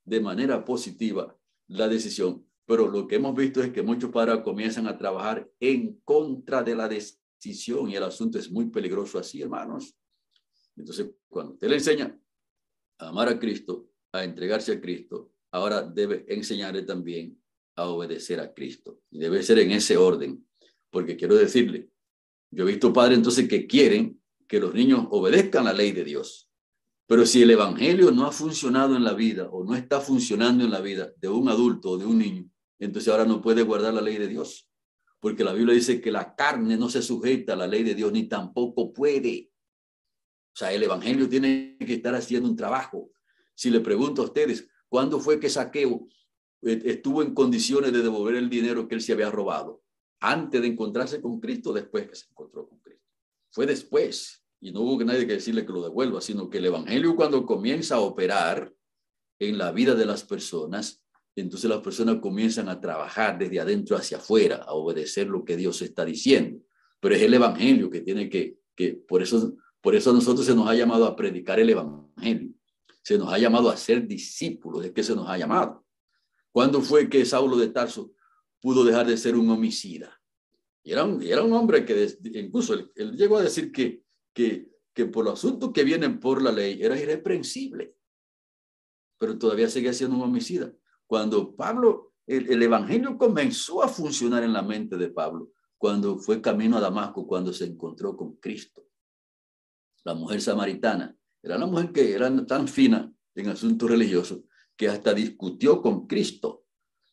de 0.04 0.20
manera 0.20 0.66
positiva 0.66 1.38
la 1.68 1.88
decisión. 1.88 2.46
Pero 2.66 2.88
lo 2.88 3.08
que 3.08 3.16
hemos 3.16 3.36
visto 3.36 3.62
es 3.62 3.72
que 3.72 3.84
muchos 3.84 4.12
padres 4.12 4.42
comienzan 4.44 4.88
a 4.88 4.98
trabajar 4.98 5.50
en 5.60 6.00
contra 6.04 6.64
de 6.64 6.76
la 6.76 6.88
decisión 6.88 7.90
y 7.90 7.96
el 7.96 8.04
asunto 8.04 8.40
es 8.40 8.52
muy 8.52 8.70
peligroso 8.70 9.20
así, 9.20 9.42
hermanos. 9.42 9.96
Entonces, 10.76 11.12
cuando 11.28 11.54
usted 11.54 11.68
le 11.68 11.76
enseña 11.76 12.20
a 13.00 13.10
amar 13.10 13.30
a 13.30 13.40
Cristo, 13.40 13.90
a 14.12 14.24
entregarse 14.24 14.74
a 14.74 14.82
Cristo, 14.82 15.34
ahora 15.52 15.82
debe 15.82 16.26
enseñarle 16.28 16.84
también 16.84 17.42
a 17.76 17.88
obedecer 17.88 18.40
a 18.40 18.54
Cristo. 18.54 19.02
Y 19.10 19.20
debe 19.20 19.44
ser 19.44 19.60
en 19.60 19.72
ese 19.72 19.98
orden, 19.98 20.48
porque 20.90 21.16
quiero 21.16 21.36
decirle, 21.36 21.90
yo 22.52 22.64
he 22.64 22.72
visto 22.72 22.92
padres 22.92 23.18
entonces 23.18 23.48
que 23.48 23.66
quieren 23.68 24.22
que 24.48 24.60
los 24.60 24.74
niños 24.74 25.08
obedezcan 25.12 25.66
la 25.66 25.74
ley 25.74 25.92
de 25.94 26.04
Dios. 26.04 26.51
Pero 27.12 27.26
si 27.26 27.42
el 27.42 27.52
Evangelio 27.52 28.10
no 28.12 28.26
ha 28.26 28.32
funcionado 28.32 28.96
en 28.96 29.04
la 29.04 29.12
vida 29.12 29.50
o 29.50 29.66
no 29.66 29.76
está 29.76 30.00
funcionando 30.00 30.64
en 30.64 30.72
la 30.72 30.80
vida 30.80 31.12
de 31.18 31.28
un 31.28 31.50
adulto 31.50 31.90
o 31.90 31.98
de 31.98 32.06
un 32.06 32.18
niño, 32.18 32.50
entonces 32.80 33.12
ahora 33.12 33.26
no 33.26 33.42
puede 33.42 33.64
guardar 33.64 33.94
la 33.94 34.00
ley 34.00 34.18
de 34.18 34.30
Dios. 34.30 34.70
Porque 35.20 35.44
la 35.44 35.52
Biblia 35.52 35.76
dice 35.76 36.00
que 36.00 36.10
la 36.10 36.34
carne 36.38 36.78
no 36.78 36.88
se 36.88 37.02
sujeta 37.02 37.52
a 37.52 37.56
la 37.58 37.68
ley 37.68 37.84
de 37.84 37.96
Dios 37.96 38.14
ni 38.14 38.30
tampoco 38.30 38.94
puede. 38.94 39.52
O 40.54 40.58
sea, 40.58 40.72
el 40.72 40.84
Evangelio 40.84 41.28
tiene 41.28 41.76
que 41.86 41.96
estar 41.96 42.16
haciendo 42.16 42.48
un 42.48 42.56
trabajo. 42.56 43.12
Si 43.56 43.70
le 43.70 43.82
pregunto 43.82 44.22
a 44.22 44.26
ustedes, 44.28 44.70
¿cuándo 44.88 45.20
fue 45.20 45.38
que 45.38 45.50
Saqueo 45.50 46.08
eh, 46.62 46.82
estuvo 46.86 47.24
en 47.24 47.34
condiciones 47.34 47.92
de 47.92 48.04
devolver 48.04 48.36
el 48.36 48.50
dinero 48.50 48.88
que 48.88 48.96
él 48.96 49.02
se 49.02 49.12
había 49.12 49.30
robado? 49.30 49.84
¿Antes 50.22 50.62
de 50.62 50.68
encontrarse 50.68 51.20
con 51.20 51.42
Cristo 51.42 51.74
después 51.74 52.08
que 52.08 52.16
se 52.16 52.30
encontró 52.30 52.70
con 52.70 52.80
Cristo? 52.80 53.04
Fue 53.50 53.66
después. 53.66 54.41
Y 54.62 54.72
no 54.72 54.82
hubo 54.82 55.04
nadie 55.04 55.28
que 55.28 55.34
decirle 55.34 55.66
que 55.66 55.74
lo 55.74 55.82
devuelva, 55.82 56.22
sino 56.22 56.50
que 56.50 56.60
el 56.60 56.68
Evangelio 56.68 57.16
cuando 57.16 57.46
comienza 57.46 57.96
a 57.96 58.00
operar 58.02 58.74
en 59.40 59.58
la 59.58 59.72
vida 59.72 59.96
de 59.96 60.06
las 60.06 60.24
personas, 60.24 61.02
entonces 61.36 61.70
las 61.70 61.82
personas 61.82 62.18
comienzan 62.22 62.70
a 62.70 62.80
trabajar 62.80 63.40
desde 63.40 63.60
adentro 63.60 63.98
hacia 63.98 64.18
afuera, 64.18 64.58
a 64.58 64.74
obedecer 64.74 65.28
lo 65.28 65.44
que 65.44 65.58
Dios 65.58 65.82
está 65.82 66.06
diciendo. 66.06 66.64
Pero 67.00 67.16
es 67.16 67.22
el 67.24 67.34
Evangelio 67.34 67.90
que 67.90 68.02
tiene 68.02 68.30
que, 68.30 68.60
que 68.76 68.94
por 68.94 69.24
eso, 69.24 69.56
por 69.82 69.96
eso 69.96 70.12
a 70.12 70.14
nosotros 70.14 70.46
se 70.46 70.54
nos 70.54 70.70
ha 70.70 70.76
llamado 70.76 71.06
a 71.06 71.16
predicar 71.16 71.60
el 71.60 71.72
Evangelio. 71.72 72.52
Se 73.02 73.18
nos 73.18 73.34
ha 73.34 73.40
llamado 73.40 73.70
a 73.70 73.78
ser 73.78 74.08
discípulos, 74.08 74.86
es 74.86 74.92
que 74.92 75.04
se 75.04 75.16
nos 75.16 75.28
ha 75.28 75.38
llamado. 75.38 75.84
¿Cuándo 76.52 76.82
fue 76.82 77.10
que 77.10 77.26
Saulo 77.26 77.58
de 77.58 77.70
Tarso 77.70 78.12
pudo 78.60 78.84
dejar 78.84 79.08
de 79.08 79.18
ser 79.18 79.36
un 79.36 79.50
homicida? 79.50 80.22
Y 80.84 80.92
era 80.92 81.04
un, 81.04 81.22
era 81.22 81.44
un 81.44 81.54
hombre 81.54 81.86
que 81.86 82.08
incluso 82.34 82.74
él, 82.74 83.12
llegó 83.14 83.38
a 83.38 83.44
decir 83.44 83.72
que, 83.72 84.04
que, 84.34 84.70
por 85.12 85.26
los 85.26 85.40
asuntos 85.40 85.72
que 85.72 85.84
vienen 85.84 86.20
por 86.20 86.42
la 86.42 86.52
ley 86.52 86.82
era 86.82 87.00
irreprensible, 87.00 87.96
pero 89.18 89.38
todavía 89.38 89.70
seguía 89.70 89.94
siendo 89.94 90.16
un 90.16 90.24
homicida. 90.24 90.74
Cuando 91.08 91.56
Pablo, 91.56 92.14
el, 92.28 92.52
el 92.52 92.62
evangelio 92.62 93.18
comenzó 93.18 93.84
a 93.84 93.88
funcionar 93.88 94.44
en 94.44 94.54
la 94.54 94.62
mente 94.62 94.98
de 94.98 95.10
Pablo, 95.10 95.52
cuando 95.78 96.18
fue 96.20 96.42
camino 96.42 96.78
a 96.78 96.82
Damasco, 96.82 97.26
cuando 97.26 97.52
se 97.52 97.66
encontró 97.66 98.16
con 98.16 98.36
Cristo. 98.36 98.86
La 100.04 100.14
mujer 100.14 100.42
samaritana 100.42 101.16
era 101.42 101.58
una 101.58 101.66
mujer 101.66 101.92
que 101.92 102.14
era 102.14 102.46
tan 102.46 102.68
fina 102.68 103.12
en 103.36 103.50
asuntos 103.50 103.90
religiosos 103.90 104.42
que 104.76 104.88
hasta 104.88 105.14
discutió 105.14 105.82
con 105.82 106.08
Cristo. 106.08 106.66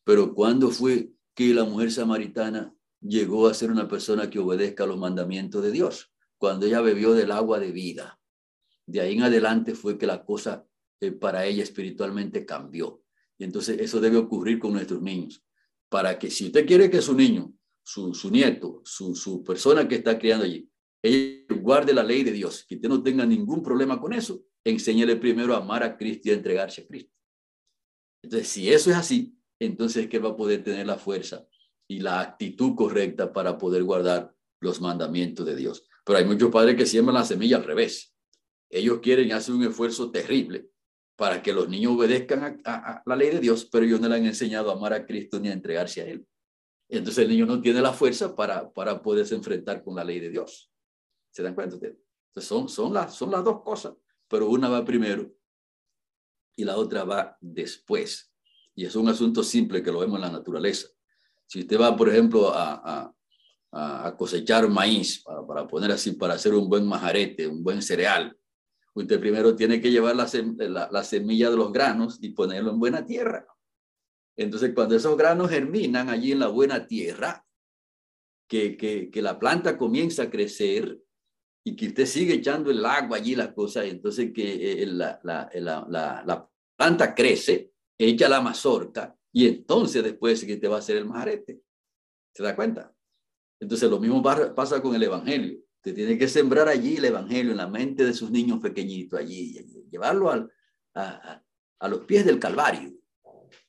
Pero 0.04 0.34
¿cuándo 0.34 0.70
fue 0.70 1.12
que 1.34 1.52
la 1.54 1.64
mujer 1.64 1.92
samaritana 1.92 2.74
llegó 3.00 3.46
a 3.46 3.54
ser 3.54 3.70
una 3.70 3.88
persona 3.88 4.30
que 4.30 4.38
obedezca 4.38 4.86
los 4.86 4.98
mandamientos 4.98 5.62
de 5.62 5.70
Dios? 5.70 6.12
Cuando 6.38 6.66
ella 6.66 6.80
bebió 6.80 7.12
del 7.12 7.32
agua 7.32 7.58
de 7.58 7.72
vida. 7.72 8.20
De 8.86 9.00
ahí 9.00 9.14
en 9.14 9.22
adelante 9.22 9.74
fue 9.74 9.98
que 9.98 10.06
la 10.06 10.24
cosa 10.24 10.66
eh, 11.00 11.12
para 11.12 11.44
ella 11.44 11.62
espiritualmente 11.62 12.46
cambió. 12.46 13.02
Y 13.36 13.44
entonces 13.44 13.80
eso 13.80 14.00
debe 14.00 14.16
ocurrir 14.16 14.58
con 14.58 14.72
nuestros 14.72 15.02
niños. 15.02 15.44
Para 15.88 16.18
que 16.18 16.30
si 16.30 16.46
usted 16.46 16.66
quiere 16.66 16.90
que 16.90 17.02
su 17.02 17.14
niño, 17.14 17.52
su, 17.82 18.14
su 18.14 18.30
nieto, 18.30 18.82
su, 18.84 19.14
su 19.14 19.42
persona 19.42 19.86
que 19.86 19.96
está 19.96 20.18
criando 20.18 20.44
allí, 20.44 20.70
ella 21.02 21.44
guarde 21.60 21.92
la 21.92 22.02
ley 22.02 22.24
de 22.24 22.32
Dios, 22.32 22.64
que 22.68 22.76
usted 22.76 22.88
no 22.88 23.02
tenga 23.02 23.24
ningún 23.24 23.62
problema 23.62 24.00
con 24.00 24.12
eso, 24.12 24.42
enséñele 24.64 25.16
primero 25.16 25.54
a 25.54 25.58
amar 25.58 25.82
a 25.82 25.96
Cristo 25.96 26.28
y 26.28 26.32
a 26.32 26.34
entregarse 26.34 26.82
a 26.82 26.86
Cristo. 26.86 27.12
Entonces, 28.22 28.48
si 28.48 28.70
eso 28.70 28.90
es 28.90 28.96
así, 28.96 29.38
entonces 29.60 30.04
es 30.04 30.10
que 30.10 30.18
va 30.18 30.30
a 30.30 30.36
poder 30.36 30.62
tener 30.62 30.86
la 30.86 30.98
fuerza 30.98 31.46
y 31.88 32.00
la 32.00 32.20
actitud 32.20 32.74
correcta 32.74 33.32
para 33.32 33.56
poder 33.56 33.84
guardar 33.84 34.34
los 34.60 34.80
mandamientos 34.80 35.46
de 35.46 35.56
Dios. 35.56 35.87
Pero 36.08 36.20
hay 36.20 36.24
muchos 36.24 36.50
padres 36.50 36.74
que 36.74 36.86
siembran 36.86 37.16
la 37.16 37.24
semilla 37.26 37.58
al 37.58 37.64
revés. 37.64 38.16
Ellos 38.70 39.00
quieren 39.02 39.30
hacer 39.32 39.54
un 39.54 39.62
esfuerzo 39.64 40.10
terrible 40.10 40.70
para 41.16 41.42
que 41.42 41.52
los 41.52 41.68
niños 41.68 41.92
obedezcan 41.92 42.62
a, 42.64 43.02
la 43.04 43.14
ley 43.14 43.28
de 43.28 43.40
Dios, 43.40 43.68
pero 43.70 43.84
ellos 43.84 44.00
no 44.00 44.08
le 44.08 44.14
han 44.14 44.24
enseñado 44.24 44.70
a 44.70 44.72
amar 44.72 44.94
a 44.94 45.04
Cristo 45.04 45.38
ni 45.38 45.50
a 45.50 45.52
entregarse 45.52 46.00
a 46.00 46.06
Él. 46.06 46.26
Entonces 46.88 47.24
el 47.24 47.28
niño 47.28 47.44
no 47.44 47.60
tiene 47.60 47.82
la 47.82 47.92
fuerza 47.92 48.34
para, 48.34 48.72
para 48.72 49.02
poderse 49.02 49.34
enfrentar 49.34 49.84
con 49.84 49.96
la 49.96 50.02
ley 50.02 50.18
de 50.18 50.30
Dios. 50.30 50.72
¿Se 51.30 51.42
dan 51.42 51.54
cuenta? 51.54 51.76
Entonces 51.76 52.48
son, 52.48 52.70
son, 52.70 52.94
las, 52.94 53.14
son 53.14 53.30
las 53.30 53.44
dos 53.44 53.60
cosas, 53.62 53.92
pero 54.28 54.48
una 54.48 54.70
va 54.70 54.86
primero 54.86 55.30
y 56.56 56.64
la 56.64 56.78
otra 56.78 57.04
va 57.04 57.36
después. 57.38 58.32
Y 58.74 58.86
es 58.86 58.96
un 58.96 59.10
asunto 59.10 59.42
simple 59.42 59.82
que 59.82 59.92
lo 59.92 59.98
vemos 59.98 60.16
en 60.16 60.22
la 60.22 60.32
naturaleza. 60.32 60.88
Si 61.46 61.60
usted 61.60 61.78
va, 61.78 61.94
por 61.94 62.08
ejemplo, 62.08 62.50
a, 62.54 63.14
a 63.72 64.14
cosechar 64.16 64.68
maíz, 64.68 65.22
para, 65.22 65.46
para, 65.46 65.66
poner 65.66 65.92
así, 65.92 66.12
para 66.12 66.34
hacer 66.34 66.54
un 66.54 66.68
buen 66.68 66.86
majarete, 66.86 67.46
un 67.46 67.62
buen 67.62 67.82
cereal, 67.82 68.36
usted 68.94 69.20
primero 69.20 69.54
tiene 69.54 69.80
que 69.80 69.90
llevar 69.90 70.16
la, 70.16 70.28
la, 70.56 70.88
la 70.90 71.04
semilla 71.04 71.50
de 71.50 71.56
los 71.56 71.72
granos 71.72 72.18
y 72.20 72.30
ponerlo 72.30 72.70
en 72.70 72.78
buena 72.78 73.04
tierra. 73.04 73.46
Entonces, 74.36 74.72
cuando 74.74 74.96
esos 74.96 75.16
granos 75.16 75.50
germinan 75.50 76.08
allí 76.08 76.32
en 76.32 76.40
la 76.40 76.48
buena 76.48 76.86
tierra, 76.86 77.44
que, 78.48 78.76
que, 78.76 79.10
que 79.10 79.22
la 79.22 79.38
planta 79.38 79.76
comienza 79.76 80.24
a 80.24 80.30
crecer, 80.30 80.98
y 81.68 81.76
que 81.76 81.88
usted 81.88 82.06
sigue 82.06 82.34
echando 82.34 82.70
el 82.70 82.84
agua 82.84 83.18
allí, 83.18 83.34
las 83.34 83.52
cosas, 83.52 83.84
entonces 83.84 84.32
que 84.32 84.82
eh, 84.82 84.86
la, 84.86 85.20
la, 85.22 85.50
la, 85.54 86.22
la, 86.24 86.50
planta 86.76 87.14
crece, 87.14 87.72
echa 87.98 88.28
la 88.28 88.40
mazorca, 88.40 89.14
y 89.32 89.46
entonces 89.48 90.02
después 90.02 90.44
que 90.44 90.56
te 90.56 90.68
va 90.68 90.76
a 90.76 90.78
hacer 90.78 90.96
el 90.96 91.04
majarete. 91.04 91.60
¿Se 92.32 92.42
da 92.42 92.54
cuenta? 92.54 92.94
Entonces 93.60 93.90
lo 93.90 93.98
mismo 93.98 94.22
pasa 94.22 94.80
con 94.80 94.94
el 94.94 95.02
Evangelio. 95.02 95.58
Usted 95.76 95.94
tiene 95.94 96.18
que 96.18 96.28
sembrar 96.28 96.68
allí 96.68 96.96
el 96.96 97.04
Evangelio 97.06 97.52
en 97.52 97.58
la 97.58 97.68
mente 97.68 98.04
de 98.04 98.12
sus 98.12 98.30
niños 98.30 98.60
pequeñitos, 98.60 99.18
allí, 99.18 99.52
llevarlo 99.90 100.30
al, 100.30 100.50
a, 100.94 101.42
a 101.78 101.88
los 101.88 102.00
pies 102.00 102.24
del 102.24 102.38
Calvario. 102.38 102.92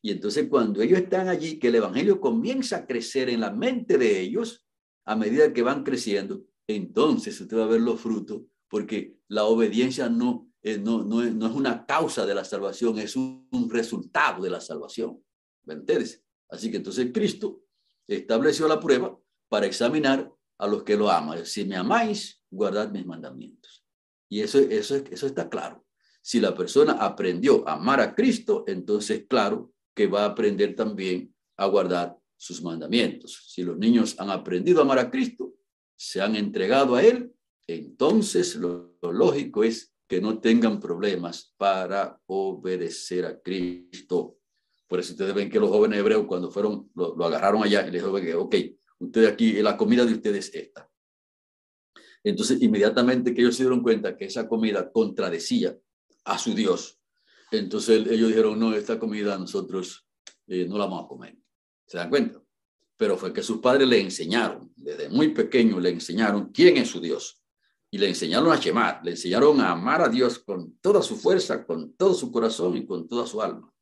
Y 0.02 0.12
entonces 0.12 0.48
cuando 0.50 0.82
ellos 0.82 1.00
están 1.00 1.28
allí, 1.28 1.60
que 1.60 1.68
el 1.68 1.76
Evangelio 1.76 2.20
comienza 2.20 2.78
a 2.78 2.86
crecer 2.86 3.30
en 3.30 3.42
la 3.42 3.52
mente 3.52 3.98
de 3.98 4.20
ellos, 4.20 4.66
a 5.06 5.16
medida 5.16 5.54
que 5.54 5.64
van 5.64 5.84
creciendo, 5.84 6.44
entonces 6.68 7.40
usted 7.42 7.58
va 7.58 7.64
a 7.64 7.68
ver 7.68 7.82
los 7.82 8.00
frutos, 8.00 8.44
porque 8.70 9.18
la 9.28 9.46
obediencia 9.46 10.08
no, 10.10 10.52
eh, 10.62 10.78
no, 10.78 11.04
no, 11.04 11.24
es, 11.24 11.34
no, 11.34 11.48
es, 11.48 11.54
una 11.54 11.86
causa 11.86 12.26
de 12.26 12.36
la 12.36 12.46
salvación, 12.46 13.00
es 13.00 13.16
un, 13.16 13.48
resultado 13.70 14.44
de 14.44 14.50
la 14.50 14.62
salvación. 14.62 15.24
¿Me 15.64 15.74
entiendes? 15.74 16.24
Así 16.50 16.70
que 16.70 16.78
entonces 16.78 17.12
Cristo 17.14 17.64
estableció 18.08 18.68
la 18.68 18.80
prueba 18.80 19.18
para 19.50 19.66
examinar 19.66 20.32
a 20.58 20.68
los 20.68 20.84
que 20.84 20.96
lo 20.96 21.10
aman. 21.10 21.46
Si 21.46 21.66
me 21.66 21.76
amáis, 21.76 22.42
guardad 22.50 22.92
mis 22.92 23.06
mandamientos. 23.06 23.84
Y 24.30 24.42
eso, 24.42 24.60
eso, 24.60 24.96
eso 24.96 25.28
está 25.28 25.50
claro. 25.50 25.86
Si 26.22 26.40
la 26.40 26.54
persona 26.54 26.94
aprendió 26.94 27.68
a 27.68 27.74
amar 27.74 28.00
a 28.00 28.14
Cristo, 28.14 28.64
entonces 28.68 29.26
claro 29.28 29.74
que 29.96 30.08
va 30.08 30.24
a 30.24 30.28
aprender 30.28 30.76
también 30.76 31.34
a 31.58 31.66
guardar 31.66 32.18
sus 32.38 32.62
mandamientos. 32.62 33.46
Si 33.48 33.64
los 33.64 33.78
niños 33.78 34.16
han 34.20 34.30
aprendido 34.30 34.80
a 34.80 34.84
amar 34.84 35.00
a 35.00 35.12
Cristo, 35.12 35.56
se 35.96 36.22
han 36.22 36.36
entregado 36.36 36.96
a 36.96 37.04
Él, 37.04 37.34
entonces 37.68 38.56
lo, 38.56 38.98
lógico 39.02 39.64
es 39.64 39.94
que 40.08 40.22
no 40.22 40.40
tengan 40.40 40.80
problemas 40.80 41.54
para 41.58 42.20
obedecer 42.26 43.26
a 43.26 43.40
Cristo. 43.40 44.38
Por 44.88 45.00
eso 45.00 45.12
ustedes 45.12 45.36
ven 45.36 45.50
que 45.50 45.60
los 45.60 45.70
jóvenes 45.70 46.00
hebreos 46.00 46.26
cuando 46.26 46.50
fueron, 46.50 46.90
lo, 46.96 47.24
agarraron 47.26 47.64
allá 47.64 47.86
y 47.86 47.92
les 47.92 48.04
dijeron, 48.04 48.44
ok, 48.44 48.56
ustedes 49.00 49.32
aquí, 49.32 49.54
la 49.62 49.78
comida 49.78 50.06
de 50.06 50.14
ustedes 50.14 50.50
es 50.50 50.56
esta. 50.56 50.90
Entonces, 52.24 52.62
inmediatamente 52.62 53.34
que 53.34 53.42
ellos 53.42 53.56
se 53.56 53.64
dieron 53.64 53.82
cuenta 53.82 54.18
que 54.18 54.26
esa 54.26 54.48
comida 54.48 54.92
contradecía 54.92 55.78
a 56.26 56.38
su 56.38 56.54
Dios. 56.54 57.00
Entonces 57.52 58.06
ellos 58.08 58.30
dijeron, 58.30 58.60
no, 58.60 58.74
esta 58.74 59.00
comida 59.00 59.38
nosotros 59.38 60.06
eh, 60.48 60.66
no 60.68 60.78
la 60.78 60.86
vamos 60.86 61.06
a 61.06 61.08
comer. 61.08 61.38
¿Se 61.86 61.98
dan 61.98 62.10
cuenta? 62.10 62.42
Pero 62.98 63.18
fue 63.18 63.34
que 63.34 63.42
sus 63.42 63.60
padres 63.60 63.88
le 63.88 64.00
enseñaron, 64.02 64.72
desde 64.76 65.10
muy 65.10 65.30
pequeño 65.30 65.80
le 65.80 65.90
enseñaron 65.90 66.52
quién 66.52 66.78
es 66.78 66.90
su 66.90 67.00
Dios. 67.00 67.42
Y 67.92 67.98
le 67.98 68.08
enseñaron 68.08 68.52
a 68.52 68.60
llamar, 68.60 69.02
le 69.04 69.12
enseñaron 69.12 69.60
a 69.62 69.72
amar 69.72 70.02
a 70.02 70.10
Dios 70.10 70.38
con 70.40 70.78
toda 70.78 71.02
su 71.02 71.16
fuerza, 71.16 71.66
con 71.66 71.94
todo 71.94 72.14
su 72.14 72.32
corazón 72.32 72.78
y 72.78 72.86
con 72.86 73.08
toda 73.08 73.26
su 73.26 73.42
alma. 73.42 73.74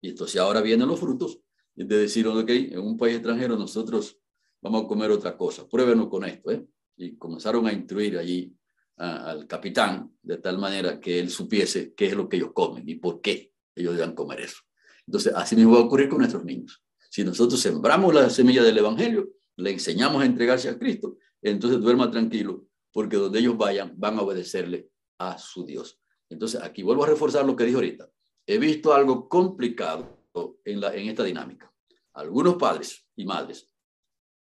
Y 0.00 0.10
entonces 0.10 0.40
ahora 0.40 0.60
vienen 0.60 0.86
los 0.86 1.00
frutos 1.00 1.40
de 1.74 1.96
decir, 1.96 2.28
ok, 2.28 2.48
en 2.48 2.80
un 2.80 2.96
país 2.96 3.16
extranjero 3.16 3.56
nosotros 3.56 4.21
vamos 4.62 4.84
a 4.84 4.86
comer 4.86 5.10
otra 5.10 5.36
cosa, 5.36 5.68
pruébenos 5.68 6.08
con 6.08 6.24
esto. 6.24 6.50
¿eh? 6.50 6.64
Y 6.96 7.16
comenzaron 7.16 7.66
a 7.66 7.72
instruir 7.72 8.16
allí 8.16 8.54
al 8.96 9.46
capitán 9.46 10.16
de 10.22 10.38
tal 10.38 10.58
manera 10.58 11.00
que 11.00 11.18
él 11.18 11.28
supiese 11.28 11.92
qué 11.94 12.06
es 12.06 12.14
lo 12.14 12.28
que 12.28 12.36
ellos 12.36 12.52
comen 12.54 12.88
y 12.88 12.94
por 12.94 13.20
qué 13.20 13.52
ellos 13.74 13.96
deben 13.96 14.14
comer 14.14 14.40
eso. 14.40 14.58
Entonces, 15.06 15.32
así 15.34 15.56
mismo 15.56 15.72
va 15.72 15.80
a 15.80 15.82
ocurrir 15.82 16.08
con 16.08 16.18
nuestros 16.18 16.44
niños. 16.44 16.82
Si 17.10 17.24
nosotros 17.24 17.60
sembramos 17.60 18.14
la 18.14 18.30
semilla 18.30 18.62
del 18.62 18.78
Evangelio, 18.78 19.30
le 19.56 19.72
enseñamos 19.72 20.22
a 20.22 20.26
entregarse 20.26 20.68
a 20.68 20.78
Cristo, 20.78 21.16
entonces 21.42 21.80
duerma 21.80 22.10
tranquilo, 22.10 22.66
porque 22.92 23.16
donde 23.16 23.40
ellos 23.40 23.56
vayan 23.56 23.92
van 23.96 24.18
a 24.18 24.22
obedecerle 24.22 24.88
a 25.18 25.36
su 25.38 25.64
Dios. 25.64 25.98
Entonces, 26.30 26.62
aquí 26.62 26.82
vuelvo 26.82 27.04
a 27.04 27.08
reforzar 27.08 27.44
lo 27.44 27.56
que 27.56 27.64
dije 27.64 27.76
ahorita. 27.76 28.08
He 28.46 28.58
visto 28.58 28.94
algo 28.94 29.28
complicado 29.28 30.22
en, 30.64 31.08
esta 31.08 31.24
dinámica. 31.24 31.72
Algunos 32.14 32.56
padres 32.56 33.04
y 33.16 33.24
madres 33.24 33.71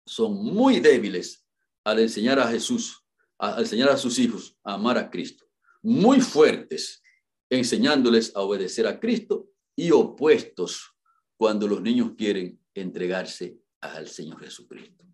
son 0.07 0.35
muy 0.35 0.81
débiles 0.81 1.45
al 1.85 2.01
enseñar 2.01 2.39
a 2.39 2.49
Jesús, 2.49 3.05
al 3.39 3.61
enseñar 3.61 3.91
a 3.91 3.97
sus 3.97 4.19
hijos 4.19 4.57
a 4.65 4.75
amar 4.75 4.99
a 4.99 5.11
Cristo. 5.11 5.45
Muy 5.83 6.21
fuertes 6.21 7.03
enseñándoles 7.51 8.35
a 8.35 8.41
obedecer 8.41 8.87
a 8.87 8.99
Cristo 8.99 9.49
y 9.77 9.91
opuestos 9.91 10.95
cuando 11.37 11.69
los 11.69 11.83
niños 11.83 12.13
quieren 12.17 12.59
entregarse 12.75 13.59
al 13.81 14.09
Señor 14.09 14.41
Jesucristo. 14.41 15.05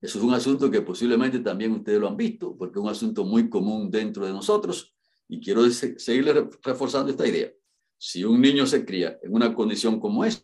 Eso 0.00 0.18
es 0.18 0.24
un 0.24 0.34
asunto 0.34 0.70
que 0.70 0.80
posiblemente 0.80 1.40
también 1.40 1.72
ustedes 1.72 2.00
lo 2.00 2.08
han 2.08 2.16
visto, 2.16 2.56
porque 2.56 2.78
es 2.78 2.82
un 2.82 2.90
asunto 2.90 3.24
muy 3.24 3.50
común 3.50 3.90
dentro 3.90 4.24
de 4.24 4.32
nosotros 4.32 4.94
y 5.28 5.40
quiero 5.40 5.68
seguirle 5.70 6.48
reforzando 6.62 7.10
esta 7.10 7.26
idea. 7.26 7.52
Si 7.98 8.24
un 8.24 8.40
niño 8.40 8.66
se 8.66 8.84
cría 8.84 9.18
en 9.22 9.34
una 9.34 9.54
condición 9.54 10.00
como 10.00 10.24
esa, 10.24 10.42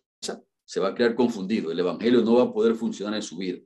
se 0.64 0.80
va 0.80 0.88
a 0.88 0.94
crear 0.94 1.14
confundido. 1.14 1.70
El 1.70 1.78
Evangelio 1.78 2.22
no 2.22 2.34
va 2.34 2.44
a 2.44 2.52
poder 2.52 2.74
funcionar 2.74 3.14
en 3.14 3.22
su 3.22 3.38
vida. 3.38 3.58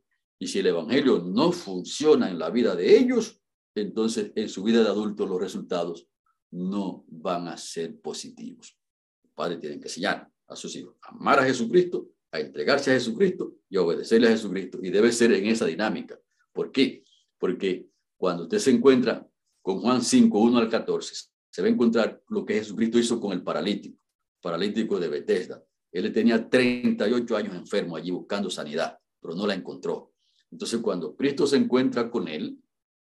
Y 0.43 0.47
si 0.47 0.61
el 0.61 0.69
Evangelio 0.69 1.19
no 1.19 1.53
funciona 1.53 2.31
en 2.31 2.39
la 2.39 2.49
vida 2.49 2.75
de 2.75 2.99
ellos, 2.99 3.43
entonces 3.75 4.33
en 4.35 4.49
su 4.49 4.63
vida 4.63 4.83
de 4.83 4.89
adulto 4.89 5.27
los 5.27 5.39
resultados 5.39 6.09
no 6.51 7.05
van 7.09 7.47
a 7.47 7.59
ser 7.59 8.01
positivos. 8.01 8.75
Los 9.23 9.35
padres 9.35 9.61
tienen 9.61 9.79
que 9.79 9.89
enseñar 9.89 10.31
a 10.49 10.57
sus 10.57 10.75
hijos 10.77 10.97
a 11.03 11.11
amar 11.11 11.41
a 11.41 11.45
Jesucristo, 11.45 12.09
a 12.33 12.41
entregarse 12.41 12.91
a 12.91 12.95
Jesucristo 12.95 13.57
y 13.69 13.77
a 13.77 13.83
obedecerle 13.83 14.29
a 14.29 14.31
Jesucristo. 14.31 14.79
Y 14.83 14.89
debe 14.89 15.13
ser 15.13 15.31
en 15.33 15.45
esa 15.45 15.67
dinámica. 15.67 16.19
¿Por 16.55 16.73
qué? 16.73 17.05
Porque 17.39 17.91
cuando 18.17 18.45
usted 18.45 18.61
se 18.61 18.71
encuentra 18.71 19.29
con 19.61 19.81
Juan 19.81 20.03
5, 20.03 20.39
1 20.39 20.59
al 20.59 20.71
14, 20.71 21.15
se 21.51 21.61
va 21.61 21.69
a 21.69 21.71
encontrar 21.71 22.23
lo 22.29 22.47
que 22.47 22.55
Jesucristo 22.55 22.99
hizo 22.99 23.21
con 23.21 23.33
el 23.33 23.43
paralítico, 23.43 23.99
paralítico 24.41 24.99
de 24.99 25.09
Bethesda. 25.09 25.63
Él 25.93 26.11
tenía 26.15 26.49
38 26.49 27.37
años 27.37 27.55
enfermo 27.55 27.95
allí 27.95 28.11
buscando 28.11 28.49
sanidad, 28.49 28.99
pero 29.21 29.35
no 29.35 29.47
la 29.47 29.55
encontró. 29.55 30.15
Entonces, 30.51 30.81
cuando 30.81 31.15
Cristo 31.17 31.47
se 31.47 31.57
encuentra 31.57 32.11
con 32.11 32.29
él, 32.29 32.59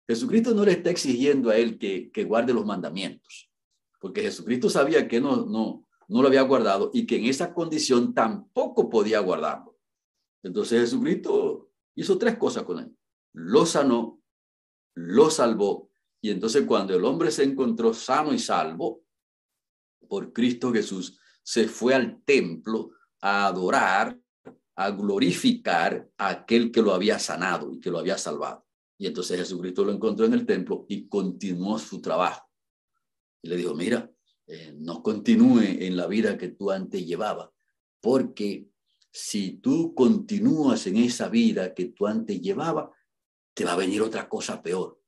Jesucristo 0.06 0.54
no 0.54 0.64
le 0.64 0.72
está 0.72 0.90
exigiendo 0.90 1.50
a 1.50 1.56
él 1.56 1.78
que, 1.78 2.10
que 2.10 2.24
guarde 2.24 2.54
los 2.54 2.64
mandamientos, 2.64 3.50
porque 4.00 4.22
Jesucristo 4.22 4.70
sabía 4.70 5.06
que 5.06 5.20
no, 5.20 5.44
no, 5.46 5.86
no 6.08 6.22
lo 6.22 6.28
había 6.28 6.42
guardado 6.42 6.90
y 6.94 7.06
que 7.06 7.16
en 7.16 7.26
esa 7.26 7.52
condición 7.52 8.14
tampoco 8.14 8.88
podía 8.88 9.20
guardarlo. 9.20 9.78
Entonces 10.42 10.80
Jesucristo 10.80 11.70
hizo 11.94 12.16
tres 12.16 12.38
cosas 12.38 12.62
con 12.62 12.78
él. 12.78 12.96
Lo 13.34 13.66
sanó, 13.66 14.20
lo 14.94 15.30
salvó 15.30 15.90
y 16.20 16.30
entonces 16.30 16.64
cuando 16.64 16.96
el 16.96 17.04
hombre 17.04 17.30
se 17.30 17.44
encontró 17.44 17.92
sano 17.92 18.32
y 18.32 18.38
salvo 18.38 19.02
por 20.08 20.32
Cristo 20.32 20.72
Jesús, 20.72 21.20
se 21.42 21.68
fue 21.68 21.94
al 21.94 22.22
templo 22.22 22.90
a 23.20 23.46
adorar, 23.46 24.18
a 24.78 24.90
glorificar 24.90 26.08
a 26.16 26.28
aquel 26.28 26.70
que 26.70 26.82
lo 26.82 26.94
había 26.94 27.18
sanado 27.18 27.72
y 27.72 27.80
que 27.80 27.90
lo 27.90 27.98
había 27.98 28.16
salvado. 28.16 28.64
Y 28.96 29.06
entonces 29.06 29.38
Jesucristo 29.38 29.84
lo 29.84 29.92
encontró 29.92 30.26
en 30.26 30.34
el 30.34 30.46
templo 30.46 30.86
y 30.88 31.08
continuó 31.08 31.78
su 31.78 32.00
trabajo. 32.00 32.48
Y 33.42 33.48
le 33.48 33.56
dijo, 33.56 33.74
mira, 33.74 34.10
eh, 34.46 34.72
no 34.78 35.02
continúe 35.02 35.62
en 35.80 35.96
la 35.96 36.06
vida 36.06 36.38
que 36.38 36.48
tú 36.48 36.70
antes 36.70 37.04
llevabas, 37.04 37.50
porque 38.00 38.68
si 39.10 39.54
tú 39.54 39.94
continúas 39.94 40.86
en 40.86 40.96
esa 40.98 41.28
vida 41.28 41.74
que 41.74 41.86
tú 41.86 42.06
antes 42.06 42.40
llevabas, 42.40 42.90
te 43.54 43.64
va 43.64 43.72
a 43.72 43.76
venir 43.76 44.00
otra 44.00 44.28
cosa 44.28 44.62
peor 44.62 44.98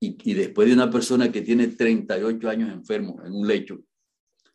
y, 0.00 0.34
después 0.34 0.66
de 0.66 0.74
una 0.74 0.90
persona 0.90 1.30
que 1.30 1.42
tiene 1.42 1.68
38 1.68 2.48
años 2.48 2.72
enfermo 2.72 3.22
en 3.24 3.32
un 3.34 3.46
lecho 3.46 3.84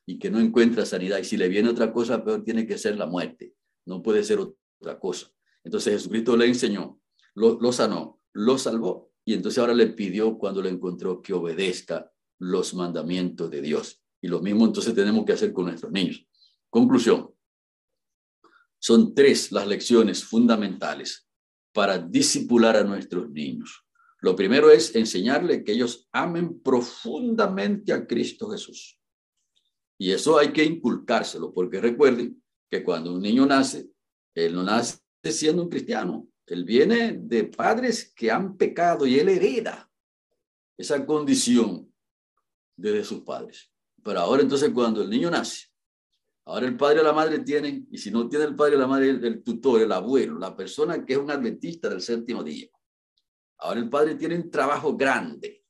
y 0.05 0.19
que 0.19 0.29
no 0.29 0.41
encuentra 0.41 0.85
sanidad, 0.85 1.19
y 1.19 1.23
si 1.23 1.37
le 1.37 1.47
viene 1.47 1.69
otra 1.69 1.93
cosa 1.93 2.21
peor, 2.23 2.43
tiene 2.43 2.67
que 2.67 2.77
ser 2.77 2.97
la 2.97 3.05
muerte, 3.05 3.53
no 3.87 4.01
puede 4.01 4.23
ser 4.23 4.39
otra 4.39 4.99
cosa. 4.99 5.31
Entonces 5.63 5.93
Jesucristo 5.93 6.37
le 6.37 6.45
enseñó, 6.45 6.99
lo, 7.33 7.71
sanó, 7.71 8.21
lo 8.33 8.57
salvó, 8.57 9.11
y 9.25 9.33
entonces 9.33 9.57
ahora 9.59 9.73
le 9.73 9.87
pidió 9.87 10.37
cuando 10.37 10.61
lo 10.61 10.69
encontró 10.69 11.21
que 11.21 11.33
obedezca 11.33 12.11
los 12.39 12.73
mandamientos 12.73 13.49
de 13.49 13.61
Dios. 13.61 14.01
Y 14.21 14.27
lo 14.27 14.41
mismo 14.41 14.65
entonces 14.65 14.93
tenemos 14.93 15.25
que 15.25 15.33
hacer 15.33 15.51
con 15.51 15.65
nuestros 15.65 15.91
niños. 15.91 16.25
Conclusión. 16.69 17.33
Son 18.79 19.13
tres 19.13 19.51
las 19.51 19.67
lecciones 19.67 20.23
fundamentales 20.23 21.27
para 21.73 21.97
disipular 21.97 22.77
a 22.77 22.83
nuestros 22.83 23.29
niños. 23.29 23.83
Lo 24.21 24.35
primero 24.35 24.71
es 24.71 24.95
enseñarle 24.95 25.63
que 25.63 25.73
ellos 25.73 26.07
amen 26.11 26.59
profundamente 26.61 27.93
a 27.93 28.07
Cristo 28.07 28.49
Jesús. 28.49 28.99
Y 29.99 30.11
eso 30.11 30.37
hay 30.37 30.53
que 30.53 30.63
inculcárselo, 30.63 31.53
porque 31.53 31.81
recuerden 31.81 32.41
que 32.69 32.83
cuando 32.83 33.13
un 33.13 33.21
niño 33.21 33.45
nace, 33.45 33.89
él 34.33 34.53
no 34.53 34.63
nace 34.63 34.99
siendo 35.23 35.63
un 35.63 35.69
cristiano, 35.69 36.27
él 36.45 36.63
viene 36.63 37.13
de 37.13 37.43
padres 37.43 38.13
que 38.15 38.31
han 38.31 38.55
pecado 38.55 39.05
y 39.05 39.19
él 39.19 39.27
hereda 39.27 39.91
esa 40.77 41.05
condición 41.05 41.91
de 42.77 43.03
sus 43.03 43.21
padres. 43.21 43.71
Pero 44.03 44.19
ahora 44.19 44.41
entonces 44.41 44.69
cuando 44.69 45.01
el 45.01 45.09
niño 45.09 45.29
nace, 45.29 45.67
ahora 46.45 46.65
el 46.65 46.77
padre 46.77 47.01
o 47.01 47.03
la 47.03 47.11
madre 47.11 47.39
tienen, 47.39 47.87
y 47.91 47.97
si 47.97 48.09
no 48.11 48.29
tiene 48.29 48.45
el 48.45 48.55
padre 48.55 48.75
o 48.75 48.79
la 48.79 48.87
madre, 48.87 49.09
el 49.09 49.43
tutor, 49.43 49.81
el 49.81 49.91
abuelo, 49.91 50.39
la 50.39 50.55
persona 50.55 51.03
que 51.03 51.13
es 51.13 51.19
un 51.19 51.31
adventista 51.31 51.89
del 51.89 51.99
séptimo 51.99 52.43
día, 52.43 52.69
Ahora 53.59 53.79
el 53.79 53.89
padre 53.89 54.15
tiene 54.15 54.35
un 54.35 54.51
trabajo 54.51 54.95
grande. 54.95 55.63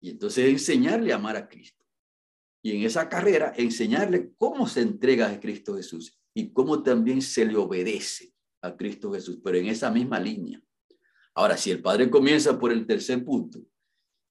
Y 0.00 0.10
entonces 0.10 0.48
enseñarle 0.48 1.12
a 1.12 1.16
amar 1.16 1.36
a 1.36 1.48
Cristo. 1.48 1.79
Y 2.62 2.76
en 2.76 2.84
esa 2.84 3.08
carrera 3.08 3.52
enseñarle 3.56 4.32
cómo 4.36 4.66
se 4.66 4.82
entrega 4.82 5.30
a 5.30 5.40
Cristo 5.40 5.76
Jesús 5.76 6.18
y 6.34 6.52
cómo 6.52 6.82
también 6.82 7.22
se 7.22 7.44
le 7.44 7.56
obedece 7.56 8.32
a 8.62 8.76
Cristo 8.76 9.12
Jesús, 9.12 9.38
pero 9.42 9.56
en 9.56 9.66
esa 9.66 9.90
misma 9.90 10.20
línea. 10.20 10.62
Ahora, 11.34 11.56
si 11.56 11.70
el 11.70 11.80
padre 11.80 12.10
comienza 12.10 12.58
por 12.58 12.72
el 12.72 12.86
tercer 12.86 13.24
punto 13.24 13.60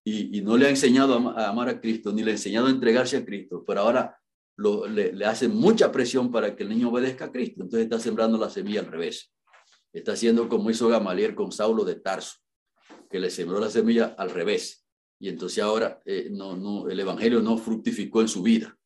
y, 0.03 0.41
no 0.41 0.57
le 0.57 0.67
ha 0.67 0.69
enseñado 0.69 1.29
a, 1.29 1.49
amar 1.49 1.69
a 1.69 1.79
Cristo, 1.81 2.11
ni 2.11 2.23
le 2.23 2.31
ha 2.31 2.33
enseñado 2.35 2.67
a 2.67 2.71
entregarse 2.71 3.17
a 3.17 3.25
Cristo, 3.25 3.63
pero 3.65 3.81
ahora 3.81 4.19
le, 4.57 5.25
hace 5.25 5.47
mucha 5.47 5.91
presión 5.91 6.31
para 6.31 6.55
que 6.55 6.63
el 6.63 6.69
niño 6.69 6.89
obedezca 6.89 7.25
a 7.25 7.31
Cristo, 7.31 7.63
entonces 7.63 7.85
está 7.85 7.99
sembrando 7.99 8.37
la 8.37 8.49
semilla 8.49 8.81
al 8.81 8.87
revés. 8.87 9.33
Está 9.91 10.13
haciendo 10.13 10.47
como 10.47 10.69
hizo 10.69 10.87
Gamaliel 10.87 11.35
con 11.35 11.51
Saulo 11.51 11.83
de 11.83 11.95
Tarso, 11.95 12.37
que 13.09 13.19
le 13.19 13.29
sembró 13.29 13.59
la 13.59 13.69
semilla 13.69 14.15
al 14.17 14.29
revés. 14.29 14.85
Y 15.19 15.29
entonces 15.29 15.63
ahora 15.63 16.01
eh, 16.05 16.31
el 16.89 16.99
Evangelio 16.99 17.41
no 17.41 17.57
fructificó 17.57 18.21
en 18.21 18.27
su 18.27 18.41
vida. 18.41 18.77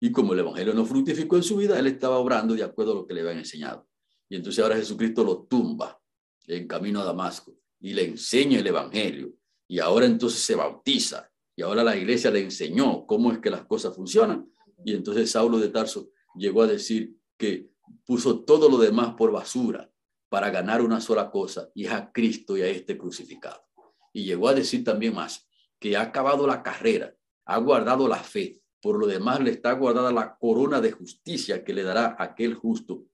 Y 0.00 0.12
como 0.12 0.34
el 0.34 0.40
Evangelio 0.40 0.74
no 0.74 0.84
fructificó 0.84 1.36
en 1.36 1.42
su 1.42 1.56
vida, 1.56 1.78
él 1.78 1.86
estaba 1.86 2.18
obrando 2.18 2.54
de 2.54 2.62
acuerdo 2.62 2.92
a 2.92 2.94
lo 2.96 3.06
que 3.06 3.14
le 3.14 3.20
habían 3.20 3.38
enseñado. 3.38 3.86
Y 4.28 4.36
entonces 4.36 4.62
ahora 4.62 4.76
Jesucristo 4.76 5.24
lo 5.24 5.44
tumba 5.44 6.00
en 6.46 6.66
camino 6.66 7.00
a 7.00 7.04
Damasco 7.04 7.56
y 7.80 7.94
le 7.94 8.04
enseña 8.04 8.58
el 8.58 8.66
Evangelio. 8.66 9.32
Y 9.68 9.78
ahora 9.78 10.06
entonces 10.06 10.40
se 10.40 10.54
bautiza. 10.54 11.30
Y 11.54 11.62
ahora 11.62 11.82
la 11.82 11.96
iglesia 11.96 12.30
le 12.30 12.42
enseñó 12.42 13.06
cómo 13.06 13.32
es 13.32 13.38
que 13.38 13.50
las 13.50 13.64
cosas 13.64 13.94
funcionan. 13.94 14.50
Y 14.84 14.92
entonces 14.92 15.30
Saulo 15.30 15.58
de 15.58 15.68
Tarso 15.68 16.10
llegó 16.34 16.62
a 16.62 16.66
decir 16.66 17.16
que 17.38 17.70
puso 18.04 18.40
todo 18.40 18.68
lo 18.68 18.78
demás 18.78 19.14
por 19.14 19.32
basura 19.32 19.90
para 20.28 20.50
ganar 20.50 20.82
una 20.82 21.00
sola 21.00 21.30
cosa, 21.30 21.70
y 21.74 21.86
es 21.86 21.92
a 21.92 22.10
Cristo 22.12 22.56
y 22.56 22.62
a 22.62 22.66
este 22.66 22.98
crucificado. 22.98 23.64
Y 24.12 24.24
llegó 24.24 24.48
a 24.48 24.54
decir 24.54 24.82
también 24.82 25.14
más, 25.14 25.48
que 25.78 25.96
ha 25.96 26.02
acabado 26.02 26.46
la 26.46 26.62
carrera, 26.62 27.14
ha 27.44 27.58
guardado 27.58 28.08
la 28.08 28.22
fe, 28.22 28.60
por 28.80 28.98
lo 28.98 29.06
demás 29.06 29.40
le 29.40 29.50
está 29.50 29.72
guardada 29.72 30.12
la 30.12 30.36
corona 30.38 30.80
de 30.80 30.92
justicia 30.92 31.64
que 31.64 31.74
le 31.74 31.82
dará 31.82 32.16
aquel 32.18 32.54
justo 32.54 33.06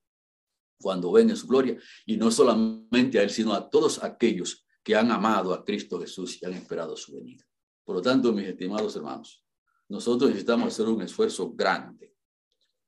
cuando 0.81 1.13
venga 1.13 1.31
en 1.31 1.37
su 1.37 1.47
gloria, 1.47 1.79
y 2.05 2.17
no 2.17 2.31
solamente 2.31 3.19
a 3.19 3.23
él, 3.23 3.31
sino 3.31 3.55
a 3.55 3.71
todos 3.71 4.03
aquellos 4.03 4.67
que 4.83 4.97
han 4.97 5.13
amado 5.13 5.55
a 5.55 5.65
Cristo 5.65 6.01
Jesús 6.01 6.43
y 6.43 6.47
han 6.47 6.55
esperado 6.55 6.97
su 6.97 7.15
venida. 7.15 7.45
Por 7.85 7.97
lo 7.97 8.03
tanto, 8.03 8.33
mis 8.33 8.49
estimados 8.49 8.97
hermanos, 8.97 9.45
nosotros 9.89 10.31
necesitamos 10.31 10.73
hacer 10.73 10.89
un 10.89 11.03
esfuerzo 11.03 11.53
grande, 11.53 12.15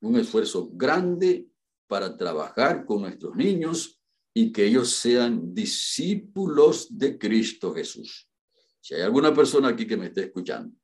un 0.01 0.17
esfuerzo 0.17 0.69
grande 0.73 1.47
para 1.87 2.17
trabajar 2.17 2.85
con 2.85 3.01
nuestros 3.01 3.35
niños 3.35 4.01
y 4.33 4.51
que 4.51 4.65
ellos 4.65 4.91
sean 4.91 5.53
discípulos 5.53 6.87
de 6.97 7.17
Cristo 7.17 7.73
Jesús. 7.73 8.29
Si 8.85 8.93
hay 8.93 9.01
alguna 9.01 9.33
persona 9.33 9.69
aquí 9.69 9.87
que 9.87 9.97
me 9.97 10.05
esté 10.05 10.25
escuchando, 10.25 10.77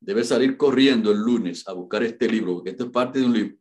debe 0.00 0.24
salir 0.24 0.56
corriendo 0.56 1.12
el 1.12 1.18
lunes 1.18 1.62
a 1.68 1.72
buscar 1.72 2.02
este 2.02 2.28
libro, 2.28 2.54
porque 2.54 2.70
esto 2.70 2.86
es 2.86 2.90
parte 2.90 3.20
de 3.20 3.24
un 3.24 3.32
libro, 3.32 3.56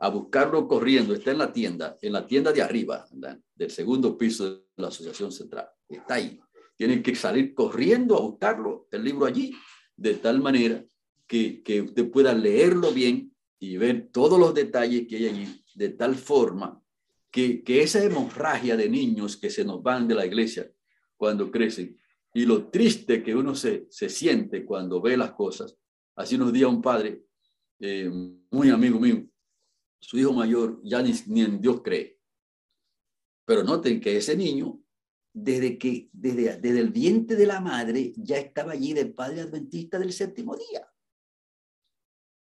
a 0.00 0.10
buscarlo 0.10 0.68
corriendo, 0.68 1.14
está 1.14 1.30
en 1.30 1.38
la 1.38 1.50
tienda, 1.50 1.96
en 2.02 2.12
la 2.12 2.26
tienda 2.26 2.52
de 2.52 2.60
arriba, 2.60 3.06
del 3.54 3.70
segundo 3.70 4.18
piso 4.18 4.56
de 4.56 4.62
la 4.76 4.88
Asociación 4.88 5.32
Central, 5.32 5.66
está 5.88 6.16
ahí. 6.16 6.38
Tienen 6.76 7.02
que 7.02 7.14
salir 7.14 7.54
corriendo 7.54 8.18
a 8.18 8.20
buscarlo, 8.20 8.86
el 8.90 9.02
libro 9.02 9.24
allí, 9.24 9.56
de 9.96 10.12
tal 10.16 10.42
manera 10.42 10.84
que, 11.26 11.62
que 11.62 11.80
usted 11.80 12.10
pueda 12.10 12.34
leerlo 12.34 12.92
bien 12.92 13.34
y 13.58 13.78
ver 13.78 14.10
todos 14.12 14.38
los 14.38 14.52
detalles 14.52 15.08
que 15.08 15.16
hay 15.16 15.28
allí, 15.28 15.64
de 15.74 15.88
tal 15.88 16.16
forma 16.16 16.82
que, 17.30 17.64
que 17.64 17.82
esa 17.82 18.04
hemorragia 18.04 18.76
de 18.76 18.90
niños 18.90 19.38
que 19.38 19.48
se 19.48 19.64
nos 19.64 19.82
van 19.82 20.06
de 20.06 20.16
la 20.16 20.26
iglesia 20.26 20.70
cuando 21.16 21.50
crecen 21.50 21.98
y 22.36 22.44
lo 22.44 22.68
triste 22.68 23.22
que 23.22 23.34
uno 23.34 23.54
se, 23.54 23.86
se 23.88 24.10
siente 24.10 24.66
cuando 24.66 25.00
ve 25.00 25.16
las 25.16 25.32
cosas. 25.32 25.74
Así 26.16 26.36
nos 26.36 26.52
dio 26.52 26.68
un 26.68 26.82
padre, 26.82 27.24
eh, 27.78 28.10
muy 28.50 28.68
amigo 28.68 29.00
mío, 29.00 29.26
su 29.98 30.18
hijo 30.18 30.34
mayor 30.34 30.78
ya 30.84 31.00
ni, 31.00 31.14
ni, 31.28 31.40
en 31.40 31.58
Dios 31.62 31.80
cree. 31.82 32.20
Pero 33.46 33.62
noten 33.62 34.02
que 34.02 34.18
ese 34.18 34.36
niño, 34.36 34.78
desde 35.32 35.78
que 35.78 36.10
desde, 36.12 36.58
desde 36.58 36.78
el 36.78 36.90
vientre 36.90 37.36
de 37.36 37.46
la 37.46 37.58
madre, 37.58 38.12
ya 38.18 38.36
estaba 38.36 38.72
allí 38.72 38.92
de 38.92 39.06
padre 39.06 39.40
adventista 39.40 39.98
del 39.98 40.12
séptimo 40.12 40.54
día. 40.56 40.86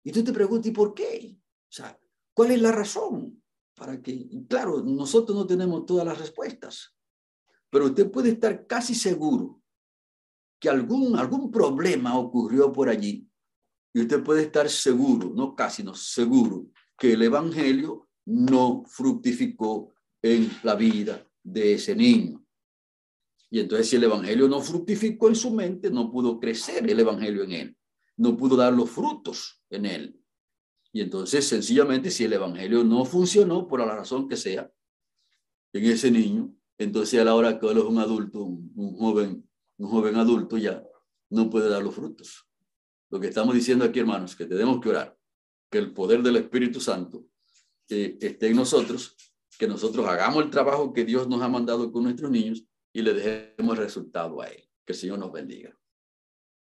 Y 0.04 0.12
tú 0.12 0.24
te 0.24 0.34
preguntas, 0.34 0.66
¿y 0.66 0.72
por 0.72 0.96
qué? 0.96 1.38
O 1.38 1.72
sea, 1.72 1.96
¿cuál 2.34 2.50
es 2.50 2.60
la 2.60 2.72
razón? 2.72 3.40
Para 3.76 4.02
que, 4.02 4.28
claro, 4.50 4.82
nosotros 4.82 5.38
no 5.38 5.46
tenemos 5.46 5.86
todas 5.86 6.08
las 6.08 6.18
respuestas, 6.18 6.98
pero 7.70 7.86
usted 7.86 8.10
puede 8.10 8.30
estar 8.30 8.66
casi 8.66 8.96
seguro 8.96 9.62
que 10.60 10.70
algún, 10.70 11.18
algún 11.18 11.51
problema 11.51 12.18
ocurrió 12.18 12.72
por 12.72 12.89
allí 12.89 13.28
y 13.93 14.01
usted 14.01 14.24
puede 14.24 14.43
estar 14.43 14.70
seguro, 14.70 15.32
no 15.34 15.56
casi, 15.56 15.84
no 15.84 15.93
seguro, 15.93 16.68
que 16.97 17.14
el 17.14 17.22
Evangelio 17.22 18.08
no 18.26 18.84
fructificó 18.88 19.93
en 20.22 20.51
la 20.64 20.76
vida 20.76 21.26
de 21.43 21.74
ese 21.74 21.95
niño. 21.95 22.45
Y 23.49 23.60
entonces 23.60 23.89
si 23.89 23.95
el 23.95 24.03
Evangelio 24.03 24.47
no 24.47 24.62
fructificó 24.62 25.30
en 25.30 25.36
su 25.36 25.51
mente, 25.51 25.89
no 25.91 26.12
pudo 26.12 26.39
crecer 26.39 26.89
el 26.89 26.99
Evangelio 26.99 27.43
en 27.43 27.51
él 27.51 27.78
no 28.18 28.38
pudo 28.38 28.56
dar 28.56 28.74
los 28.74 28.89
frutos 28.89 29.62
en 29.70 29.86
él. 29.86 30.20
Y 30.91 31.01
entonces, 31.01 31.45
sencillamente, 31.45 32.10
si 32.10 32.24
el 32.24 32.34
Evangelio 32.34 32.84
no 32.84 33.03
funcionó, 33.03 33.68
por 33.68 33.80
la 33.80 33.95
razón 33.95 34.28
que 34.30 34.38
sea, 34.38 34.72
en 35.74 35.86
ese 35.86 36.10
niño, 36.10 36.53
entonces 36.78 37.20
a 37.20 37.26
la 37.26 37.36
hora 37.36 37.60
que 37.60 37.68
él 37.68 37.78
es 37.78 37.84
un 37.84 37.99
adulto, 37.99 38.43
un, 38.43 38.95
joven, 38.97 39.47
un 39.78 39.89
joven 39.89 40.15
adulto 40.15 40.57
ya, 40.57 40.84
no 41.30 41.49
puede 41.49 41.69
dar 41.69 41.84
los 41.84 41.95
frutos. 41.95 42.47
Lo 43.09 43.19
que 43.19 43.28
estamos 43.28 43.55
diciendo 43.55 43.86
aquí, 43.86 43.99
hermanos, 43.99 44.36
que 44.36 44.45
tenemos 44.45 44.82
que 44.82 44.89
orar, 44.89 45.17
que 45.69 45.78
el 45.78 45.93
poder 45.93 46.21
del 46.21 46.38
Espíritu 46.38 46.80
Santo 46.80 47.26
eh, 47.89 48.17
esté 48.19 48.47
en 48.47 48.55
nosotros, 48.55 49.15
que 49.57 49.67
nosotros 49.67 50.05
hagamos 50.07 50.43
el 50.43 50.49
trabajo 50.49 50.93
que 50.93 51.05
Dios 51.05 51.28
nos 51.28 51.41
ha 51.41 51.47
mandado 51.47 51.91
con 51.91 52.03
nuestros 52.03 52.32
niños 52.32 52.63
y 52.93 53.01
le 53.01 53.13
dejemos 53.13 53.78
el 53.78 53.84
resultado 53.84 54.41
a 54.41 54.47
Él. 54.47 54.63
Que 54.86 54.93
el 54.93 54.99
Señor 54.99 55.19
nos 55.19 55.32
bendiga. 55.32 55.78